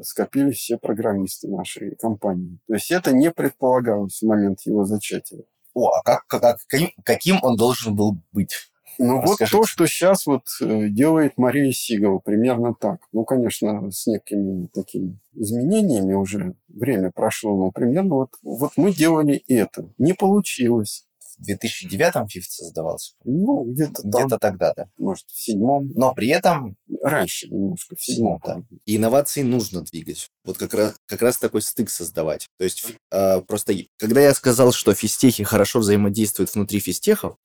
скопились 0.02 0.58
все 0.58 0.78
программисты 0.78 1.48
нашей 1.50 1.96
компании. 1.96 2.60
То 2.68 2.74
есть 2.76 2.92
это 2.92 3.12
не 3.12 3.32
предполагалось 3.32 4.22
в 4.22 4.26
момент 4.26 4.62
его 4.66 4.86
зачатия. 4.86 5.44
О, 5.74 5.90
а 5.90 6.02
как, 6.04 6.26
как, 6.28 6.58
каким 7.04 7.38
он 7.42 7.56
должен 7.56 7.96
был 7.96 8.18
быть? 8.32 8.54
Ну 9.02 9.22
Расскажите. 9.22 9.56
вот 9.56 9.62
то, 9.62 9.68
что 9.68 9.88
сейчас 9.88 10.26
вот 10.26 10.43
э, 10.62 10.89
делает 10.89 11.38
Мария 11.38 11.72
Сигова, 11.72 12.20
примерно 12.20 12.76
так. 12.76 13.00
Ну, 13.14 13.24
конечно, 13.24 13.89
с 13.91 14.06
некими 14.08 14.68
такими 14.74 15.18
изменениями 15.34 16.14
уже 16.14 16.56
время 16.68 17.10
прошло, 17.16 17.58
но 17.58 17.72
примерно 17.72 18.16
вот, 18.16 18.32
вот 18.43 18.72
мы 18.76 18.93
делали 18.93 19.41
это. 19.47 19.89
Не 19.97 20.14
получилось. 20.14 21.06
В 21.38 21.50
2009-м 21.50 22.26
FIFT 22.26 22.50
создавался? 22.50 23.14
Ну, 23.24 23.64
где-то 23.64 24.02
Где-то 24.04 24.38
тогда, 24.38 24.74
да. 24.76 24.89
Может, 24.97 25.26
в 25.30 25.41
седьмом. 25.41 25.89
Но 25.95 26.14
при 26.14 26.28
этом... 26.28 26.76
Раньше 27.02 27.47
немножко, 27.47 27.95
в 27.95 28.04
седьмом. 28.04 28.41
Да. 28.43 28.62
И 28.86 28.97
инновации 28.97 29.43
нужно 29.43 29.82
двигать. 29.82 30.28
Вот 30.43 30.58
как 30.58 30.74
раз, 30.74 30.95
как 31.06 31.22
раз 31.22 31.38
такой 31.38 31.62
стык 31.62 31.89
создавать. 31.89 32.50
То 32.58 32.66
есть 32.66 32.86
э, 33.12 33.39
просто, 33.47 33.74
когда 33.97 34.20
я 34.20 34.34
сказал, 34.34 34.74
что 34.74 34.93
физтехи 34.93 35.45
хорошо 35.45 35.80
взаимодействуют 35.80 36.54
внутри 36.54 36.82
физтехов, 36.82 37.38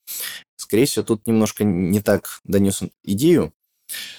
скорее 0.75 0.87
всего, 0.87 1.05
тут 1.05 1.25
немножко 1.29 1.63
не 1.63 2.01
так 2.01 2.41
донес 2.43 2.83
идею. 3.05 3.53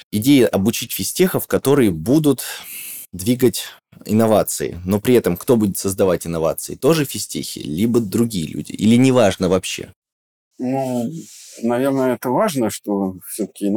Идея 0.09 0.47
обучить 0.47 0.93
физтехов, 0.93 1.47
которые 1.47 1.91
будут 1.91 2.43
двигать 3.11 3.65
инновации, 4.05 4.79
но 4.85 5.01
при 5.01 5.15
этом 5.15 5.35
кто 5.35 5.57
будет 5.57 5.77
создавать 5.77 6.25
инновации? 6.25 6.75
Тоже 6.75 7.03
физтехи, 7.03 7.59
либо 7.59 7.99
другие 7.99 8.47
люди? 8.47 8.71
Или 8.71 8.95
неважно 8.95 9.49
вообще? 9.49 9.91
Ну, 10.57 11.11
наверное, 11.61 12.15
это 12.15 12.29
важно, 12.29 12.69
что 12.69 13.17
все-таки, 13.27 13.69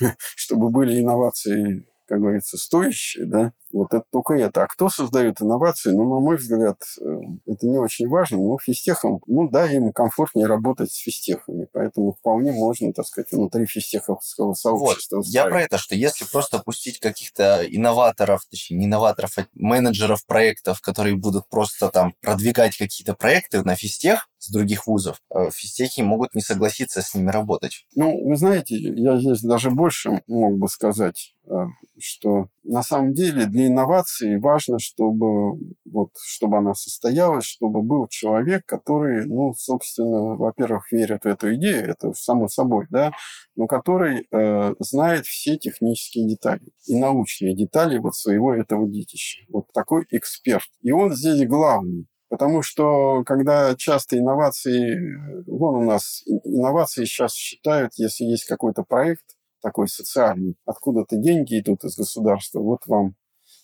чтобы 0.34 0.70
были 0.70 1.00
инновации, 1.00 1.84
как 2.06 2.20
говорится, 2.20 2.56
стоящие, 2.56 3.26
да. 3.26 3.52
Вот 3.72 3.94
это 3.94 4.04
только 4.10 4.34
это. 4.34 4.64
А 4.64 4.66
кто 4.66 4.88
создает 4.88 5.40
инновации? 5.40 5.90
Ну, 5.90 6.04
на 6.04 6.20
мой 6.20 6.36
взгляд, 6.36 6.78
э, 7.00 7.04
это 7.46 7.66
не 7.66 7.78
очень 7.78 8.08
важно. 8.08 8.38
Но 8.38 8.58
физтехам, 8.58 9.20
ну 9.26 9.48
да, 9.48 9.70
им 9.70 9.92
комфортнее 9.92 10.46
работать 10.46 10.92
с 10.92 10.96
физтехами. 10.96 11.68
Поэтому 11.72 12.12
вполне 12.12 12.52
можно, 12.52 12.92
так 12.92 13.06
сказать, 13.06 13.32
внутри 13.32 13.66
физтеховского 13.66 14.54
сообщества. 14.54 15.16
Вот. 15.16 15.26
Я 15.26 15.46
про 15.46 15.62
это, 15.62 15.78
что 15.78 15.94
если 15.94 16.24
просто 16.24 16.58
пустить 16.58 16.98
каких-то 16.98 17.64
инноваторов, 17.68 18.42
точнее, 18.50 18.78
не 18.78 18.86
инноваторов, 18.86 19.38
а 19.38 19.46
менеджеров 19.54 20.26
проектов, 20.26 20.80
которые 20.80 21.16
будут 21.16 21.48
просто 21.48 21.88
там 21.88 22.14
продвигать 22.20 22.76
какие-то 22.76 23.14
проекты 23.14 23.62
на 23.62 23.74
физтех, 23.74 24.28
с 24.42 24.50
других 24.50 24.88
вузов, 24.88 25.20
э, 25.32 25.50
физтехи 25.52 26.00
могут 26.00 26.34
не 26.34 26.40
согласиться 26.40 27.00
с 27.00 27.14
ними 27.14 27.30
работать. 27.30 27.86
Ну, 27.94 28.28
вы 28.28 28.36
знаете, 28.36 28.76
я 28.76 29.16
здесь 29.18 29.40
даже 29.40 29.70
больше 29.70 30.20
мог 30.26 30.58
бы 30.58 30.68
сказать, 30.68 31.34
э, 31.46 31.52
что 32.00 32.48
на 32.64 32.82
самом 32.82 33.14
деле 33.14 33.46
для 33.46 33.61
инновации 33.66 34.36
важно, 34.36 34.78
чтобы, 34.78 35.58
вот, 35.84 36.10
чтобы 36.16 36.58
она 36.58 36.74
состоялась, 36.74 37.44
чтобы 37.44 37.82
был 37.82 38.06
человек, 38.08 38.64
который, 38.66 39.26
ну, 39.26 39.52
собственно, 39.54 40.36
во-первых, 40.36 40.90
верит 40.92 41.24
в 41.24 41.26
эту 41.26 41.54
идею, 41.54 41.90
это 41.90 42.12
само 42.14 42.48
собой, 42.48 42.86
да, 42.90 43.12
но 43.56 43.66
который 43.66 44.26
э, 44.30 44.74
знает 44.78 45.26
все 45.26 45.56
технические 45.56 46.28
детали 46.28 46.72
и 46.86 46.98
научные 46.98 47.54
детали 47.54 47.98
вот 47.98 48.14
своего 48.14 48.54
этого 48.54 48.88
детища. 48.88 49.44
Вот 49.48 49.66
такой 49.72 50.06
эксперт. 50.10 50.68
И 50.82 50.92
он 50.92 51.12
здесь 51.12 51.46
главный. 51.46 52.06
Потому 52.32 52.62
что 52.62 53.24
когда 53.24 53.76
часто 53.76 54.18
инновации, 54.18 55.44
вон 55.46 55.82
у 55.82 55.84
нас 55.84 56.22
инновации 56.44 57.04
сейчас 57.04 57.34
считают, 57.34 57.92
если 57.96 58.24
есть 58.24 58.46
какой-то 58.46 58.84
проект 58.84 59.24
такой 59.62 59.86
социальный, 59.86 60.56
откуда-то 60.64 61.16
деньги 61.16 61.60
идут 61.60 61.84
из 61.84 61.94
государства, 61.94 62.60
вот 62.60 62.86
вам 62.86 63.16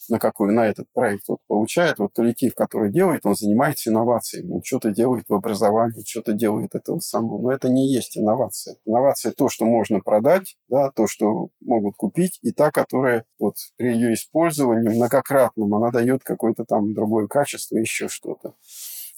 на 0.09 0.19
какой, 0.19 0.53
на 0.53 0.67
этот 0.67 0.87
проект 0.93 1.29
вот 1.29 1.39
получает, 1.47 1.99
вот 1.99 2.13
коллектив, 2.15 2.55
который 2.55 2.91
делает, 2.91 3.25
он 3.25 3.35
занимается 3.35 3.91
инновациями, 3.91 4.53
он 4.53 4.63
что-то 4.63 4.91
делает 4.91 5.25
в 5.29 5.35
образовании, 5.35 6.05
что-то 6.07 6.33
делает 6.33 6.75
этого 6.75 7.01
самого. 7.01 7.43
Но 7.43 7.53
это 7.53 7.69
не 7.69 7.93
есть 7.93 8.17
инновация. 8.17 8.77
Инновация 8.85 9.33
то, 9.33 9.49
что 9.49 9.65
можно 9.65 10.01
продать, 10.01 10.57
да, 10.69 10.91
то, 10.91 11.07
что 11.07 11.49
могут 11.61 11.97
купить, 11.97 12.39
и 12.43 12.53
та, 12.53 12.71
которая 12.71 13.25
вот 13.39 13.57
при 13.77 13.93
ее 13.93 14.15
использовании 14.15 14.89
многократном, 14.89 15.75
она 15.75 15.91
дает 15.91 16.25
какое-то 16.25 16.65
там 16.65 16.95
другое 16.95 17.27
качество, 17.27 17.77
еще 17.77 18.09
что-то. 18.09 18.55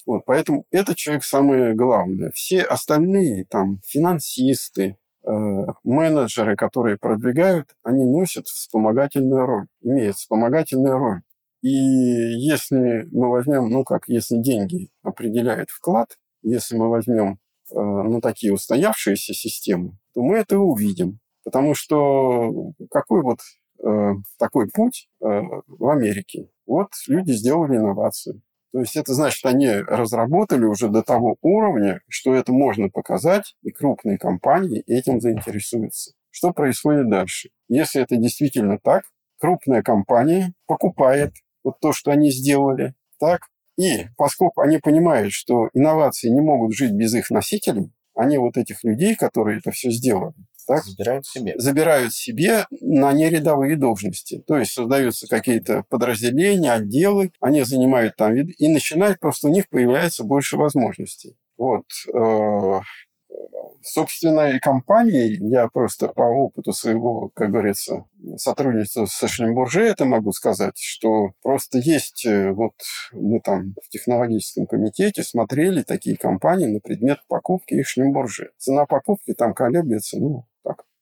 Вот, 0.06 0.24
поэтому 0.24 0.64
этот 0.70 0.96
человек 0.96 1.24
самое 1.24 1.74
главное. 1.74 2.30
Все 2.32 2.62
остальные, 2.62 3.44
там, 3.44 3.80
финансисты, 3.86 4.96
менеджеры, 5.84 6.56
которые 6.56 6.96
продвигают, 6.96 7.74
они 7.82 8.04
носят 8.04 8.46
вспомогательную 8.48 9.46
роль, 9.46 9.66
имеют 9.82 10.16
вспомогательную 10.16 10.98
роль. 10.98 11.22
И 11.62 11.68
если 11.68 13.06
мы 13.12 13.28
возьмем, 13.30 13.68
ну 13.68 13.84
как, 13.84 14.08
если 14.08 14.38
деньги 14.38 14.88
определяют 15.02 15.70
вклад, 15.70 16.16
если 16.42 16.76
мы 16.76 16.88
возьмем 16.88 17.38
э, 17.70 17.74
ну, 17.74 18.20
такие 18.20 18.52
устоявшиеся 18.52 19.34
системы, 19.34 19.98
то 20.14 20.22
мы 20.22 20.38
это 20.38 20.58
увидим. 20.58 21.20
Потому 21.44 21.74
что 21.74 22.72
какой 22.90 23.22
вот 23.22 23.40
э, 23.82 24.14
такой 24.38 24.70
путь 24.70 25.08
э, 25.20 25.26
в 25.66 25.88
Америке? 25.88 26.48
Вот 26.66 26.88
люди 27.08 27.32
сделали 27.32 27.76
инновацию. 27.76 28.40
То 28.72 28.80
есть 28.80 28.96
это 28.96 29.14
значит, 29.14 29.44
они 29.44 29.68
разработали 29.68 30.64
уже 30.64 30.88
до 30.88 31.02
того 31.02 31.36
уровня, 31.42 32.00
что 32.08 32.34
это 32.34 32.52
можно 32.52 32.88
показать, 32.88 33.56
и 33.62 33.70
крупные 33.70 34.16
компании 34.16 34.82
этим 34.86 35.20
заинтересуются. 35.20 36.12
Что 36.30 36.52
происходит 36.52 37.10
дальше? 37.10 37.50
Если 37.68 38.00
это 38.00 38.16
действительно 38.16 38.78
так, 38.78 39.02
крупная 39.40 39.82
компания 39.82 40.52
покупает 40.66 41.32
вот 41.64 41.80
то, 41.80 41.92
что 41.92 42.12
они 42.12 42.30
сделали, 42.30 42.94
так, 43.18 43.40
и 43.76 44.06
поскольку 44.16 44.60
они 44.60 44.78
понимают, 44.78 45.32
что 45.32 45.68
инновации 45.74 46.28
не 46.28 46.40
могут 46.40 46.74
жить 46.74 46.92
без 46.92 47.14
их 47.14 47.30
носителей, 47.30 47.92
они 48.14 48.38
вот 48.38 48.56
этих 48.56 48.84
людей, 48.84 49.16
которые 49.16 49.58
это 49.58 49.70
все 49.72 49.90
сделали, 49.90 50.34
так, 50.66 50.84
забирают 50.84 51.26
себе. 51.26 51.54
Забирают 51.56 52.12
себе 52.12 52.66
на 52.80 53.12
нерядовые 53.12 53.76
должности. 53.76 54.42
То 54.46 54.58
есть 54.58 54.72
создаются 54.72 55.26
какие-то 55.28 55.84
подразделения, 55.88 56.72
отделы, 56.72 57.32
они 57.40 57.62
занимают 57.62 58.16
там 58.16 58.34
вид, 58.34 58.54
и 58.58 58.68
начинает 58.68 59.20
просто 59.20 59.48
у 59.48 59.50
них 59.50 59.68
появляется 59.68 60.24
больше 60.24 60.56
возможностей. 60.56 61.36
Вот. 61.56 61.84
Э, 62.14 62.80
собственно, 63.82 64.50
и 64.50 64.58
компании, 64.58 65.36
я 65.40 65.68
просто 65.68 66.08
по 66.08 66.22
опыту 66.22 66.72
своего, 66.72 67.30
как 67.34 67.50
говорится, 67.50 68.04
сотрудничества 68.36 69.06
с 69.06 69.28
Шлембурже 69.28 69.82
это 69.82 70.04
могу 70.04 70.32
сказать, 70.32 70.76
что 70.76 71.32
просто 71.42 71.78
есть, 71.78 72.24
э, 72.26 72.52
вот 72.52 72.74
мы 73.12 73.40
там 73.40 73.74
в 73.82 73.88
технологическом 73.88 74.66
комитете 74.66 75.22
смотрели 75.22 75.82
такие 75.82 76.16
компании 76.16 76.66
на 76.66 76.80
предмет 76.80 77.18
покупки 77.28 77.74
их 77.74 77.86
Шлембурже. 77.86 78.50
Цена 78.58 78.86
покупки 78.86 79.34
там 79.34 79.54
колеблется, 79.54 80.18
ну, 80.18 80.46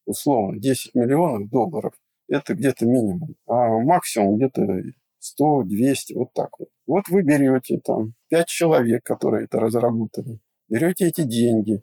условно, 0.08 0.58
10 0.58 0.94
миллионов 0.94 1.48
долларов, 1.50 1.92
это 2.28 2.54
где-то 2.54 2.86
минимум. 2.86 3.36
А 3.46 3.68
максимум 3.78 4.36
где-то 4.36 4.82
100, 5.18 5.62
200, 5.64 6.12
вот 6.14 6.32
так 6.32 6.50
вот. 6.58 6.68
Вот 6.86 7.08
вы 7.08 7.22
берете 7.22 7.80
там 7.84 8.14
5 8.30 8.46
человек, 8.46 9.04
которые 9.04 9.44
это 9.44 9.60
разработали, 9.60 10.40
берете 10.68 11.06
эти 11.06 11.22
деньги, 11.22 11.82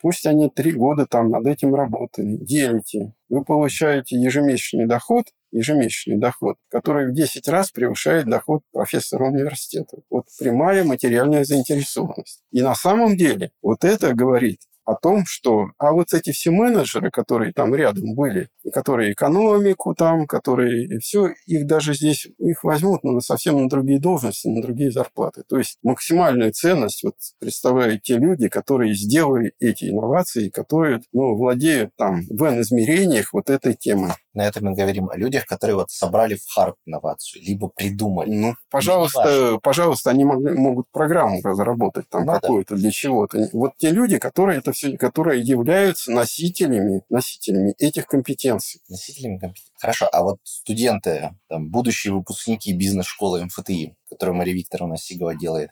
пусть 0.00 0.26
они 0.26 0.48
три 0.48 0.72
года 0.72 1.06
там 1.06 1.30
над 1.30 1.46
этим 1.46 1.74
работали, 1.74 2.36
делите, 2.36 3.14
вы 3.28 3.44
получаете 3.44 4.16
ежемесячный 4.16 4.86
доход, 4.86 5.26
ежемесячный 5.50 6.18
доход, 6.18 6.56
который 6.68 7.08
в 7.08 7.14
10 7.14 7.48
раз 7.48 7.70
превышает 7.70 8.26
доход 8.26 8.62
профессора 8.72 9.26
университета. 9.26 9.98
Вот 10.10 10.26
прямая 10.38 10.84
материальная 10.84 11.44
заинтересованность. 11.44 12.42
И 12.52 12.60
на 12.62 12.74
самом 12.74 13.16
деле 13.16 13.50
вот 13.62 13.84
это 13.84 14.14
говорит 14.14 14.60
о 14.88 14.94
том, 14.94 15.24
что... 15.26 15.66
А 15.76 15.92
вот 15.92 16.14
эти 16.14 16.32
все 16.32 16.50
менеджеры, 16.50 17.10
которые 17.10 17.52
там 17.52 17.74
рядом 17.74 18.14
были, 18.14 18.48
которые 18.72 19.12
экономику 19.12 19.94
там, 19.94 20.26
которые... 20.26 20.98
Все, 21.00 21.34
их 21.46 21.66
даже 21.66 21.92
здесь, 21.92 22.26
их 22.38 22.64
возьмут 22.64 23.04
ну, 23.04 23.20
совсем 23.20 23.60
на 23.62 23.68
другие 23.68 24.00
должности, 24.00 24.48
на 24.48 24.62
другие 24.62 24.90
зарплаты. 24.90 25.42
То 25.46 25.58
есть 25.58 25.76
максимальную 25.82 26.52
ценность 26.52 27.04
вот 27.04 27.16
представляют 27.38 28.02
те 28.02 28.16
люди, 28.16 28.48
которые 28.48 28.94
сделали 28.94 29.52
эти 29.60 29.90
инновации, 29.90 30.48
которые 30.48 31.02
ну, 31.12 31.36
владеют 31.36 31.90
там 31.96 32.22
в 32.30 32.42
N-измерениях 32.42 33.34
вот 33.34 33.50
этой 33.50 33.74
темой. 33.74 34.12
На 34.38 34.42
этом 34.46 34.66
мы 34.66 34.74
говорим 34.74 35.10
о 35.10 35.16
людях, 35.16 35.46
которые 35.46 35.74
вот 35.74 35.90
собрали 35.90 36.36
в 36.36 36.48
Харп 36.48 36.76
инновацию, 36.86 37.42
либо 37.42 37.66
придумали. 37.66 38.30
Ну, 38.30 38.54
пожалуйста, 38.70 39.58
пожалуйста, 39.64 40.10
они 40.10 40.24
могли, 40.24 40.56
могут 40.56 40.86
программу 40.92 41.40
разработать 41.42 42.08
там 42.08 42.24
ну, 42.24 42.34
какую-то 42.34 42.76
да. 42.76 42.80
для 42.80 42.92
чего-то. 42.92 43.48
Вот 43.52 43.72
те 43.78 43.90
люди, 43.90 44.20
которые 44.20 44.60
это 44.60 44.70
все, 44.70 44.96
которые 44.96 45.42
являются 45.42 46.12
носителями, 46.12 47.02
носителями 47.08 47.74
этих 47.78 48.06
компетенций. 48.06 48.80
Носителями 48.88 49.38
компетенций. 49.38 49.74
Хорошо, 49.80 50.08
а 50.12 50.22
вот 50.22 50.38
студенты, 50.44 51.34
там, 51.48 51.68
будущие 51.68 52.12
выпускники 52.12 52.72
бизнес-школы 52.72 53.44
МФТИ, 53.44 53.96
которую 54.08 54.36
Мария 54.36 54.54
Викторовна 54.54 54.98
Сигова 54.98 55.34
делает, 55.34 55.70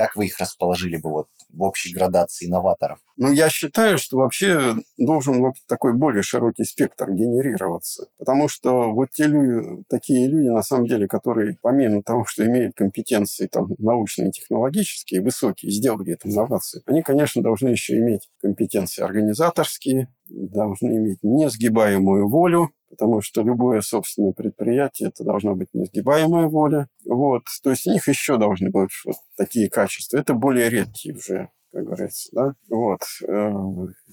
как 0.00 0.16
вы 0.16 0.24
их 0.28 0.38
расположили 0.38 0.96
бы 0.96 1.10
вот 1.10 1.26
в 1.50 1.62
общей 1.62 1.92
градации 1.92 2.46
инноваторов? 2.46 3.00
Ну, 3.18 3.30
я 3.30 3.50
считаю, 3.50 3.98
что 3.98 4.16
вообще 4.16 4.76
должен 4.96 5.40
вот 5.42 5.56
такой 5.68 5.92
более 5.92 6.22
широкий 6.22 6.64
спектр 6.64 7.10
генерироваться. 7.10 8.06
Потому 8.16 8.48
что 8.48 8.92
вот 8.92 9.10
те 9.10 9.26
люди, 9.26 9.84
такие 9.90 10.26
люди, 10.26 10.48
на 10.48 10.62
самом 10.62 10.86
деле, 10.86 11.06
которые 11.06 11.58
помимо 11.60 12.02
того, 12.02 12.24
что 12.24 12.46
имеют 12.46 12.74
компетенции 12.74 13.46
там, 13.46 13.74
научные 13.76 14.30
технологические, 14.30 15.20
высокие, 15.20 15.70
сделали 15.70 16.14
эту 16.14 16.30
инновацию, 16.30 16.82
они, 16.86 17.02
конечно, 17.02 17.42
должны 17.42 17.68
еще 17.68 17.98
иметь 17.98 18.30
компетенции 18.40 19.02
организаторские, 19.02 20.08
должны 20.30 20.96
иметь 20.96 21.18
несгибаемую 21.22 22.26
волю, 22.26 22.70
потому 22.90 23.22
что 23.22 23.42
любое 23.42 23.80
собственное 23.80 24.32
предприятие 24.32 25.08
это 25.08 25.24
должна 25.24 25.54
быть 25.54 25.68
несгибаемая 25.72 26.48
воля. 26.48 26.88
Вот. 27.06 27.44
То 27.62 27.70
есть 27.70 27.86
у 27.86 27.92
них 27.92 28.06
еще 28.08 28.36
должны 28.36 28.68
быть 28.70 28.90
вот 29.06 29.16
такие 29.36 29.70
качества. 29.70 30.18
Это 30.18 30.34
более 30.34 30.68
редкие 30.68 31.14
уже 31.14 31.48
как 31.72 31.84
говорится, 31.84 32.28
да, 32.32 32.54
вот. 32.68 33.02
Э, 33.28 33.52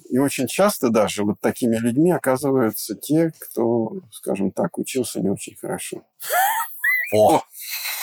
и 0.09 0.19
очень 0.19 0.47
часто 0.47 0.89
даже 0.89 1.23
вот 1.23 1.39
такими 1.41 1.75
людьми 1.77 2.11
оказываются 2.11 2.95
те, 2.95 3.31
кто, 3.39 3.93
скажем 4.11 4.51
так, 4.51 4.77
учился 4.77 5.19
не 5.21 5.29
очень 5.29 5.55
хорошо. 5.55 6.03
О! 7.13 7.41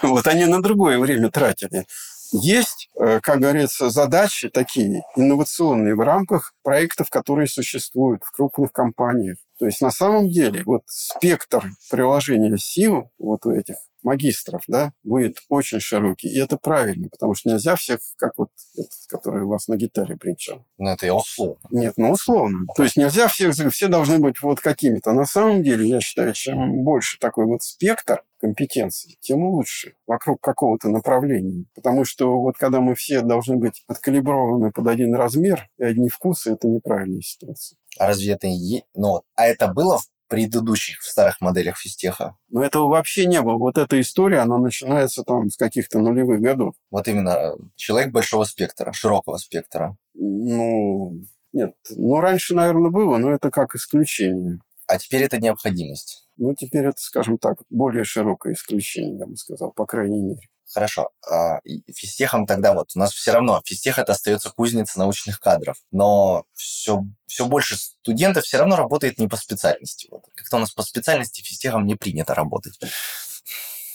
Вот 0.00 0.28
они 0.28 0.44
на 0.46 0.62
другое 0.62 0.96
время 1.00 1.28
тратили. 1.28 1.84
Есть, 2.32 2.90
э, 2.98 3.20
как 3.22 3.40
говорится, 3.40 3.90
задачи 3.90 4.48
такие 4.48 5.02
инновационные 5.16 5.94
в 5.94 6.00
рамках 6.00 6.54
проектов, 6.62 7.10
которые 7.10 7.48
существуют 7.48 8.22
в 8.24 8.32
крупных 8.32 8.72
компаниях. 8.72 9.38
То 9.58 9.66
есть 9.66 9.80
на 9.80 9.90
самом 9.90 10.28
деле 10.28 10.62
вот 10.64 10.82
спектр 10.86 11.64
приложения 11.90 12.56
сил 12.58 13.10
вот 13.18 13.44
у 13.46 13.50
этих 13.50 13.76
магистров, 14.02 14.62
да, 14.68 14.92
будет 15.02 15.38
очень 15.48 15.80
широкий. 15.80 16.28
И 16.28 16.38
это 16.38 16.56
правильно, 16.56 17.08
потому 17.08 17.34
что 17.34 17.50
нельзя 17.50 17.76
всех, 17.76 18.00
как 18.16 18.32
вот 18.36 18.50
этот, 18.76 18.90
который 19.08 19.42
у 19.44 19.48
вас 19.48 19.68
на 19.68 19.76
гитаре 19.76 20.16
бренчал. 20.16 20.64
Ну, 20.78 20.90
это 20.90 21.06
я 21.06 21.14
условно. 21.14 21.58
Нет, 21.70 21.94
ну 21.96 22.12
условно. 22.12 22.66
То 22.76 22.84
есть 22.84 22.96
нельзя 22.96 23.28
всех, 23.28 23.54
все 23.54 23.88
должны 23.88 24.18
быть 24.18 24.40
вот 24.40 24.60
какими-то. 24.60 25.12
На 25.12 25.26
самом 25.26 25.62
деле, 25.62 25.88
я 25.88 26.00
считаю, 26.00 26.32
чем 26.32 26.84
больше 26.84 27.18
такой 27.18 27.46
вот 27.46 27.62
спектр 27.62 28.22
компетенций, 28.38 29.18
тем 29.20 29.44
лучше 29.44 29.94
вокруг 30.06 30.40
какого-то 30.40 30.88
направления. 30.88 31.66
Потому 31.74 32.04
что 32.04 32.40
вот 32.40 32.56
когда 32.56 32.80
мы 32.80 32.94
все 32.94 33.22
должны 33.22 33.56
быть 33.56 33.82
откалиброваны 33.86 34.70
под 34.72 34.86
один 34.86 35.14
размер 35.14 35.68
и 35.78 35.84
одни 35.84 36.08
вкусы, 36.08 36.52
это 36.52 36.68
неправильная 36.68 37.20
ситуация. 37.20 37.78
А 37.98 38.06
разве 38.06 38.32
это 38.32 38.46
не... 38.46 38.84
Ну, 38.94 39.22
а 39.34 39.46
это 39.46 39.68
было 39.68 39.98
в 39.98 40.08
предыдущих, 40.28 41.00
в 41.00 41.06
старых 41.06 41.40
моделях 41.40 41.78
физтеха? 41.78 42.36
Но 42.48 42.62
этого 42.62 42.88
вообще 42.88 43.26
не 43.26 43.42
было. 43.42 43.56
Вот 43.56 43.78
эта 43.78 44.00
история, 44.00 44.40
она 44.40 44.58
начинается 44.58 45.24
там 45.24 45.50
с 45.50 45.56
каких-то 45.56 45.98
нулевых 45.98 46.40
годов. 46.40 46.74
Вот 46.90 47.08
именно 47.08 47.30
э, 47.30 47.56
человек 47.76 48.12
большого 48.12 48.44
спектра, 48.44 48.92
широкого 48.92 49.38
спектра. 49.38 49.96
Ну, 50.14 51.20
нет. 51.52 51.74
Ну, 51.90 52.20
раньше, 52.20 52.54
наверное, 52.54 52.90
было, 52.90 53.16
но 53.16 53.32
это 53.32 53.50
как 53.50 53.74
исключение. 53.74 54.60
А 54.86 54.98
теперь 54.98 55.22
это 55.22 55.38
необходимость. 55.38 56.27
Ну, 56.38 56.54
теперь 56.54 56.86
это, 56.86 57.00
скажем 57.00 57.36
так, 57.36 57.58
более 57.68 58.04
широкое 58.04 58.54
исключение, 58.54 59.18
я 59.18 59.26
бы 59.26 59.36
сказал, 59.36 59.72
по 59.72 59.86
крайней 59.86 60.20
мере. 60.20 60.48
Хорошо. 60.72 61.10
А 61.28 61.60
физтехом 61.92 62.46
тогда 62.46 62.74
вот 62.74 62.90
у 62.94 62.98
нас 62.98 63.12
все 63.12 63.32
равно 63.32 63.60
физтех 63.64 63.98
это 63.98 64.12
остается 64.12 64.50
кузница 64.50 64.98
научных 64.98 65.40
кадров, 65.40 65.76
но 65.90 66.44
все, 66.54 67.04
все 67.26 67.46
больше 67.46 67.76
студентов 67.76 68.44
все 68.44 68.58
равно 68.58 68.76
работает 68.76 69.18
не 69.18 69.28
по 69.28 69.36
специальности. 69.36 70.08
Вот. 70.10 70.24
Как-то 70.34 70.56
у 70.56 70.60
нас 70.60 70.70
по 70.70 70.82
специальности 70.82 71.42
физтехом 71.42 71.86
не 71.86 71.96
принято 71.96 72.34
работать. 72.34 72.78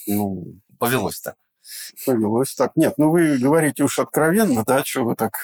Ну, 0.07 0.59
повелось 0.79 1.21
так. 1.21 1.35
Повелось 2.05 2.55
так. 2.55 2.75
Нет, 2.75 2.95
ну 2.97 3.09
вы 3.09 3.37
говорите 3.37 3.83
уж 3.83 3.99
откровенно, 3.99 4.63
да, 4.65 4.83
что 4.83 5.03
вы 5.05 5.15
так 5.15 5.37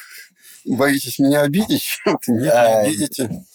боитесь 0.65 1.19
меня 1.19 1.43
обидеть? 1.43 1.99
Нет, 2.05 2.27
не 2.27 2.47
а, 2.47 2.79
обидите. 2.81 3.45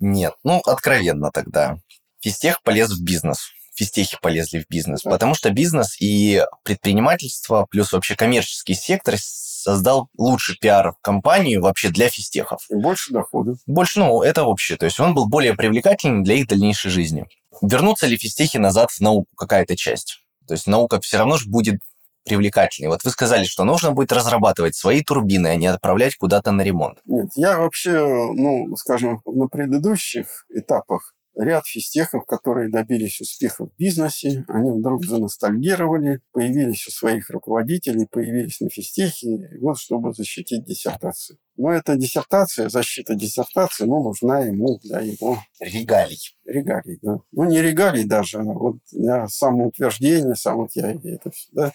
Нет, 0.00 0.34
ну, 0.42 0.58
откровенно 0.66 1.30
тогда. 1.30 1.78
Физтех 2.22 2.62
полез 2.62 2.90
в 2.90 3.02
бизнес 3.02 3.50
физтехи 3.74 4.18
полезли 4.20 4.60
в 4.60 4.68
бизнес, 4.68 5.02
потому 5.02 5.34
что 5.34 5.50
бизнес 5.50 5.96
и 6.00 6.44
предпринимательство, 6.62 7.66
плюс 7.70 7.92
вообще 7.92 8.14
коммерческий 8.14 8.74
сектор 8.74 9.14
создал 9.18 10.08
лучший 10.18 10.56
пиар-компанию 10.60 11.62
вообще 11.62 11.88
для 11.90 12.08
физтехов. 12.08 12.64
И 12.68 12.74
больше 12.74 13.12
доходов. 13.12 13.58
Больше, 13.66 14.00
ну, 14.00 14.22
это 14.22 14.44
общее. 14.44 14.76
То 14.76 14.86
есть 14.86 14.98
он 14.98 15.14
был 15.14 15.28
более 15.28 15.54
привлекательным 15.54 16.24
для 16.24 16.34
их 16.34 16.48
дальнейшей 16.48 16.90
жизни. 16.90 17.26
Вернутся 17.60 18.06
ли 18.06 18.16
физтехи 18.16 18.56
назад 18.56 18.90
в 18.90 19.00
науку 19.00 19.28
какая-то 19.36 19.76
часть? 19.76 20.18
То 20.48 20.54
есть 20.54 20.66
наука 20.66 21.00
все 21.00 21.18
равно 21.18 21.38
же 21.38 21.48
будет 21.48 21.80
привлекательней. 22.24 22.88
Вот 22.88 23.04
вы 23.04 23.10
сказали, 23.10 23.44
что 23.44 23.64
нужно 23.64 23.92
будет 23.92 24.12
разрабатывать 24.12 24.74
свои 24.74 25.02
турбины, 25.02 25.48
а 25.48 25.56
не 25.56 25.66
отправлять 25.66 26.16
куда-то 26.16 26.50
на 26.52 26.62
ремонт. 26.62 26.98
Нет, 27.04 27.28
я 27.36 27.58
вообще, 27.58 28.00
ну, 28.00 28.76
скажем, 28.76 29.20
на 29.26 29.46
предыдущих 29.46 30.44
этапах 30.50 31.14
ряд 31.36 31.66
физтехов, 31.66 32.24
которые 32.26 32.70
добились 32.70 33.20
успеха 33.20 33.66
в 33.66 33.76
бизнесе, 33.76 34.44
они 34.48 34.70
вдруг 34.70 35.04
заностальгировали, 35.04 36.20
появились 36.32 36.86
у 36.86 36.90
своих 36.90 37.30
руководителей, 37.30 38.06
появились 38.10 38.60
на 38.60 38.70
физтехе, 38.70 39.50
вот 39.60 39.78
чтобы 39.78 40.12
защитить 40.12 40.64
диссертацию. 40.64 41.38
Но 41.56 41.70
эта 41.70 41.96
диссертация, 41.96 42.68
защита 42.68 43.14
диссертации, 43.14 43.84
ну, 43.84 44.02
нужна 44.02 44.40
ему 44.40 44.78
для 44.82 45.00
его... 45.00 45.38
Регалий. 45.60 46.18
Регалий, 46.44 46.98
да. 47.02 47.18
Ну, 47.32 47.44
не 47.44 47.60
регалий 47.60 48.04
даже, 48.04 48.38
а 48.38 48.44
вот 48.44 48.76
для 48.90 49.28
самоутверждения, 49.28 50.34
сам 50.34 50.56
вот 50.58 50.70
я 50.74 50.92
это 50.92 51.30
все, 51.30 51.48
да. 51.52 51.72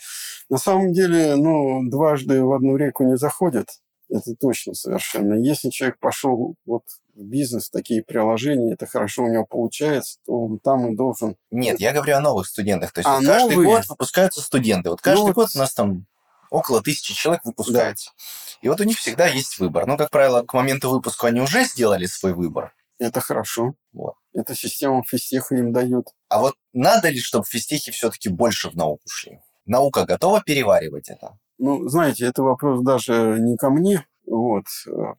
На 0.50 0.58
самом 0.58 0.94
деле, 0.94 1.36
ну, 1.36 1.88
дважды 1.90 2.44
в 2.44 2.54
одну 2.54 2.76
реку 2.76 3.04
не 3.04 3.18
заходят, 3.18 3.68
это 4.10 4.36
точно 4.36 4.74
совершенно. 4.74 5.36
Если 5.36 5.70
человек 5.70 6.00
пошел 6.00 6.56
вот 6.66 6.84
в 7.18 7.24
бизнес, 7.24 7.70
такие 7.70 8.04
приложения, 8.04 8.74
это 8.74 8.86
хорошо 8.86 9.24
у 9.24 9.28
него 9.28 9.46
получается, 9.46 10.20
то 10.26 10.34
он 10.34 10.60
там 10.60 10.92
и 10.92 10.96
должен... 10.96 11.36
Нет, 11.52 11.80
я 11.80 11.92
говорю 11.92 12.16
о 12.16 12.22
новых 12.22 12.48
студентах. 12.48 12.92
То 12.92 13.00
есть 13.00 13.08
а 13.08 13.18
вот 13.18 13.26
каждый 13.26 13.56
новые? 13.56 13.70
год 13.70 13.88
выпускаются 13.88 14.42
студенты. 14.42 14.90
Вот 14.90 15.02
каждый 15.02 15.28
ну, 15.28 15.34
год 15.34 15.50
у 15.56 15.58
нас 15.58 15.74
там 15.74 16.06
около 16.50 16.82
тысячи 16.82 17.14
человек 17.14 17.44
выпускается. 17.44 18.12
Да. 18.16 18.58
И 18.62 18.70
вот 18.70 18.80
у 18.80 18.84
них 18.84 18.98
всегда 18.98 19.28
есть 19.28 19.58
выбор. 19.58 19.88
Но, 19.88 19.98
как 19.98 20.12
правило, 20.12 20.44
к 20.44 20.54
моменту 20.54 20.90
выпуска 20.90 21.28
они 21.28 21.42
уже 21.42 21.64
сделали 21.66 22.06
свой 22.06 22.34
выбор. 22.34 22.74
Это 23.00 23.20
хорошо. 23.20 23.74
Вот. 23.94 24.14
Эта 24.34 24.56
система 24.56 25.04
физтеха 25.04 25.56
им 25.56 25.74
дает. 25.74 26.08
А 26.30 26.40
вот 26.40 26.56
надо 26.74 27.10
ли, 27.10 27.20
чтобы 27.20 27.46
физтехи 27.46 27.92
все-таки 27.92 28.30
больше 28.30 28.70
в 28.70 28.76
науку 28.76 29.04
шли? 29.08 29.40
Наука 29.66 30.06
готова 30.06 30.42
переваривать 30.42 31.10
это? 31.10 31.38
Ну, 31.58 31.88
знаете, 31.90 32.26
это 32.26 32.44
вопрос 32.44 32.82
даже 32.84 33.38
не 33.40 33.58
ко 33.58 33.70
мне, 33.70 34.06
вот. 34.28 34.66
Э, 34.88 35.14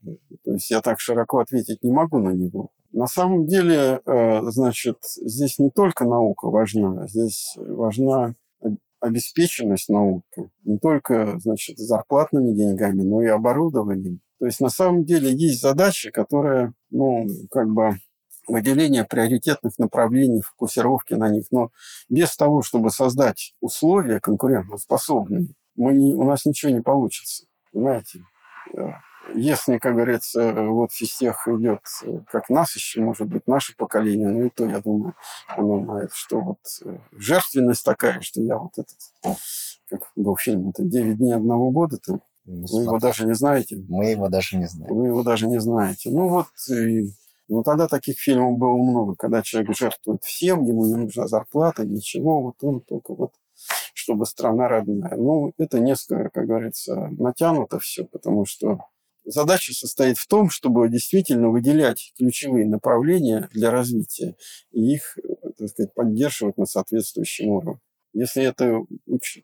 то 0.45 0.53
есть 0.53 0.71
я 0.71 0.81
так 0.81 1.01
широко 1.01 1.39
ответить 1.39 1.83
не 1.83 1.91
могу 1.91 2.19
на 2.19 2.31
него. 2.31 2.71
На 2.93 3.07
самом 3.07 3.47
деле, 3.47 4.01
э, 4.05 4.41
значит, 4.51 4.99
здесь 5.03 5.59
не 5.59 5.71
только 5.71 6.05
наука 6.05 6.49
важна, 6.49 7.07
здесь 7.09 7.55
важна 7.57 8.35
обеспеченность 9.01 9.89
науки. 9.89 10.51
Не 10.65 10.79
только, 10.79 11.39
значит, 11.39 11.79
зарплатными 11.79 12.53
деньгами, 12.53 13.03
но 13.03 13.23
и 13.23 13.27
оборудованием. 13.27 14.21
То 14.39 14.47
есть 14.47 14.61
на 14.61 14.71
самом 14.71 15.05
деле 15.05 15.33
есть 15.33 15.61
задачи, 15.61 16.11
которые, 16.11 16.73
ну, 16.91 17.27
как 17.51 17.69
бы 17.69 17.99
выделение 18.47 19.05
приоритетных 19.05 19.79
направлений, 19.79 20.41
фокусировки 20.41 21.15
на 21.15 21.29
них. 21.29 21.47
Но 21.51 21.71
без 22.09 22.35
того, 22.37 22.63
чтобы 22.63 22.91
создать 22.91 23.55
условия 23.61 24.21
конкурентоспособные, 24.21 25.49
мы 25.77 25.93
не, 25.93 26.15
у 26.15 26.25
нас 26.25 26.45
ничего 26.45 26.73
не 26.73 26.81
получится. 26.81 27.47
Понимаете? 27.73 28.21
Если, 29.35 29.79
как 29.79 29.95
говорится, 29.95 30.55
вот 30.55 30.93
физтех 30.93 31.47
идет, 31.49 31.81
как 32.31 32.49
нас 32.49 32.75
еще, 32.75 33.03
может 33.03 33.27
быть, 33.27 33.47
наше 33.47 33.77
поколение, 33.77 34.29
ну 34.29 34.47
и 34.47 34.49
то, 34.49 34.65
я 34.65 34.81
думаю, 34.81 35.15
оно 35.49 35.85
знает, 35.85 36.13
что 36.15 36.41
вот 36.41 36.59
э, 36.85 36.99
жертвенность 37.13 37.85
такая, 37.85 38.23
что 38.23 38.41
я 38.41 38.57
вот 38.57 38.73
этот, 38.79 38.97
как 39.91 40.11
был 40.17 40.37
фильм, 40.37 40.71
это 40.71 40.83
«Девять 40.83 41.19
дней 41.19 41.35
одного 41.35 41.71
года», 41.71 41.99
там, 41.99 42.23
вы 42.47 42.83
его 42.85 42.99
даже 42.99 43.27
не 43.27 43.35
знаете. 43.35 43.77
Мы 43.89 44.13
его 44.13 44.29
даже 44.29 44.57
не 44.57 44.67
знаем. 44.67 44.95
Вы 44.95 45.09
его 45.09 45.23
даже 45.23 45.47
не 45.47 45.61
знаете. 45.61 46.11
Ну 46.11 46.29
вот, 46.29 46.47
и, 46.71 47.11
ну 47.49 47.63
тогда 47.63 47.87
таких 47.89 48.19
фильмов 48.19 48.57
было 48.57 48.77
много, 48.79 49.15
когда 49.17 49.43
человек 49.43 49.77
жертвует 49.77 50.25
всем, 50.25 50.65
ему 50.65 50.87
не 50.87 50.95
нужна 50.95 51.29
зарплата, 51.29 51.85
ничего, 51.85 52.41
вот 52.41 52.55
он 52.63 52.81
только 52.81 53.15
вот 53.15 53.33
чтобы 54.09 54.25
страна 54.25 54.69
родная. 54.69 55.17
Ну, 55.17 55.53
это 55.59 55.81
несколько, 55.81 56.31
как 56.31 56.47
говорится, 56.47 57.11
натянуто 57.19 57.79
все, 57.79 58.07
потому 58.07 58.47
что 58.47 58.79
задача 59.27 59.75
состоит 59.75 60.17
в 60.17 60.27
том, 60.27 60.49
чтобы 60.49 60.89
действительно 60.89 61.51
выделять 61.51 62.15
ключевые 62.17 62.67
направления 62.67 63.51
для 63.53 63.71
развития 63.71 64.35
и 64.73 64.95
их, 64.95 65.19
так 65.59 65.69
сказать, 65.69 65.93
поддерживать 65.93 66.57
на 66.57 66.65
соответствующем 66.65 67.49
уровне. 67.49 67.81
Если 68.19 68.43
это, 68.43 68.81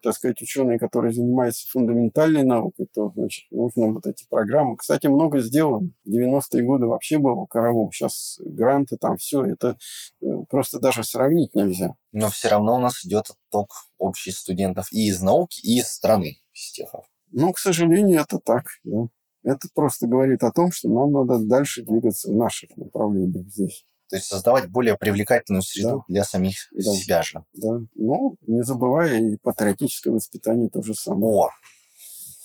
так 0.03 0.15
сказать, 0.15 0.43
ученые, 0.43 0.81
которые 0.81 1.13
занимаются 1.13 1.69
фундаментальной 1.71 2.43
наукой, 2.43 2.89
то, 2.93 3.13
значит, 3.15 3.45
нужно 3.53 3.93
вот 3.93 4.05
эти 4.05 4.27
программы. 4.29 4.77
Кстати, 4.77 5.07
много 5.07 5.39
сделано. 5.39 5.91
В 6.05 6.09
90-е 6.09 6.65
годы 6.65 6.87
вообще 6.87 7.19
было 7.19 7.47
коровом. 7.47 7.93
Сейчас 7.93 8.41
гранты 8.45 8.97
там, 8.97 9.17
все. 9.17 9.45
Это 9.45 9.79
э, 10.21 10.27
просто 10.51 10.81
даже 10.81 11.05
сравнить 11.05 11.55
нельзя. 11.55 11.95
Но 12.11 12.31
все 12.31 12.49
равно 12.49 12.75
у 12.75 12.81
нас 12.81 13.05
идет 13.05 13.27
отток 13.31 13.71
общий 13.99 14.33
студентов 14.33 14.89
и 14.91 15.07
из 15.07 15.23
науки, 15.23 15.61
и 15.63 15.79
из 15.79 15.87
страны 15.87 16.39
физтехов. 16.51 17.05
Ну, 17.31 17.53
к 17.53 17.61
сожалению, 17.61 18.23
это 18.23 18.41
так, 18.41 18.65
да. 18.83 19.07
Это 19.45 19.69
просто 19.73 20.09
говорит 20.09 20.43
о 20.43 20.51
том, 20.51 20.73
что 20.73 20.89
нам 20.89 21.13
надо 21.13 21.39
дальше 21.39 21.85
двигаться 21.85 22.29
в 22.29 22.35
наших 22.35 22.77
направлениях 22.77 23.47
здесь. 23.47 23.87
То 24.15 24.19
есть 24.19 24.29
создавать 24.29 24.71
более 24.71 24.97
привлекательную 24.97 25.63
среду 25.63 26.05
да. 26.07 26.15
для 26.15 26.23
самих 26.23 26.69
да. 26.71 26.93
себя 26.93 27.23
же. 27.25 27.45
Да. 27.53 27.81
Ну, 27.97 28.37
не 28.43 28.63
забывая 28.63 29.19
и 29.19 29.37
патриотическое 29.39 30.13
воспитание 30.13 30.71
то 30.71 30.83
же 30.83 30.95
самое. 30.95 31.35
О, 31.35 31.51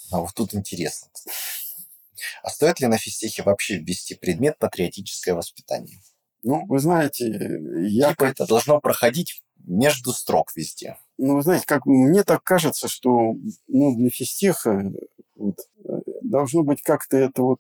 а 0.10 0.22
вот 0.22 0.34
тут 0.34 0.56
интересно. 0.56 1.10
А 2.42 2.50
стоит 2.50 2.80
ли 2.80 2.88
на 2.88 2.98
физтехе 2.98 3.44
вообще 3.44 3.78
ввести 3.78 4.16
предмет 4.16 4.58
патриотическое 4.58 5.36
воспитание? 5.36 6.02
Ну, 6.42 6.66
вы 6.66 6.80
знаете, 6.80 7.28
я... 7.88 8.10
Типа 8.10 8.24
это 8.24 8.48
должно 8.48 8.80
проходить 8.80 9.44
между 9.58 10.12
строк 10.12 10.50
везде. 10.56 10.98
Ну, 11.20 11.36
вы 11.36 11.44
знаете, 11.44 11.68
как 11.68 11.86
мне 11.86 12.24
так 12.24 12.44
кажется, 12.44 12.88
что 12.88 13.36
ну, 13.68 13.96
для 13.96 14.10
физтеха 14.10 14.92
вот, 15.36 15.60
э, 15.86 15.92
должно 16.24 16.64
быть 16.64 16.82
как-то 16.82 17.16
это 17.16 17.44
вот, 17.44 17.60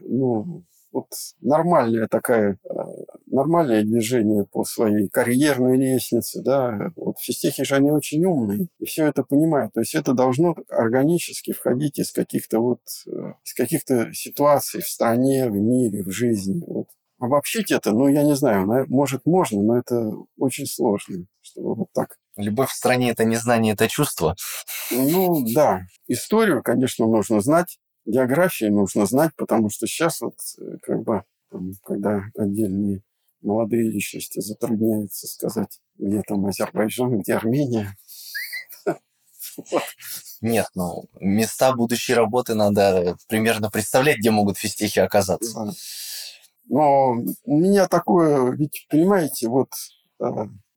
ну, 0.00 0.64
вот 0.92 1.06
нормальная 1.40 2.06
такая, 2.08 2.58
э, 2.64 2.68
нормальное 3.26 3.82
движение 3.82 4.44
по 4.50 4.64
своей 4.64 5.08
карьерной 5.08 5.76
лестнице, 5.78 6.42
да, 6.42 6.92
вот 6.96 7.18
физтехи 7.18 7.64
же 7.64 7.76
они 7.76 7.90
очень 7.90 8.24
умные, 8.24 8.68
и 8.78 8.84
все 8.84 9.06
это 9.06 9.24
понимают, 9.24 9.72
то 9.72 9.80
есть 9.80 9.94
это 9.94 10.12
должно 10.12 10.54
органически 10.68 11.52
входить 11.52 11.98
из 11.98 12.12
каких-то 12.12 12.60
вот, 12.60 12.80
э, 13.06 13.32
из 13.44 13.54
каких-то 13.54 14.12
ситуаций 14.12 14.82
в 14.82 14.88
стране, 14.88 15.48
в 15.48 15.54
мире, 15.54 16.02
в 16.02 16.10
жизни, 16.10 16.62
вот. 16.66 16.88
Обобщить 17.18 17.70
это, 17.70 17.92
ну, 17.92 18.08
я 18.08 18.24
не 18.24 18.34
знаю, 18.34 18.66
может, 18.88 19.26
можно, 19.26 19.62
но 19.62 19.78
это 19.78 20.10
очень 20.38 20.66
сложно, 20.66 21.26
чтобы 21.40 21.76
вот 21.76 21.88
так 21.94 22.16
Любовь 22.36 22.70
в 22.70 22.74
стране– 22.74 23.10
это 23.12 23.24
не 23.24 23.36
знание, 23.36 23.74
это 23.74 23.88
чувство. 23.88 24.34
Ну, 24.90 25.44
да. 25.54 25.82
Историю, 26.08 26.62
конечно, 26.62 27.06
нужно 27.06 27.40
знать. 27.40 27.78
Географию 28.04 28.72
нужно 28.72 29.06
знать, 29.06 29.32
потому 29.36 29.70
что 29.70 29.86
сейчас 29.86 30.20
вот 30.20 30.34
э, 30.58 30.78
как 30.82 31.02
бы, 31.02 31.22
там, 31.50 31.72
когда 31.84 32.24
отдельные 32.36 33.02
молодые 33.42 33.90
личности 33.90 34.40
затрудняются 34.40 35.26
сказать, 35.26 35.80
где 35.98 36.22
там 36.22 36.46
Азербайджан, 36.46 37.20
где 37.20 37.34
Армения. 37.34 37.96
Нет, 40.40 40.66
ну, 40.74 41.04
места 41.20 41.74
будущей 41.74 42.14
работы 42.14 42.54
надо 42.54 43.16
примерно 43.28 43.70
представлять, 43.70 44.18
где 44.18 44.30
могут 44.30 44.58
физтехи 44.58 44.98
оказаться. 44.98 45.72
Но 46.68 47.12
у 47.44 47.56
меня 47.58 47.86
такое, 47.86 48.52
ведь, 48.52 48.86
понимаете, 48.88 49.48
вот 49.48 49.68
э, 50.20 50.24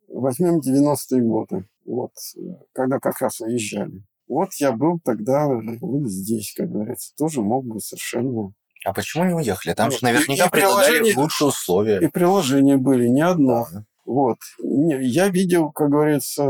возьмем 0.08 0.60
90-е 0.60 1.22
годы, 1.22 1.68
вот, 1.86 2.12
когда 2.74 3.00
как 3.00 3.22
раз 3.22 3.40
уезжали. 3.42 4.04
Вот 4.28 4.50
я 4.60 4.72
был 4.72 5.00
тогда 5.04 5.48
вот 5.48 6.10
здесь, 6.10 6.54
как 6.56 6.72
говорится, 6.72 7.14
тоже 7.16 7.42
мог 7.42 7.66
бы 7.66 7.80
совершенно... 7.80 8.54
А 8.84 8.94
почему 8.94 9.24
не 9.24 9.34
уехали? 9.34 9.74
Там 9.74 9.92
же 9.92 10.00
наверняка 10.02 10.46
и, 10.46 10.50
предлагали 10.50 11.14
лучшие 11.14 11.48
условия. 11.48 12.00
И 12.00 12.08
приложения 12.08 12.78
были, 12.78 13.08
не 13.08 13.22
одно. 13.22 13.68
Да. 13.72 13.86
Вот. 14.06 14.38
Я 14.62 15.30
видел, 15.30 15.72
как 15.72 15.90
говорится, 15.90 16.44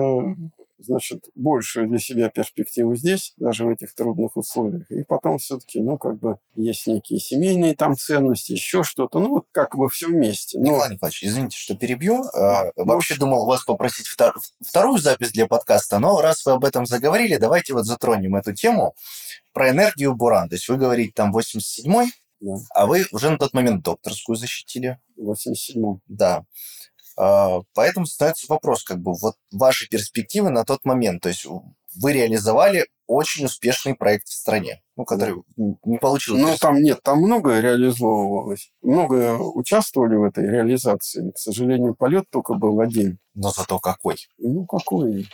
значит, 0.86 1.26
большую 1.36 1.88
для 1.88 2.00
себя 2.00 2.30
перспективу 2.30 2.96
здесь, 2.96 3.34
даже 3.38 3.66
в 3.66 3.70
этих 3.70 3.94
трудных 3.94 4.38
условиях. 4.38 4.90
И 4.92 5.04
потом 5.04 5.38
все-таки, 5.38 5.82
ну, 5.82 5.98
как 5.98 6.20
бы, 6.20 6.38
есть 6.56 6.88
некие 6.88 7.20
семейные 7.20 7.76
там 7.76 7.96
ценности, 7.96 8.54
еще 8.54 8.84
что-то, 8.84 9.20
ну, 9.20 9.30
вот 9.30 9.46
как 9.52 9.76
бы 9.76 9.90
все 9.90 10.08
вместе. 10.08 10.60
Но... 10.60 10.66
Николай 10.66 10.92
Николаевич, 10.92 11.24
извините, 11.24 11.58
что 11.58 11.76
перебью. 11.76 12.24
А, 12.34 12.72
вообще 12.76 13.16
думал 13.16 13.46
вас 13.46 13.64
попросить 13.64 14.08
втор... 14.08 14.36
вторую 14.62 14.98
запись 14.98 15.32
для 15.32 15.48
подкаста, 15.48 16.00
но 16.00 16.22
раз 16.22 16.46
вы 16.46 16.54
об 16.54 16.66
этом 16.66 16.86
заговорили, 16.86 17.38
давайте 17.38 17.74
вот 17.74 17.86
затронем 17.86 18.36
эту 18.36 18.54
тему 18.54 18.96
про 19.54 19.70
энергию 19.70 20.16
Буран. 20.16 20.50
То 20.50 20.56
есть 20.56 20.68
вы 20.68 20.78
говорите 20.78 21.14
там 21.16 21.36
87-й, 21.36 22.12
да. 22.42 22.56
а 22.74 22.86
вы 22.86 23.06
уже 23.12 23.30
на 23.30 23.38
тот 23.38 23.54
момент 23.54 23.84
докторскую 23.84 24.36
защитили. 24.36 25.00
В 25.16 25.32
87-м. 25.32 26.02
Да. 26.08 26.46
А, 27.18 27.62
поэтому 27.74 28.06
становится 28.06 28.46
вопрос, 28.50 28.84
как 28.84 29.00
бы, 29.00 29.14
вот 29.14 29.36
ваши 29.52 29.88
перспективы 29.88 30.50
на 30.50 30.66
тот 30.66 30.84
момент. 30.86 31.22
То 31.22 31.30
есть 31.30 31.46
вы 31.46 32.14
реализовали 32.14 32.88
очень 33.08 33.46
успешный 33.46 33.96
проект 33.96 34.28
в 34.28 34.34
стране, 34.34 34.82
ну, 34.98 35.06
который 35.06 35.36
не 35.56 35.98
получил. 35.98 36.38
Ну, 36.38 36.56
там 36.60 36.82
нет, 36.82 37.02
там 37.04 37.20
многое 37.20 37.62
реализовывалось. 37.62 38.72
Много 38.82 39.38
участвовали 39.38 40.16
в 40.16 40.24
этой 40.24 40.46
реализации. 40.46 41.32
К 41.32 41.38
сожалению, 41.38 41.96
полет 41.96 42.26
только 42.30 42.56
был 42.56 42.80
один. 42.82 43.20
Но 43.34 43.52
зато 43.52 43.80
какой? 43.80 44.18
Ну, 44.38 44.66
какой? 44.66 45.28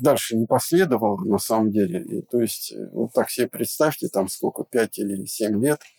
Дальше 0.00 0.36
не 0.36 0.46
последовало, 0.46 1.18
на 1.24 1.38
самом 1.38 1.72
деле. 1.72 2.02
И, 2.04 2.22
то 2.22 2.40
есть, 2.40 2.72
вот 2.92 3.12
так 3.12 3.30
себе 3.30 3.48
представьте, 3.48 4.08
там 4.08 4.28
сколько, 4.28 4.64
пять 4.64 4.98
или 4.98 5.26
семь 5.26 5.62
лет– 5.62 5.80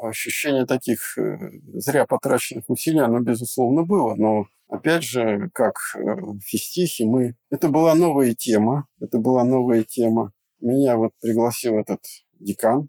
ощущение 0.00 0.66
таких 0.66 1.18
э, 1.18 1.38
зря 1.74 2.06
потраченных 2.06 2.68
усилий, 2.68 3.00
оно, 3.00 3.20
безусловно, 3.20 3.84
было. 3.84 4.14
Но, 4.14 4.46
опять 4.68 5.02
же, 5.02 5.50
как 5.52 5.74
э, 5.94 6.00
в 6.00 6.40
физтехе, 6.40 7.04
мы... 7.04 7.36
Это 7.50 7.68
была 7.68 7.94
новая 7.94 8.34
тема. 8.34 8.86
Это 9.00 9.18
была 9.18 9.44
новая 9.44 9.84
тема. 9.84 10.32
Меня 10.60 10.96
вот 10.96 11.12
пригласил 11.20 11.78
этот 11.78 12.00
декан 12.38 12.88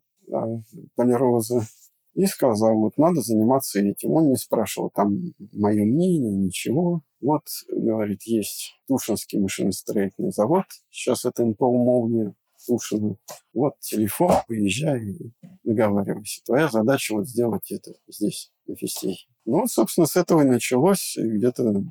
Полироза 0.96 1.68
и 2.16 2.26
сказал, 2.26 2.76
вот 2.78 2.98
надо 2.98 3.22
заниматься 3.22 3.80
этим. 3.80 4.12
Он 4.12 4.30
не 4.30 4.36
спрашивал 4.36 4.90
там 4.90 5.34
мое 5.54 5.84
мнение, 5.84 6.36
ничего. 6.36 7.04
Вот, 7.22 7.44
говорит, 7.70 8.24
есть 8.24 8.74
Тушинский 8.88 9.40
машиностроительный 9.40 10.32
завод. 10.32 10.66
Сейчас 10.90 11.26
это 11.26 11.46
НПО 11.46 11.72
«Молния». 11.72 12.34
Тушина. 12.68 13.16
Вот 13.54 13.80
телефон, 13.80 14.32
поезжай 14.48 15.02
и 15.06 15.32
договаривайся. 15.64 16.44
Твоя 16.44 16.68
задача 16.68 17.14
вот 17.16 17.28
сделать 17.28 17.72
это 17.72 17.94
здесь, 18.08 18.52
на 18.68 18.76
фестихе. 18.76 19.26
Ну, 19.46 19.66
собственно, 19.68 20.06
с 20.06 20.16
этого 20.18 20.42
и 20.42 20.46
началось 20.46 21.18
где-то, 21.18 21.84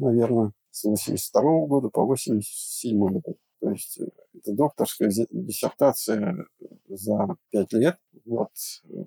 наверное, 0.00 0.52
с 0.70 0.84
82 0.84 1.42
-го 1.42 1.66
года 1.66 1.88
по 1.88 2.04
87 2.04 2.98
год. 2.98 3.36
То 3.60 3.70
есть 3.70 4.00
э, 4.00 4.08
это 4.34 4.52
докторская 4.52 5.10
диссертация 5.30 6.46
за 6.88 7.36
пять 7.50 7.72
лет. 7.72 7.96
Вот, 8.24 8.50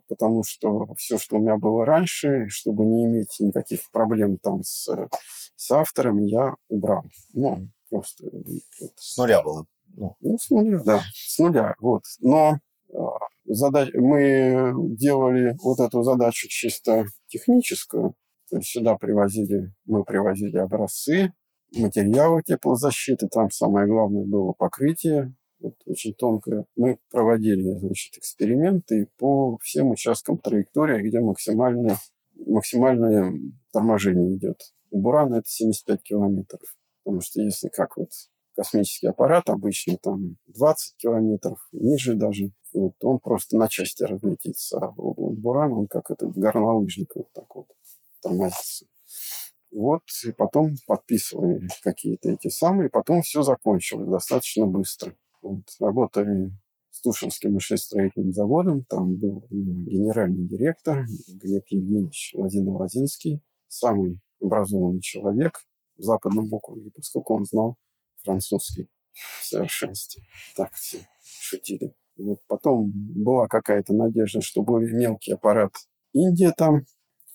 потому 0.07 0.43
что 0.43 0.93
все, 0.95 1.17
что 1.17 1.37
у 1.37 1.39
меня 1.39 1.57
было 1.57 1.85
раньше, 1.85 2.47
чтобы 2.49 2.85
не 2.85 3.05
иметь 3.05 3.35
никаких 3.39 3.89
проблем 3.91 4.37
там 4.37 4.63
с, 4.63 4.89
с 5.55 5.71
автором, 5.71 6.19
я 6.25 6.55
убрал. 6.69 7.03
Ну, 7.33 7.67
просто... 7.89 8.25
Вот. 8.31 8.91
С 8.95 9.17
нуля 9.17 9.41
было 9.41 9.65
ну, 9.95 10.15
ну, 10.21 10.37
с 10.37 10.49
нуля, 10.49 10.79
да, 10.85 11.01
с 11.13 11.37
нуля. 11.39 11.75
Вот. 11.79 12.03
Но 12.19 12.59
а, 12.93 12.99
задач... 13.45 13.89
мы 13.93 14.73
делали 14.95 15.55
вот 15.63 15.79
эту 15.79 16.03
задачу 16.03 16.47
чисто 16.49 17.05
техническую. 17.27 18.15
То 18.49 18.57
есть 18.57 18.69
сюда 18.69 18.95
привозили, 18.95 19.73
мы 19.85 20.03
привозили 20.03 20.57
образцы, 20.57 21.33
материалы 21.75 22.41
теплозащиты. 22.43 23.27
Там 23.27 23.49
самое 23.49 23.87
главное 23.87 24.25
было 24.25 24.53
покрытие, 24.53 25.33
вот, 25.59 25.75
очень 25.85 26.13
тонкое. 26.13 26.65
Мы 26.75 26.99
проводили, 27.09 27.77
значит, 27.79 28.17
эксперименты 28.17 29.07
по 29.17 29.57
всем 29.59 29.91
участкам 29.91 30.37
траектории, 30.37 31.07
где 31.07 31.19
максимальное, 31.19 31.97
максимальное 32.35 33.33
торможение 33.71 34.35
идет. 34.35 34.59
У 34.91 35.01
Бурана 35.01 35.35
это 35.35 35.47
75 35.47 36.03
километров. 36.03 36.61
Потому 37.03 37.21
что 37.21 37.41
если 37.41 37.69
как 37.69 37.97
вот 37.97 38.09
космический 38.55 39.07
аппарат, 39.07 39.49
обычно 39.49 39.97
там 39.97 40.37
20 40.47 40.97
километров, 40.97 41.59
ниже 41.71 42.15
даже, 42.15 42.51
вот, 42.73 42.93
он 43.01 43.19
просто 43.19 43.57
на 43.57 43.67
части 43.67 44.03
разлетится. 44.03 44.77
А 44.79 44.91
вот 44.95 45.37
Буран, 45.37 45.73
он 45.73 45.87
как 45.87 46.11
этот 46.11 46.35
горнолыжник 46.35 47.15
вот 47.15 47.31
так 47.33 47.55
вот 47.55 47.67
тормозится. 48.21 48.85
Вот, 49.71 50.01
и 50.25 50.31
потом 50.31 50.75
подписывали 50.85 51.67
какие-то 51.81 52.29
эти 52.29 52.47
самые, 52.47 52.89
потом 52.89 53.23
все 53.23 53.41
закончилось 53.41 54.07
достаточно 54.07 54.67
быстро. 54.67 55.15
Вот, 55.41 55.63
работали 55.79 56.51
с 56.91 57.01
Тушинским 57.01 57.53
машиностроительным 57.53 58.33
заводом, 58.33 58.85
там 58.85 59.15
был 59.15 59.47
генеральный 59.49 60.47
директор 60.47 61.05
Глеб 61.27 61.63
Евгеньевич 61.69 62.33
Владимир-Лазинский, 62.35 63.41
самый 63.67 64.19
образованный 64.39 65.01
человек 65.01 65.59
в 65.97 66.03
Западном 66.03 66.53
округе, 66.53 66.91
поскольку 66.91 67.35
он 67.35 67.45
знал 67.45 67.75
французский 68.23 68.89
в 69.41 69.45
совершенстве. 69.45 70.23
Так 70.55 70.73
все 70.73 70.99
шутили. 71.41 71.93
Вот 72.17 72.39
потом 72.47 72.91
была 72.93 73.47
какая-то 73.47 73.93
надежда, 73.93 74.41
что 74.41 74.61
более 74.61 74.93
мелкий 74.93 75.33
аппарат 75.33 75.73
Индия 76.13 76.53
там 76.55 76.85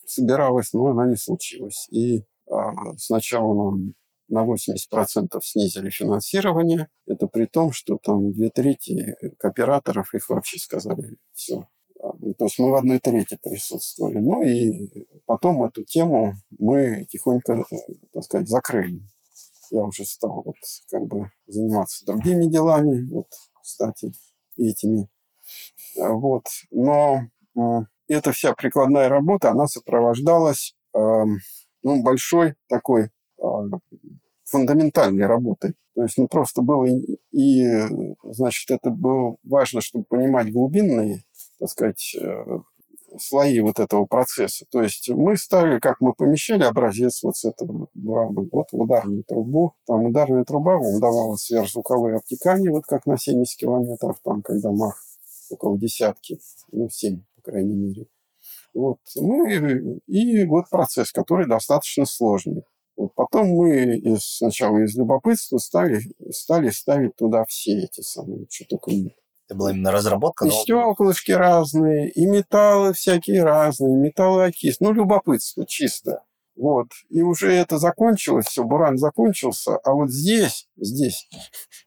собиралась, 0.05 0.73
но 0.73 0.87
она 0.87 1.07
не 1.07 1.17
случилась. 1.17 1.87
И 1.91 2.23
а, 2.49 2.95
сначала 2.97 3.53
нам 3.53 3.93
на 4.29 4.45
80% 4.45 5.39
снизили 5.41 5.89
финансирование. 5.89 6.87
Это 7.07 7.27
при 7.27 7.45
том, 7.45 7.71
что 7.71 7.97
там 8.01 8.31
две 8.31 8.49
трети 8.49 9.15
кооператоров 9.39 10.13
их 10.13 10.29
вообще 10.29 10.59
сказали 10.59 11.17
все. 11.33 11.67
А, 12.01 12.13
ну, 12.19 12.33
то 12.33 12.45
есть 12.45 12.59
мы 12.59 12.71
в 12.71 12.75
одной 12.75 12.99
трети 12.99 13.37
присутствовали. 13.41 14.19
Ну 14.19 14.43
и 14.43 14.89
потом 15.25 15.63
эту 15.63 15.83
тему 15.83 16.35
мы 16.57 17.05
тихонько, 17.09 17.65
так 18.13 18.23
сказать, 18.23 18.47
закрыли 18.47 19.01
я 19.71 19.83
уже 19.83 20.05
стал 20.05 20.43
вот 20.45 20.55
как 20.89 21.05
бы 21.05 21.31
заниматься 21.47 22.05
другими 22.05 22.45
делами, 22.45 23.07
вот, 23.11 23.27
кстати, 23.61 24.11
этими. 24.57 25.09
А, 25.99 26.09
вот. 26.09 26.45
Но 26.71 27.23
э, 27.55 27.59
эта 28.07 28.31
вся 28.31 28.53
прикладная 28.53 29.09
работа, 29.09 29.51
она 29.51 29.67
сопровождалась 29.67 30.75
э, 30.93 30.99
ну, 31.83 32.03
большой 32.03 32.55
такой 32.67 33.09
э, 33.37 33.43
фундаментальной 34.45 35.25
работой. 35.25 35.75
То 35.95 36.03
есть, 36.03 36.17
ну, 36.17 36.27
просто 36.27 36.61
было 36.61 36.85
и, 36.85 37.19
и, 37.31 37.65
значит, 38.23 38.71
это 38.71 38.89
было 38.89 39.35
важно, 39.43 39.81
чтобы 39.81 40.05
понимать 40.05 40.51
глубинные, 40.51 41.23
так 41.59 41.69
сказать, 41.69 42.15
слои 43.19 43.59
вот 43.59 43.79
этого 43.79 44.05
процесса. 44.05 44.65
То 44.71 44.81
есть 44.81 45.09
мы 45.09 45.37
ставили, 45.37 45.79
как 45.79 46.01
мы 46.01 46.13
помещали 46.13 46.63
образец 46.63 47.23
вот 47.23 47.37
с 47.37 47.45
этого 47.45 47.87
бурана, 47.93 48.47
вот 48.51 48.71
в 48.71 48.79
ударную 48.79 49.23
трубу. 49.23 49.73
Там 49.85 50.05
ударная 50.05 50.43
труба 50.43 50.77
вам 50.77 50.99
давала 50.99 51.35
сверхзвуковые 51.35 52.17
обтекания, 52.17 52.71
вот 52.71 52.85
как 52.85 53.05
на 53.05 53.17
70 53.17 53.59
километров, 53.59 54.19
там, 54.23 54.41
когда 54.41 54.71
мах 54.71 55.01
около 55.49 55.77
десятки, 55.77 56.39
ну, 56.71 56.89
7, 56.89 57.21
по 57.35 57.51
крайней 57.51 57.75
мере. 57.75 58.07
Вот. 58.73 58.99
Ну 59.15 59.45
и, 60.07 60.45
вот 60.45 60.69
процесс, 60.69 61.11
который 61.11 61.47
достаточно 61.47 62.05
сложный. 62.05 62.63
Вот 62.95 63.13
потом 63.15 63.47
мы 63.47 63.97
из, 63.97 64.37
сначала 64.37 64.77
из 64.79 64.95
любопытства 64.97 65.57
стали, 65.57 66.01
стали 66.31 66.69
ставить 66.69 67.15
туда 67.15 67.45
все 67.45 67.79
эти 67.79 68.01
самые, 68.01 68.45
что 68.49 68.65
только. 68.77 68.91
Это 69.49 69.57
была 69.57 69.71
именно 69.71 69.91
разработка? 69.91 70.45
И 70.45 70.51
стеклышки 70.51 71.31
разные, 71.31 72.11
и 72.11 72.27
металлы 72.27 72.93
всякие 72.93 73.43
разные, 73.43 73.95
металлы 73.97 74.45
окис. 74.45 74.79
Ну, 74.79 74.93
любопытство 74.93 75.65
чисто. 75.65 76.21
Вот. 76.59 76.87
И 77.09 77.21
уже 77.21 77.53
это 77.53 77.77
закончилось, 77.77 78.47
все, 78.47 78.65
Буран 78.65 78.97
закончился. 78.97 79.77
А 79.77 79.93
вот 79.93 80.11
здесь, 80.11 80.67
здесь 80.75 81.29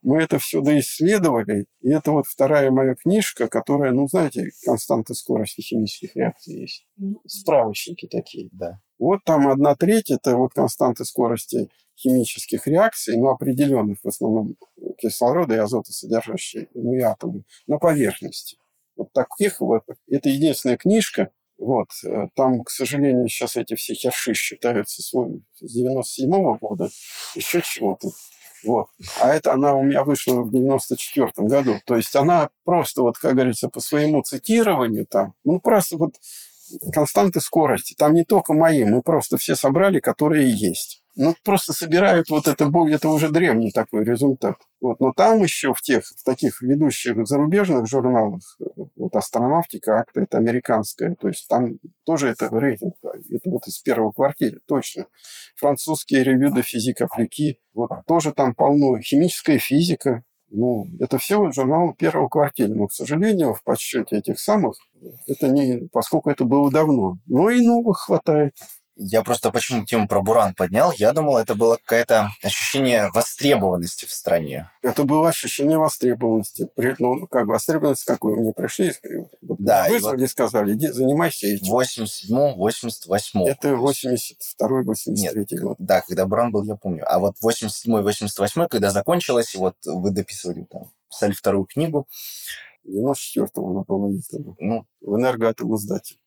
мы 0.01 0.23
это 0.23 0.39
все 0.39 0.63
доисследовали. 0.63 1.67
И 1.83 1.91
это 1.91 2.13
вот 2.13 2.27
вторая 2.27 2.71
моя 2.71 2.95
книжка, 2.95 3.49
которая, 3.49 3.93
ну, 3.93 4.09
знаете, 4.09 4.51
константы 4.65 5.13
скорости 5.13 5.61
химических 5.61 6.17
реакций 6.17 6.61
есть. 6.63 6.87
Справочники 7.27 8.07
такие. 8.07 8.49
Да. 8.53 8.81
Вот 8.99 9.23
там 9.25 9.49
одна 9.49 9.75
треть– 9.75 10.11
это 10.11 10.39
вот 10.39 10.55
константы 10.55 11.05
скорости 11.05 11.69
химических 11.95 12.67
реакций, 12.67 13.19
но 13.19 13.29
определенных 13.29 13.99
в 14.03 14.09
основном 14.09 14.57
кислорода 14.97 15.55
и 15.55 15.59
азота 15.59 15.93
содержащие, 15.93 16.69
ну 16.73 16.95
и 16.95 17.01
атомы, 17.01 17.45
на 17.67 17.77
поверхности. 17.77 18.57
Вот 18.97 19.13
таких 19.13 19.61
вот. 19.61 19.83
Это 20.09 20.31
единственная 20.31 20.79
книжка, 20.79 21.31
вот. 21.63 21.89
Э, 22.05 22.27
там, 22.35 22.65
к 22.65 22.71
сожалению, 22.71 23.29
сейчас 23.29 23.57
эти 23.57 23.75
все 23.75 23.95
херши 23.95 24.35
считаются 24.35 25.01
с 25.03 25.13
97 25.61 26.31
-го 26.31 26.59
года, 26.59 26.91
еще 27.35 27.63
чего-то. 27.63 28.09
Вот. 28.65 28.87
А 29.21 29.35
это 29.35 29.53
она 29.53 29.75
у 29.75 29.83
меня 29.83 30.05
вышла 30.05 30.43
в 30.43 30.51
94 30.51 31.31
году. 31.49 31.81
То 31.85 31.97
есть 31.97 32.15
она 32.17 32.51
просто, 32.65 33.03
вот, 33.03 33.19
как 33.19 33.35
говорится, 33.35 33.69
по 33.69 33.81
своему 33.81 34.23
цитированию 34.23 35.07
там, 35.07 35.35
ну, 35.45 35.61
просто 35.61 35.97
вот 35.97 36.15
константы 36.93 37.41
скорости. 37.41 37.95
Там 37.97 38.15
не 38.15 38.25
только 38.25 38.55
мои, 38.55 38.85
мы 38.85 39.03
просто 39.03 39.37
все 39.37 39.57
собрали, 39.57 40.01
которые 40.01 40.51
есть. 40.51 41.02
Ну, 41.15 41.35
просто 41.45 41.75
собирают 41.75 42.31
вот 42.31 42.49
это, 42.49 42.71
это 42.89 43.09
уже 43.09 43.29
древний 43.29 43.71
такой 43.71 44.05
результат. 44.05 44.57
Вот. 44.81 44.99
Но 45.01 45.13
там 45.13 45.43
еще 45.43 45.75
в 45.75 45.83
тех, 45.83 46.05
в 46.05 46.25
таких 46.25 46.63
ведущих 46.63 47.27
зарубежных 47.27 47.87
журналах, 47.87 48.41
вот 48.97 49.15
астронавтика, 49.15 50.01
акта, 50.01 50.23
это 50.23 50.39
американская, 50.39 51.15
то 51.15 51.29
есть 51.29 51.47
там 51.49 51.79
тоже 52.05 52.29
это 52.29 52.49
рейтинг, 52.51 52.95
это 53.03 53.51
вот 53.51 53.67
из 53.67 53.79
первого 53.79 54.13
квартира, 54.13 54.59
точно. 54.67 55.07
Французские 55.57 56.25
ревью 56.25 56.51
де 56.55 56.63
физик 56.63 57.03
апплики, 57.03 57.59
вот 57.75 57.91
тоже 58.07 58.33
там 58.33 58.55
полно. 58.55 58.99
Химическая 59.01 59.59
физика, 59.59 60.25
ну, 60.55 60.87
это 61.01 61.17
все 61.19 61.39
вот 61.39 61.55
журнал 61.55 61.95
первого 61.95 62.29
квартира. 62.29 62.69
Но, 62.69 62.87
к 62.87 62.93
сожалению, 62.93 63.55
в 63.55 63.63
подсчете 63.65 64.19
этих 64.19 64.39
самых, 64.39 64.77
это 65.27 65.49
не, 65.49 65.89
поскольку 65.91 66.31
это 66.31 66.45
было 66.45 66.71
давно. 66.71 67.19
Но 67.27 67.49
и 67.49 67.67
новых 67.67 68.01
хватает. 68.01 68.55
Я 68.97 69.23
просто 69.23 69.51
почему 69.51 69.87
тему 69.87 70.07
про 70.07 70.21
Буран 70.21 70.55
поднял? 70.55 70.93
Я 70.93 71.13
думал, 71.13 71.39
это 71.39 71.55
было 71.55 71.77
какое-то 71.77 72.31
ощущение 72.43 73.11
востребованности 73.15 74.05
в 74.05 74.13
стране. 74.13 74.71
Это 74.83 75.05
было 75.05 75.31
ощущение 75.31 75.79
востребованности. 75.79 76.69
Ну, 76.99 77.27
как 77.27 77.47
востребованность, 77.47 78.05
какую 78.05 78.41
мне 78.41 78.53
пришли, 78.53 78.93
да, 79.41 79.89
вызвали, 79.89 80.21
вот 80.23 80.31
сказали, 80.31 80.75
иди, 80.75 80.89
занимайся 80.89 81.47
этим. 81.47 81.73
В 81.73 81.81
87-м, 81.81 82.57
88 82.57 83.47
Это 83.47 83.69
82-й, 83.69 84.85
83 84.85 85.59
год. 85.59 85.77
Да, 85.79 86.03
когда 86.03 86.27
Буран 86.27 86.53
был, 86.53 86.63
я 86.65 86.77
помню. 86.77 87.05
А 87.07 87.19
вот 87.19 87.37
87-й, 87.43 88.03
88 88.03 88.69
когда 88.69 88.91
закончилось, 88.91 89.55
и 89.55 89.59
вот 89.59 89.77
вы 89.87 90.11
дописывали 90.11 90.65
там, 90.71 90.91
писали 91.09 91.33
вторую 91.33 91.65
книгу. 91.65 92.07
В 92.85 92.91
94-м 92.91 93.65
она 93.65 93.85
была 93.89 94.11
издана. 94.11 94.55
Ну, 94.59 94.87
в 95.01 95.17
энергоатом 95.17 95.75
издатель. 95.77 96.19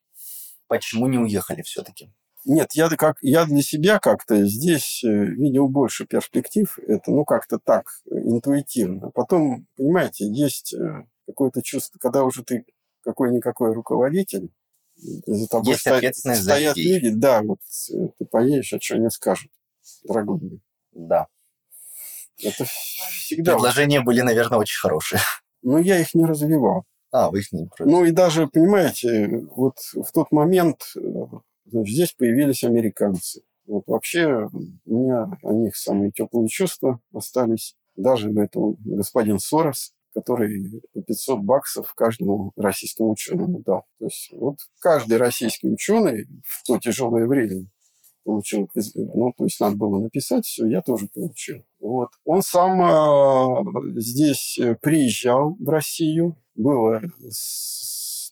Почему 0.68 1.06
не 1.08 1.20
уехали 1.20 1.62
все-таки? 1.62 2.12
Нет, 2.46 2.74
я, 2.74 2.90
как, 2.90 3.18
я 3.22 3.46
для 3.46 3.64
себя 3.64 4.00
как-то 4.00 4.46
здесь 4.46 5.04
э, 5.04 5.08
видел 5.08 5.68
больше 5.68 6.06
перспектив. 6.06 6.78
Это, 6.88 7.10
ну, 7.12 7.26
как-то 7.26 7.58
так, 7.58 7.88
интуитивно. 8.06 9.10
Потом, 9.12 9.68
понимаете, 9.76 10.28
есть 10.28 10.74
э, 10.74 11.06
какое-то 11.26 11.64
чувство, 11.64 11.98
когда 12.00 12.24
уже 12.24 12.44
ты 12.44 12.66
какой-никакой 13.04 13.74
руководитель, 13.74 14.52
за 14.96 15.48
тобой 15.48 15.72
есть 15.74 15.82
стоят, 15.82 16.16
стоят 16.16 16.78
люди, 16.78 17.10
да, 17.10 17.42
вот 17.42 17.60
э, 17.92 18.10
ты 18.20 18.26
поедешь, 18.26 18.74
а 18.74 18.80
что 18.80 18.96
они 18.96 19.10
скажут, 19.10 19.52
дорогой 20.04 20.40
мой. 20.40 20.62
Да. 20.92 21.28
Это 22.44 22.66
всегда... 22.66 23.54
Предложения 23.54 24.02
были, 24.02 24.22
наверное, 24.22 24.60
очень 24.60 24.80
хорошие. 24.80 25.20
Но 25.64 25.80
я 25.80 26.00
их 26.00 26.14
не 26.14 26.26
развивал. 26.26 26.86
А, 27.12 27.32
вы 27.32 27.40
их 27.40 27.52
не 27.52 27.68
Ну 27.80 28.06
и 28.06 28.12
даже, 28.12 28.48
понимаете, 28.48 29.46
вот 29.56 29.78
в 29.94 30.12
тот 30.12 30.32
момент 30.32 30.94
Значит, 31.66 31.94
здесь 31.96 32.14
появились 32.14 32.64
американцы. 32.64 33.42
Вот 33.68 33.84
вообще 33.88 34.50
у 34.86 34.98
меня 34.98 35.28
о 35.42 35.54
них 35.54 35.76
самые 35.76 36.12
теплые 36.12 36.48
чувства 36.48 37.00
остались. 37.14 37.76
Даже 37.96 38.30
это 38.32 38.60
господин 38.80 39.40
Сорос, 39.40 39.94
который 40.14 40.82
по 40.94 41.02
500 41.02 41.40
баксов 41.42 41.94
каждому 41.96 42.52
российскому 42.56 43.12
ученому 43.12 43.60
дал. 43.60 43.86
То 44.00 44.06
есть 44.06 44.30
вот 44.32 44.58
каждый 44.80 45.18
российский 45.18 45.70
ученый 45.70 46.28
в 46.44 46.64
то 46.66 46.78
тяжелое 46.78 47.26
время 47.26 47.68
получил, 48.24 48.68
ну, 48.96 49.34
то 49.38 49.44
есть 49.44 49.60
надо 49.60 49.76
было 49.76 50.00
написать 50.00 50.46
все, 50.46 50.66
я 50.66 50.82
тоже 50.82 51.08
получил. 51.14 51.64
Вот. 51.80 52.10
Он 52.24 52.42
сам 52.42 52.82
э, 52.82 54.02
здесь 54.02 54.60
приезжал 54.82 55.56
в 55.60 55.70
Россию, 55.70 56.36
было 56.56 57.02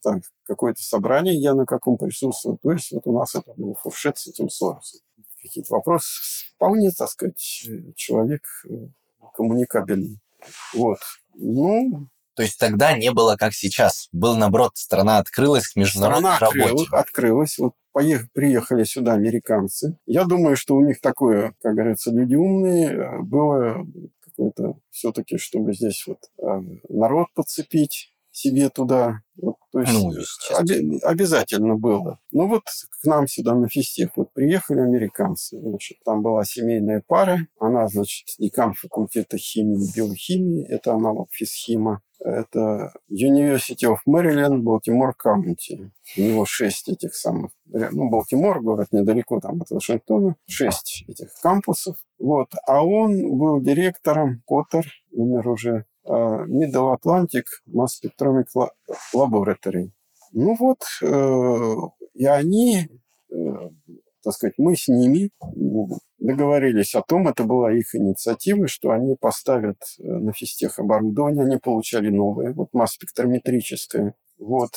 там 0.04 0.22
какое-то 0.44 0.84
собрание, 0.84 1.36
я 1.36 1.54
на 1.54 1.66
каком 1.66 1.98
присутствовал. 1.98 2.58
То 2.62 2.72
есть 2.72 2.92
вот 2.92 3.08
у 3.08 3.18
нас 3.18 3.36
это 3.36 3.54
был 3.56 3.76
фуршет 3.76 4.18
с 4.18 4.28
этим 4.28 4.50
Соросом. 4.50 5.00
Какие-то 5.42 5.74
вопросы. 5.74 6.08
Вполне, 6.56 6.92
так 6.92 7.10
сказать, 7.10 7.40
человек 7.96 8.44
э, 8.70 8.74
коммуникабельный. 9.34 10.20
Вот. 10.74 11.00
Ну, 11.34 12.08
то 12.36 12.44
есть 12.44 12.60
тогда 12.60 12.98
не 12.98 13.12
было 13.12 13.36
как 13.36 13.54
сейчас. 13.54 14.08
Был, 14.12 14.36
наоборот, 14.36 14.72
страна 14.76 15.20
открылась 15.20 15.68
к 15.68 15.76
международной 15.76 16.36
страна 16.36 16.52
работе. 16.52 16.64
Открылась, 16.64 16.88
открылась. 16.92 17.58
Вот 17.58 17.74
поехали, 17.92 18.30
приехали 18.34 18.84
сюда 18.84 19.14
американцы. 19.14 19.98
Я 20.06 20.26
думаю, 20.26 20.56
что 20.56 20.76
у 20.76 20.86
них 20.86 21.00
такое, 21.02 21.54
как 21.62 21.76
говорится, 21.76 22.12
люди 22.12 22.36
умные. 22.36 22.92
Э, 22.92 23.22
было 23.22 23.86
какое-то 24.22 24.80
все-таки, 24.90 25.38
чтобы 25.38 25.74
здесь 25.74 26.06
вот 26.08 26.20
э, 26.40 26.62
народ 26.90 27.28
подцепить 27.36 28.13
себе 28.34 28.70
туда. 28.70 29.22
Вот, 29.42 29.56
то 29.72 29.80
есть 29.80 29.94
ну, 29.94 30.12
оби- 30.60 31.00
обязательно 31.04 31.76
было. 31.76 32.20
Ну 32.32 32.48
вот 32.48 32.64
к 32.64 33.06
нам 33.06 33.28
сюда 33.28 33.56
на 33.56 33.68
физтех 33.70 34.10
вот 34.16 34.34
приехали 34.34 34.80
американцы. 34.80 35.60
Значит, 35.60 35.98
там 36.04 36.22
была 36.22 36.44
семейная 36.44 37.04
пара. 37.06 37.48
Она, 37.60 37.88
значит, 37.88 38.28
декан 38.40 38.74
факультета 38.74 39.38
химии 39.38 39.86
и 39.86 39.96
биохимии. 39.96 40.68
Это 40.68 40.94
аналог 40.94 41.30
физхима. 41.32 42.02
Это 42.20 42.94
University 43.12 43.86
of 43.86 43.98
Maryland, 44.08 44.60
Балтимор 44.60 45.14
Каунти. 45.14 45.92
У 46.18 46.22
него 46.22 46.46
шесть 46.46 46.88
этих 46.88 47.16
самых... 47.16 47.52
Ну, 47.66 48.10
Балтимор, 48.10 48.62
город 48.62 48.88
недалеко 48.92 49.40
там 49.40 49.62
от 49.62 49.70
Вашингтона. 49.72 50.36
Шесть 50.48 51.04
этих 51.08 51.34
кампусов. 51.42 51.98
Вот. 52.20 52.50
А 52.66 52.86
он 52.86 53.38
был 53.38 53.62
директором 53.62 54.42
Коттер, 54.48 54.86
умер 55.12 55.50
уже 55.50 55.86
Middle 56.06 56.96
Atlantic 56.98 57.46
Mass 57.68 58.00
Spectromic 58.02 58.46
Laboratory. 59.16 59.92
Ну 60.32 60.56
вот, 60.60 60.80
э, 61.02 61.76
и 62.14 62.26
они, 62.26 62.88
э, 63.32 63.36
так 64.24 64.34
сказать, 64.34 64.56
мы 64.58 64.76
с 64.76 64.88
ними 64.88 65.30
договорились 66.20 66.96
о 66.96 67.02
том, 67.02 67.28
это 67.28 67.44
была 67.44 67.72
их 67.72 67.94
инициатива, 67.96 68.68
что 68.68 68.92
они 68.92 69.16
поставят 69.20 69.78
на 70.00 70.34
физтех 70.34 70.80
оборудование, 70.80 71.44
они 71.44 71.58
получали 71.58 72.10
новое, 72.10 72.54
вот 72.54 72.70
масс-спектрометрическое, 72.74 74.16
вот 74.40 74.72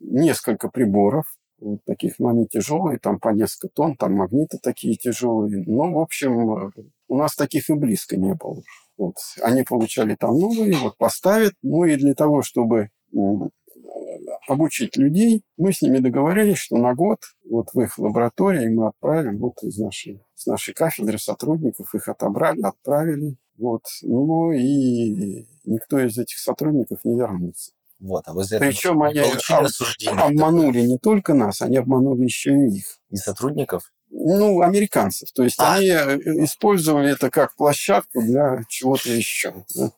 несколько 0.00 0.68
приборов, 0.68 1.24
вот 1.60 1.84
таких, 1.84 2.18
но 2.18 2.28
они 2.28 2.46
тяжелые, 2.46 2.98
там 2.98 3.18
по 3.18 3.30
несколько 3.30 3.68
тонн, 3.68 3.96
там 3.96 4.14
магниты 4.14 4.58
такие 4.62 4.96
тяжелые. 4.96 5.64
Но, 5.66 5.92
в 5.92 5.98
общем, 5.98 6.72
у 7.08 7.16
нас 7.16 7.34
таких 7.34 7.68
и 7.70 7.74
близко 7.74 8.16
не 8.16 8.34
было. 8.34 8.62
Вот. 8.98 9.14
Они 9.40 9.62
получали 9.62 10.16
там 10.16 10.38
новые, 10.38 10.76
вот 10.76 10.98
поставят. 10.98 11.54
Ну 11.62 11.84
и 11.84 11.96
для 11.96 12.14
того, 12.14 12.42
чтобы 12.42 12.90
обучить 14.46 14.96
людей, 14.96 15.42
мы 15.56 15.72
с 15.72 15.82
ними 15.82 15.98
договорились, 15.98 16.58
что 16.58 16.76
на 16.76 16.94
год 16.94 17.20
вот 17.48 17.68
в 17.72 17.80
их 17.80 17.98
лаборатории 17.98 18.68
мы 18.68 18.88
отправим 18.88 19.38
вот 19.38 19.62
из 19.62 19.78
нашей, 19.78 20.20
из 20.36 20.46
нашей 20.46 20.74
кафедры 20.74 21.18
сотрудников, 21.18 21.94
их 21.94 22.08
отобрали, 22.08 22.60
отправили. 22.60 23.36
Вот. 23.56 23.82
Ну 24.02 24.52
и 24.52 25.46
никто 25.64 25.98
из 26.00 26.18
этих 26.18 26.38
сотрудников 26.38 26.98
не 27.04 27.16
вернулся. 27.16 27.72
Вот, 28.00 28.22
а 28.26 28.32
возле 28.32 28.60
Причем 28.60 29.02
они 29.02 29.18
об, 29.18 29.66
обманули 30.18 30.82
не 30.82 30.98
только 30.98 31.34
нас, 31.34 31.62
они 31.62 31.78
обманули 31.78 32.22
еще 32.22 32.52
и 32.52 32.78
их. 32.78 32.98
И 33.10 33.16
сотрудников? 33.16 33.92
Ну, 34.10 34.62
американцев. 34.62 35.30
То 35.32 35.44
есть 35.44 35.58
а. 35.58 35.74
они 35.74 35.88
э, 35.88 36.16
использовали 36.44 37.12
это 37.12 37.30
как 37.30 37.54
площадку 37.56 38.22
для 38.22 38.64
чего-то 38.68 39.10
еще. 39.10 39.54
Да? 39.74 39.92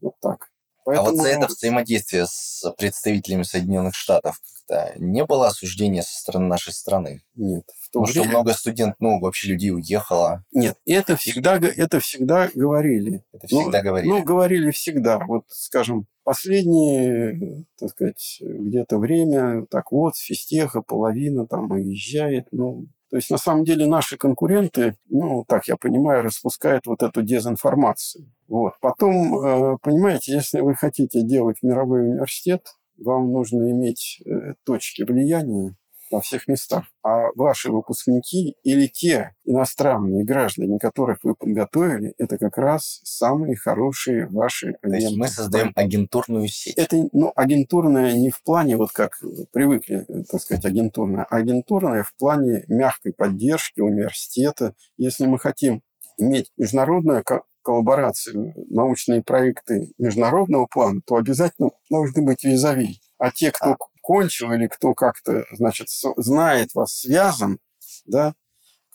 Вот 0.00 0.14
так. 0.20 0.48
Поэтому... 0.84 1.08
А 1.08 1.10
вот 1.10 1.20
за 1.20 1.28
это 1.28 1.46
взаимодействие 1.46 2.26
с 2.26 2.64
представителями 2.78 3.42
Соединенных 3.42 3.94
Штатов 3.94 4.40
как-то 4.70 4.98
не 4.98 5.24
было 5.24 5.48
осуждения 5.48 6.02
со 6.02 6.18
стороны 6.18 6.46
нашей 6.46 6.72
страны? 6.72 7.22
Нет. 7.34 7.64
В 7.82 7.90
том, 7.90 8.06
что 8.06 8.24
много 8.24 8.52
студентов, 8.52 8.96
ну, 9.00 9.20
вообще 9.20 9.48
людей 9.48 9.72
уехало. 9.72 10.44
Нет, 10.52 10.78
это 10.86 11.16
всегда, 11.16 11.56
это 11.56 12.00
всегда 12.00 12.48
говорили. 12.54 13.24
Это 13.32 13.46
всегда 13.46 13.78
ну, 13.78 13.84
говорили? 13.84 14.10
Ну, 14.10 14.22
говорили 14.22 14.70
всегда. 14.70 15.18
Вот, 15.18 15.44
скажем, 15.48 16.06
последнее, 16.22 17.64
так 17.78 17.90
сказать, 17.90 18.38
где-то 18.40 18.98
время, 18.98 19.66
так 19.66 19.90
вот, 19.92 20.16
с 20.16 20.20
физтеха 20.20 20.82
половина 20.82 21.46
там 21.46 21.70
уезжает. 21.70 22.46
Ну, 22.52 22.86
То 23.10 23.16
есть, 23.16 23.30
на 23.30 23.38
самом 23.38 23.64
деле, 23.64 23.86
наши 23.86 24.16
конкуренты, 24.16 24.96
ну, 25.08 25.44
так 25.48 25.66
я 25.66 25.76
понимаю, 25.76 26.22
распускают 26.22 26.86
вот 26.86 27.02
эту 27.02 27.22
дезинформацию. 27.22 28.32
Вот. 28.46 28.74
Потом, 28.80 29.38
э, 29.38 29.76
понимаете, 29.82 30.32
если 30.32 30.60
вы 30.60 30.74
хотите 30.76 31.22
делать 31.22 31.58
мировой 31.62 32.08
университет, 32.08 32.62
вам 32.96 33.32
нужно 33.32 33.70
иметь 33.70 34.22
э, 34.24 34.54
точки 34.64 35.02
влияния 35.02 35.74
во 36.10 36.20
всех 36.20 36.48
местах. 36.48 36.84
А 37.02 37.28
ваши 37.34 37.70
выпускники 37.70 38.56
или 38.62 38.86
те 38.86 39.34
иностранные 39.44 40.24
граждане, 40.24 40.78
которых 40.78 41.18
вы 41.22 41.34
подготовили, 41.34 42.14
это 42.18 42.38
как 42.38 42.58
раз 42.58 43.00
самые 43.04 43.56
хорошие 43.56 44.26
ваши 44.28 44.76
агенты. 44.82 44.88
То 44.90 44.96
есть 44.96 45.16
мы 45.16 45.28
создаем 45.28 45.72
агентурную 45.74 46.48
сеть. 46.48 46.76
Это 46.76 47.08
ну, 47.12 47.32
агентурная 47.34 48.12
не 48.12 48.30
в 48.30 48.42
плане, 48.42 48.76
вот 48.76 48.92
как 48.92 49.18
привыкли, 49.52 50.06
так 50.30 50.40
сказать, 50.40 50.64
агентурная, 50.64 51.24
а 51.24 51.36
агентурная 51.36 52.02
в 52.02 52.14
плане 52.16 52.64
мягкой 52.68 53.12
поддержки 53.12 53.80
университета. 53.80 54.74
Если 54.96 55.26
мы 55.26 55.38
хотим 55.38 55.82
иметь 56.18 56.50
международную 56.56 57.24
коллаборацию, 57.62 58.54
научные 58.70 59.22
проекты 59.22 59.92
международного 59.98 60.66
плана, 60.66 61.00
то 61.06 61.16
обязательно 61.16 61.70
должны 61.90 62.22
быть 62.22 62.44
визави. 62.44 63.00
А 63.18 63.30
те, 63.30 63.52
кто 63.52 63.72
а 63.72 63.76
кончил 64.10 64.50
или 64.52 64.66
кто 64.66 64.92
как-то, 64.92 65.44
значит, 65.52 65.86
знает 66.16 66.74
вас, 66.74 66.98
связан, 66.98 67.60
да, 68.06 68.34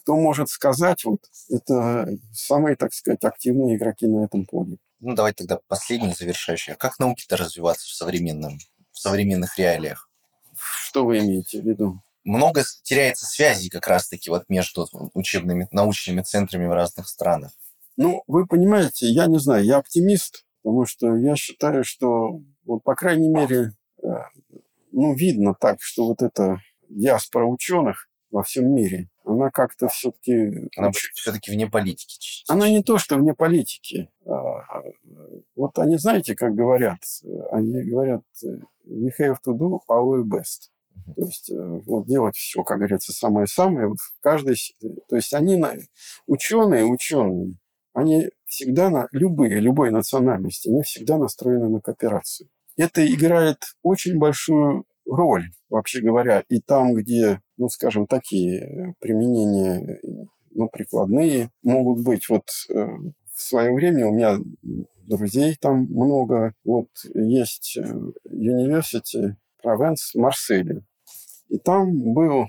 кто 0.02 0.18
может 0.18 0.50
сказать, 0.50 1.06
вот 1.06 1.22
это 1.50 2.18
самые, 2.34 2.76
так 2.76 2.94
сказать, 2.94 3.24
активные 3.24 3.78
игроки 3.78 4.08
на 4.08 4.26
этом 4.26 4.46
поле. 4.46 4.76
Ну, 5.00 5.16
давайте 5.16 5.46
тогда 5.46 5.62
последний 5.70 6.14
завершающий. 6.14 6.74
А 6.74 6.76
как 6.76 7.00
науке-то 7.00 7.38
развиваться 7.38 7.88
в, 7.88 7.94
современном, 7.94 8.58
в 8.92 9.00
современных 9.00 9.58
реалиях? 9.58 10.10
Что 10.58 11.06
вы 11.06 11.20
имеете 11.20 11.62
в 11.62 11.66
виду? 11.66 12.02
Много 12.26 12.66
теряется 12.84 13.26
связи 13.26 13.70
как 13.70 13.88
раз-таки 13.88 14.30
вот 14.30 14.44
между 14.50 14.86
учебными, 15.14 15.70
научными 15.72 16.24
центрами 16.24 16.68
в 16.68 16.74
разных 16.74 17.08
странах. 17.08 17.54
Ну, 17.96 18.22
вы 18.28 18.48
понимаете, 18.48 19.08
я 19.08 19.28
не 19.28 19.40
знаю, 19.40 19.64
я 19.64 19.78
оптимист, 19.78 20.44
потому 20.62 20.86
что 20.86 21.16
я 21.16 21.38
считаю, 21.38 21.86
что, 21.86 22.42
вот, 22.66 22.84
по 22.84 22.96
крайней 22.96 23.30
мере, 23.30 23.72
э, 24.04 24.08
ну, 24.96 25.14
видно 25.14 25.54
так, 25.60 25.82
что 25.82 26.08
вот 26.08 26.22
эта 26.22 26.62
диаспора 26.90 27.46
ученых 27.46 28.08
во 28.32 28.44
всем 28.44 28.74
мире, 28.74 29.10
она 29.26 29.50
как-то 29.50 29.90
все-таки... 29.90 30.70
Она 30.78 30.92
все-таки 30.92 31.52
вне 31.52 31.68
политики. 31.68 32.44
Она 32.48 32.70
не 32.70 32.82
то, 32.82 32.98
что 32.98 33.18
вне 33.18 33.34
политики. 33.34 34.10
А, 34.26 34.82
вот 35.56 35.78
они, 35.80 35.98
знаете, 35.98 36.34
как 36.34 36.56
говорят? 36.56 37.00
Они 37.52 37.84
говорят, 37.84 38.22
we 38.88 39.10
have 39.20 39.38
to 39.46 39.54
do 39.54 39.80
our 39.90 40.24
best. 40.24 40.70
То 41.16 41.26
есть 41.26 41.50
э, 41.52 41.82
вот 41.86 42.08
делать 42.08 42.38
все, 42.38 42.64
как 42.64 42.78
говорится, 42.78 43.12
самое-самое. 43.12 43.88
Вот 43.88 43.98
в 44.00 44.22
каждой... 44.22 44.56
То 45.10 45.18
есть 45.18 45.34
они, 45.34 45.62
ученые, 46.26 46.86
ученые, 46.86 47.58
они 47.94 48.30
всегда 48.46 48.90
на 48.90 49.10
любые, 49.12 49.60
любой 49.60 49.92
национальности, 49.92 50.70
они 50.70 50.84
всегда 50.84 51.18
настроены 51.18 51.68
на 51.68 51.82
кооперацию 51.82 52.50
это 52.78 53.06
играет 53.06 53.58
очень 53.82 54.18
большую 54.18 54.86
роль, 55.06 55.50
вообще 55.70 56.02
говоря, 56.02 56.44
и 56.50 56.60
там, 56.60 56.94
где, 56.94 57.42
ну, 57.58 57.70
скажем, 57.70 58.08
такие 58.08 58.96
применения, 59.00 60.00
ну, 60.52 60.70
прикладные 60.70 61.50
могут 61.64 62.04
быть. 62.04 62.28
Вот 62.30 62.46
э, 62.70 62.86
в 63.34 63.42
свое 63.42 63.74
время 63.74 64.08
у 64.08 64.14
меня 64.14 64.40
друзей 65.06 65.56
там 65.60 65.84
много. 65.84 66.54
Вот 66.64 66.90
есть 67.14 67.78
университет 68.26 69.36
Провенс 69.62 70.14
Марселе. 70.16 70.84
И 71.50 71.58
там 71.58 72.14
был, 72.14 72.48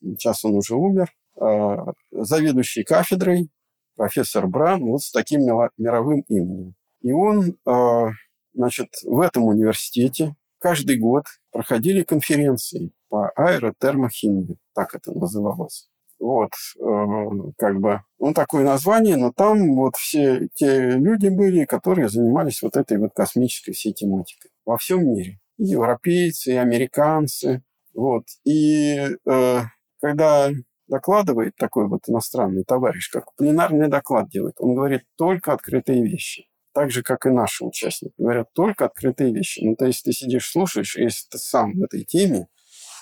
сейчас 0.00 0.44
он 0.44 0.54
уже 0.54 0.74
умер, 0.74 1.12
э, 1.40 1.76
заведующий 2.12 2.84
кафедрой 2.84 3.50
профессор 3.96 4.46
Бран 4.46 4.84
вот 4.84 5.02
с 5.02 5.10
таким 5.10 5.40
мировым 5.76 6.20
именем. 6.28 6.74
И 7.02 7.12
он 7.12 7.56
э, 7.66 8.10
Значит, 8.56 8.88
в 9.04 9.20
этом 9.20 9.44
университете 9.44 10.34
каждый 10.58 10.96
год 10.96 11.24
проходили 11.52 12.02
конференции 12.02 12.90
по 13.10 13.28
аэротермохимии, 13.36 14.56
так 14.74 14.94
это 14.94 15.12
называлось. 15.12 15.90
Вот, 16.18 16.52
э, 16.80 17.52
как 17.58 17.78
бы, 17.78 18.00
ну, 18.18 18.32
такое 18.32 18.64
название, 18.64 19.16
но 19.16 19.30
там 19.30 19.74
вот 19.74 19.96
все 19.96 20.48
те 20.54 20.92
люди 20.92 21.28
были, 21.28 21.66
которые 21.66 22.08
занимались 22.08 22.62
вот 22.62 22.78
этой 22.78 22.96
вот 22.96 23.12
космической 23.14 23.72
всей 23.72 23.92
тематикой 23.92 24.50
во 24.64 24.78
всем 24.78 25.06
мире. 25.06 25.38
И 25.58 25.66
европейцы, 25.66 26.54
и 26.54 26.56
американцы, 26.56 27.62
вот. 27.92 28.24
И 28.44 28.96
э, 29.26 29.60
когда 30.00 30.50
докладывает 30.88 31.56
такой 31.56 31.88
вот 31.88 32.08
иностранный 32.08 32.64
товарищ, 32.64 33.10
как 33.10 33.34
пленарный 33.36 33.88
доклад 33.88 34.30
делает, 34.30 34.54
он 34.58 34.74
говорит 34.74 35.02
только 35.18 35.52
открытые 35.52 36.02
вещи 36.02 36.45
так 36.76 36.90
же, 36.90 37.02
как 37.02 37.24
и 37.24 37.30
наши 37.30 37.64
участники, 37.64 38.12
говорят 38.18 38.52
только 38.52 38.84
открытые 38.84 39.32
вещи. 39.32 39.60
Ну, 39.64 39.76
то 39.76 39.86
есть 39.86 40.04
ты 40.04 40.12
сидишь, 40.12 40.50
слушаешь, 40.50 40.94
и 40.98 41.04
если 41.04 41.26
ты 41.30 41.38
сам 41.38 41.72
в 41.72 41.82
этой 41.82 42.04
теме, 42.04 42.48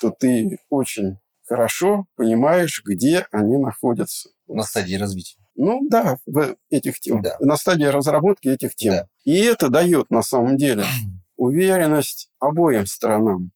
то 0.00 0.10
ты 0.10 0.60
очень 0.70 1.18
хорошо 1.44 2.06
понимаешь, 2.14 2.84
где 2.86 3.26
они 3.32 3.56
находятся. 3.56 4.30
На 4.46 4.62
стадии 4.62 4.94
развития. 4.94 5.40
Ну 5.56 5.80
да, 5.90 6.18
в 6.24 6.54
этих 6.70 7.00
тем, 7.00 7.20
да. 7.20 7.36
на 7.40 7.56
стадии 7.56 7.86
разработки 7.86 8.46
этих 8.46 8.76
тем. 8.76 8.92
Да. 8.92 9.08
И 9.24 9.40
это 9.40 9.68
дает 9.70 10.08
на 10.08 10.22
самом 10.22 10.56
деле 10.56 10.84
уверенность 11.36 12.30
обоим 12.38 12.86
сторонам. 12.86 13.50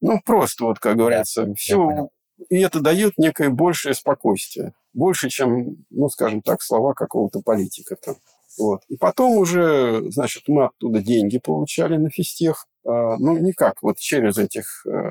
Ну, 0.00 0.20
просто 0.24 0.62
вот, 0.62 0.78
как 0.78 0.96
говорится, 0.96 1.46
да, 1.46 1.54
все. 1.54 2.08
И 2.50 2.60
это 2.60 2.78
дает 2.78 3.18
некое 3.18 3.50
большее 3.50 3.94
спокойствие. 3.94 4.74
Больше, 4.92 5.28
чем, 5.28 5.84
ну, 5.90 6.08
скажем 6.08 6.40
так, 6.40 6.62
слова 6.62 6.94
какого-то 6.94 7.42
политика 7.42 7.96
там. 7.96 8.14
Вот. 8.58 8.82
И 8.88 8.96
потом 8.96 9.38
уже, 9.38 10.10
значит, 10.10 10.44
мы 10.48 10.66
оттуда 10.66 11.00
деньги 11.00 11.38
получали 11.38 11.96
на 11.96 12.10
физтех. 12.10 12.66
А, 12.84 13.16
ну, 13.16 13.38
никак, 13.38 13.82
вот 13.82 13.98
через 13.98 14.38
этих 14.38 14.86
э, 14.86 15.10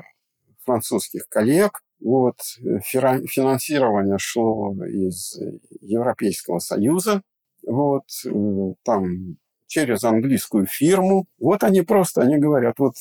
французских 0.64 1.28
коллег. 1.28 1.82
Вот. 2.00 2.36
Финансирование 2.84 4.18
шло 4.18 4.74
из 4.84 5.38
Европейского 5.80 6.58
Союза. 6.58 7.22
Вот. 7.66 8.04
Э, 8.26 8.74
там 8.84 9.36
через 9.66 10.04
английскую 10.04 10.66
фирму. 10.66 11.26
Вот 11.38 11.64
они 11.64 11.82
просто, 11.82 12.22
они 12.22 12.36
говорят, 12.36 12.78
вот 12.78 12.94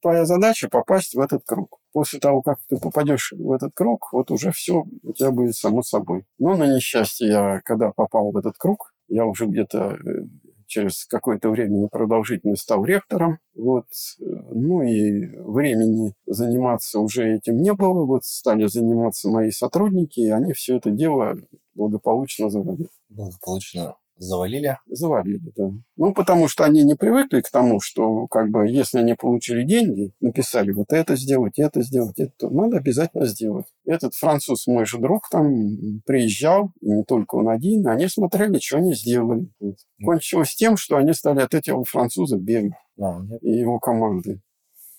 твоя 0.00 0.24
задача 0.24 0.68
попасть 0.68 1.14
в 1.14 1.20
этот 1.20 1.44
круг. 1.44 1.78
После 1.92 2.18
того, 2.18 2.42
как 2.42 2.58
ты 2.68 2.78
попадешь 2.78 3.32
в 3.36 3.52
этот 3.52 3.72
круг, 3.74 4.08
вот 4.12 4.30
уже 4.30 4.50
все 4.50 4.84
у 5.02 5.12
тебя 5.12 5.30
будет 5.30 5.54
само 5.54 5.82
собой. 5.82 6.24
Но 6.38 6.56
на 6.56 6.66
несчастье 6.74 7.28
я, 7.28 7.60
когда 7.64 7.90
попал 7.92 8.30
в 8.32 8.36
этот 8.36 8.56
круг, 8.56 8.93
я 9.08 9.26
уже 9.26 9.46
где-то 9.46 9.96
э, 10.04 10.26
через 10.66 11.04
какое-то 11.06 11.50
время 11.50 11.76
непродолжительно 11.76 12.56
стал 12.56 12.84
ректором. 12.84 13.38
Вот. 13.54 13.86
Э, 14.20 14.24
ну 14.52 14.82
и 14.82 15.26
времени 15.38 16.14
заниматься 16.26 17.00
уже 17.00 17.34
этим 17.34 17.58
не 17.58 17.72
было. 17.72 18.04
Вот 18.04 18.24
стали 18.24 18.66
заниматься 18.66 19.28
мои 19.28 19.50
сотрудники, 19.50 20.20
и 20.20 20.30
они 20.30 20.52
все 20.52 20.76
это 20.76 20.90
дело 20.90 21.36
благополучно 21.74 22.50
заводили. 22.50 22.88
Благополучно 23.08 23.96
Завалили? 24.16 24.78
Завалили, 24.86 25.52
да. 25.56 25.70
Ну, 25.96 26.14
потому 26.14 26.46
что 26.46 26.64
они 26.64 26.84
не 26.84 26.94
привыкли 26.94 27.40
к 27.40 27.50
тому, 27.50 27.80
что, 27.80 28.26
как 28.28 28.50
бы, 28.50 28.68
если 28.68 28.98
они 28.98 29.14
получили 29.14 29.64
деньги, 29.64 30.12
написали 30.20 30.70
вот 30.70 30.92
это 30.92 31.16
сделать, 31.16 31.58
это 31.58 31.82
сделать, 31.82 32.18
это, 32.18 32.32
то 32.36 32.50
надо 32.50 32.76
обязательно 32.76 33.26
сделать. 33.26 33.66
Этот 33.84 34.14
француз, 34.14 34.66
мой 34.66 34.86
же 34.86 34.98
друг, 34.98 35.28
там 35.30 36.00
приезжал, 36.06 36.70
и 36.80 36.90
не 36.90 37.04
только 37.04 37.34
он 37.34 37.48
один, 37.48 37.86
они 37.88 38.08
смотрели, 38.08 38.58
что 38.58 38.78
они 38.78 38.94
сделали. 38.94 39.48
Вот. 39.58 39.76
Кончилось 40.02 40.54
тем, 40.54 40.76
что 40.76 40.96
они 40.96 41.12
стали 41.12 41.40
от 41.40 41.54
этого 41.54 41.84
француза 41.84 42.38
бегать. 42.38 42.72
А, 43.00 43.20
и 43.42 43.50
его 43.50 43.80
команды. 43.80 44.40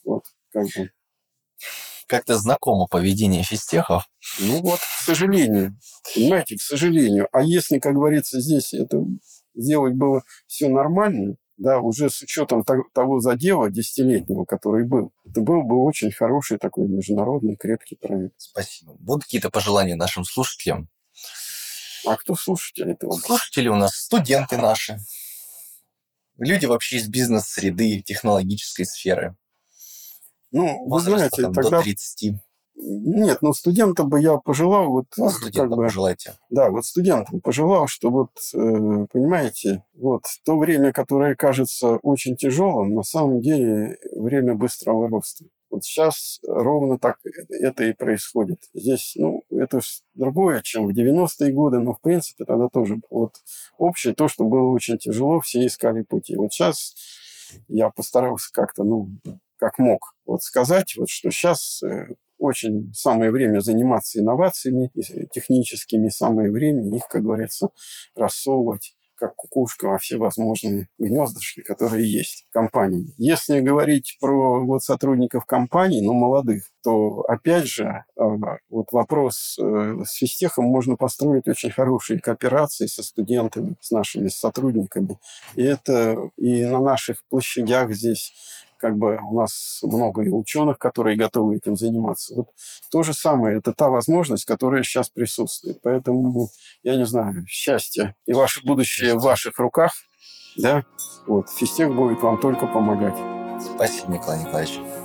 Вот, 0.03 0.23
как 0.51 0.65
бы 0.65 0.89
как-то 2.07 2.37
знакомо 2.37 2.87
поведение 2.87 3.43
физтехов. 3.43 4.07
Ну 4.39 4.61
вот, 4.61 4.79
к 4.79 5.03
сожалению. 5.03 5.77
Понимаете, 6.13 6.55
к 6.55 6.61
сожалению. 6.61 7.27
А 7.31 7.41
если, 7.41 7.79
как 7.79 7.93
говорится, 7.93 8.39
здесь 8.39 8.73
это 8.73 9.03
сделать 9.55 9.93
было 9.93 10.23
все 10.47 10.69
нормально, 10.69 11.37
да, 11.57 11.79
уже 11.79 12.09
с 12.09 12.21
учетом 12.21 12.63
того 12.93 13.19
задела 13.19 13.69
десятилетнего, 13.69 14.45
который 14.45 14.85
был, 14.85 15.13
это 15.25 15.41
был 15.41 15.63
бы 15.63 15.83
очень 15.83 16.11
хороший 16.11 16.57
такой 16.57 16.87
международный 16.87 17.55
крепкий 17.55 17.95
проект. 17.95 18.35
Спасибо. 18.37 18.95
Будут 18.99 19.23
какие-то 19.23 19.49
пожелания 19.49 19.95
нашим 19.95 20.25
слушателям? 20.25 20.89
А 22.05 22.17
кто 22.17 22.35
слушатели 22.35 22.91
этого? 22.91 23.13
Слушатели 23.13 23.67
у 23.67 23.75
нас 23.75 23.95
студенты 23.95 24.57
наши. 24.57 24.99
Люди 26.37 26.65
вообще 26.65 26.97
из 26.97 27.07
бизнес-среды, 27.07 28.01
технологической 28.01 28.85
сферы. 28.85 29.35
Ну, 30.55 30.87
вы 30.87 30.99
знаете, 31.01 31.41
там, 31.41 31.53
тогда... 31.53 31.77
До 31.77 31.83
30. 31.83 32.33
Нет, 32.77 33.39
ну 33.41 33.53
студентам 33.53 34.09
бы 34.09 34.21
я 34.21 34.37
пожелал 34.37 34.89
вот 34.89 35.05
ну, 35.17 35.29
как 35.53 35.69
бы, 35.69 35.75
пожелайте. 35.75 36.33
Да, 36.49 36.69
вот 36.69 36.85
студентам 36.85 37.41
пожелал, 37.41 37.87
что 37.87 38.09
вот 38.09 38.31
э, 38.53 39.05
понимаете, 39.11 39.83
вот 39.93 40.23
то 40.45 40.57
время, 40.57 40.91
которое 40.91 41.35
кажется 41.35 41.97
очень 42.03 42.35
тяжелым, 42.35 42.93
на 42.93 43.03
самом 43.03 43.41
деле 43.41 43.97
время 44.15 44.55
быстрого 44.55 45.09
роста. 45.09 45.45
Вот 45.69 45.83
сейчас 45.83 46.39
ровно 46.47 46.99
так 46.99 47.17
это 47.49 47.83
и 47.85 47.93
происходит. 47.93 48.59
Здесь, 48.73 49.13
ну, 49.15 49.43
это 49.49 49.81
другое, 50.13 50.61
чем 50.61 50.87
в 50.87 50.91
90-е 50.91 51.51
годы, 51.51 51.79
но 51.79 51.93
в 51.93 52.01
принципе 52.01 52.45
тогда 52.45 52.69
тоже 52.69 53.01
вот 53.09 53.35
общее 53.77 54.13
то, 54.13 54.29
что 54.29 54.45
было 54.45 54.69
очень 54.69 54.97
тяжело, 54.97 55.41
все 55.41 55.65
искали 55.65 56.03
пути. 56.03 56.35
Вот 56.35 56.53
сейчас 56.53 56.93
я 57.67 57.89
постарался 57.89 58.49
как-то, 58.51 58.83
ну, 58.83 59.09
как 59.65 59.79
мог, 59.79 60.13
вот 60.27 60.43
сказать, 60.43 60.93
вот, 60.95 61.09
что 61.09 61.31
сейчас 61.31 61.81
э, 61.81 62.09
очень 62.37 62.93
самое 62.93 63.31
время 63.31 63.61
заниматься 63.61 64.19
инновациями 64.19 64.91
техническими, 65.33 66.09
самое 66.09 66.51
время 66.51 66.95
их, 66.95 67.07
как 67.07 67.23
говорится, 67.23 67.69
рассовывать 68.15 68.93
как 69.17 69.35
кукушка 69.35 69.87
во 69.87 69.97
все 69.97 70.17
возможные 70.17 70.89
гнездышки, 70.99 71.61
которые 71.61 72.05
есть 72.11 72.45
в 72.49 72.53
компании. 72.53 73.13
Если 73.17 73.61
говорить 73.61 74.17
про 74.19 74.63
вот 74.63 74.83
сотрудников 74.83 75.45
компании, 75.45 76.05
ну, 76.05 76.13
молодых, 76.13 76.65
то, 76.83 77.21
опять 77.21 77.65
же, 77.65 78.03
а, 78.17 78.25
вот 78.69 78.91
вопрос 78.91 79.57
э, 79.57 80.03
с 80.05 80.15
физтехом 80.15 80.65
можно 80.65 80.97
построить 80.97 81.47
очень 81.47 81.71
хорошие 81.71 82.19
кооперации 82.19 82.87
со 82.87 83.03
студентами, 83.03 83.77
с 83.79 83.91
нашими 83.91 84.27
сотрудниками. 84.27 85.17
И 85.55 85.63
это 85.63 86.29
и 86.37 86.65
на 86.65 86.81
наших 86.81 87.23
площадях 87.29 87.93
здесь 87.93 88.33
как 88.77 88.97
бы 88.97 89.19
у 89.29 89.39
нас 89.39 89.79
много 89.83 90.23
и 90.23 90.29
ученых, 90.29 90.77
которые 90.77 91.17
готовы 91.17 91.57
этим 91.57 91.75
заниматься. 91.75 92.35
Вот 92.35 92.47
то 92.91 93.03
же 93.03 93.13
самое, 93.13 93.57
это 93.57 93.73
та 93.73 93.89
возможность, 93.89 94.45
которая 94.45 94.83
сейчас 94.83 95.09
присутствует. 95.09 95.79
Поэтому, 95.81 96.49
я 96.83 96.95
не 96.95 97.05
знаю, 97.05 97.45
счастье 97.47 98.15
и 98.25 98.33
ваше 98.33 98.65
будущее 98.65 99.15
в 99.15 99.21
ваших 99.21 99.59
руках, 99.59 99.91
да, 100.57 100.85
вот, 101.27 101.49
физтех 101.49 101.93
будет 101.93 102.21
вам 102.21 102.39
только 102.39 102.65
помогать. 102.67 103.17
Спасибо, 103.61 104.13
Николай 104.13 104.39
Николаевич. 104.39 105.04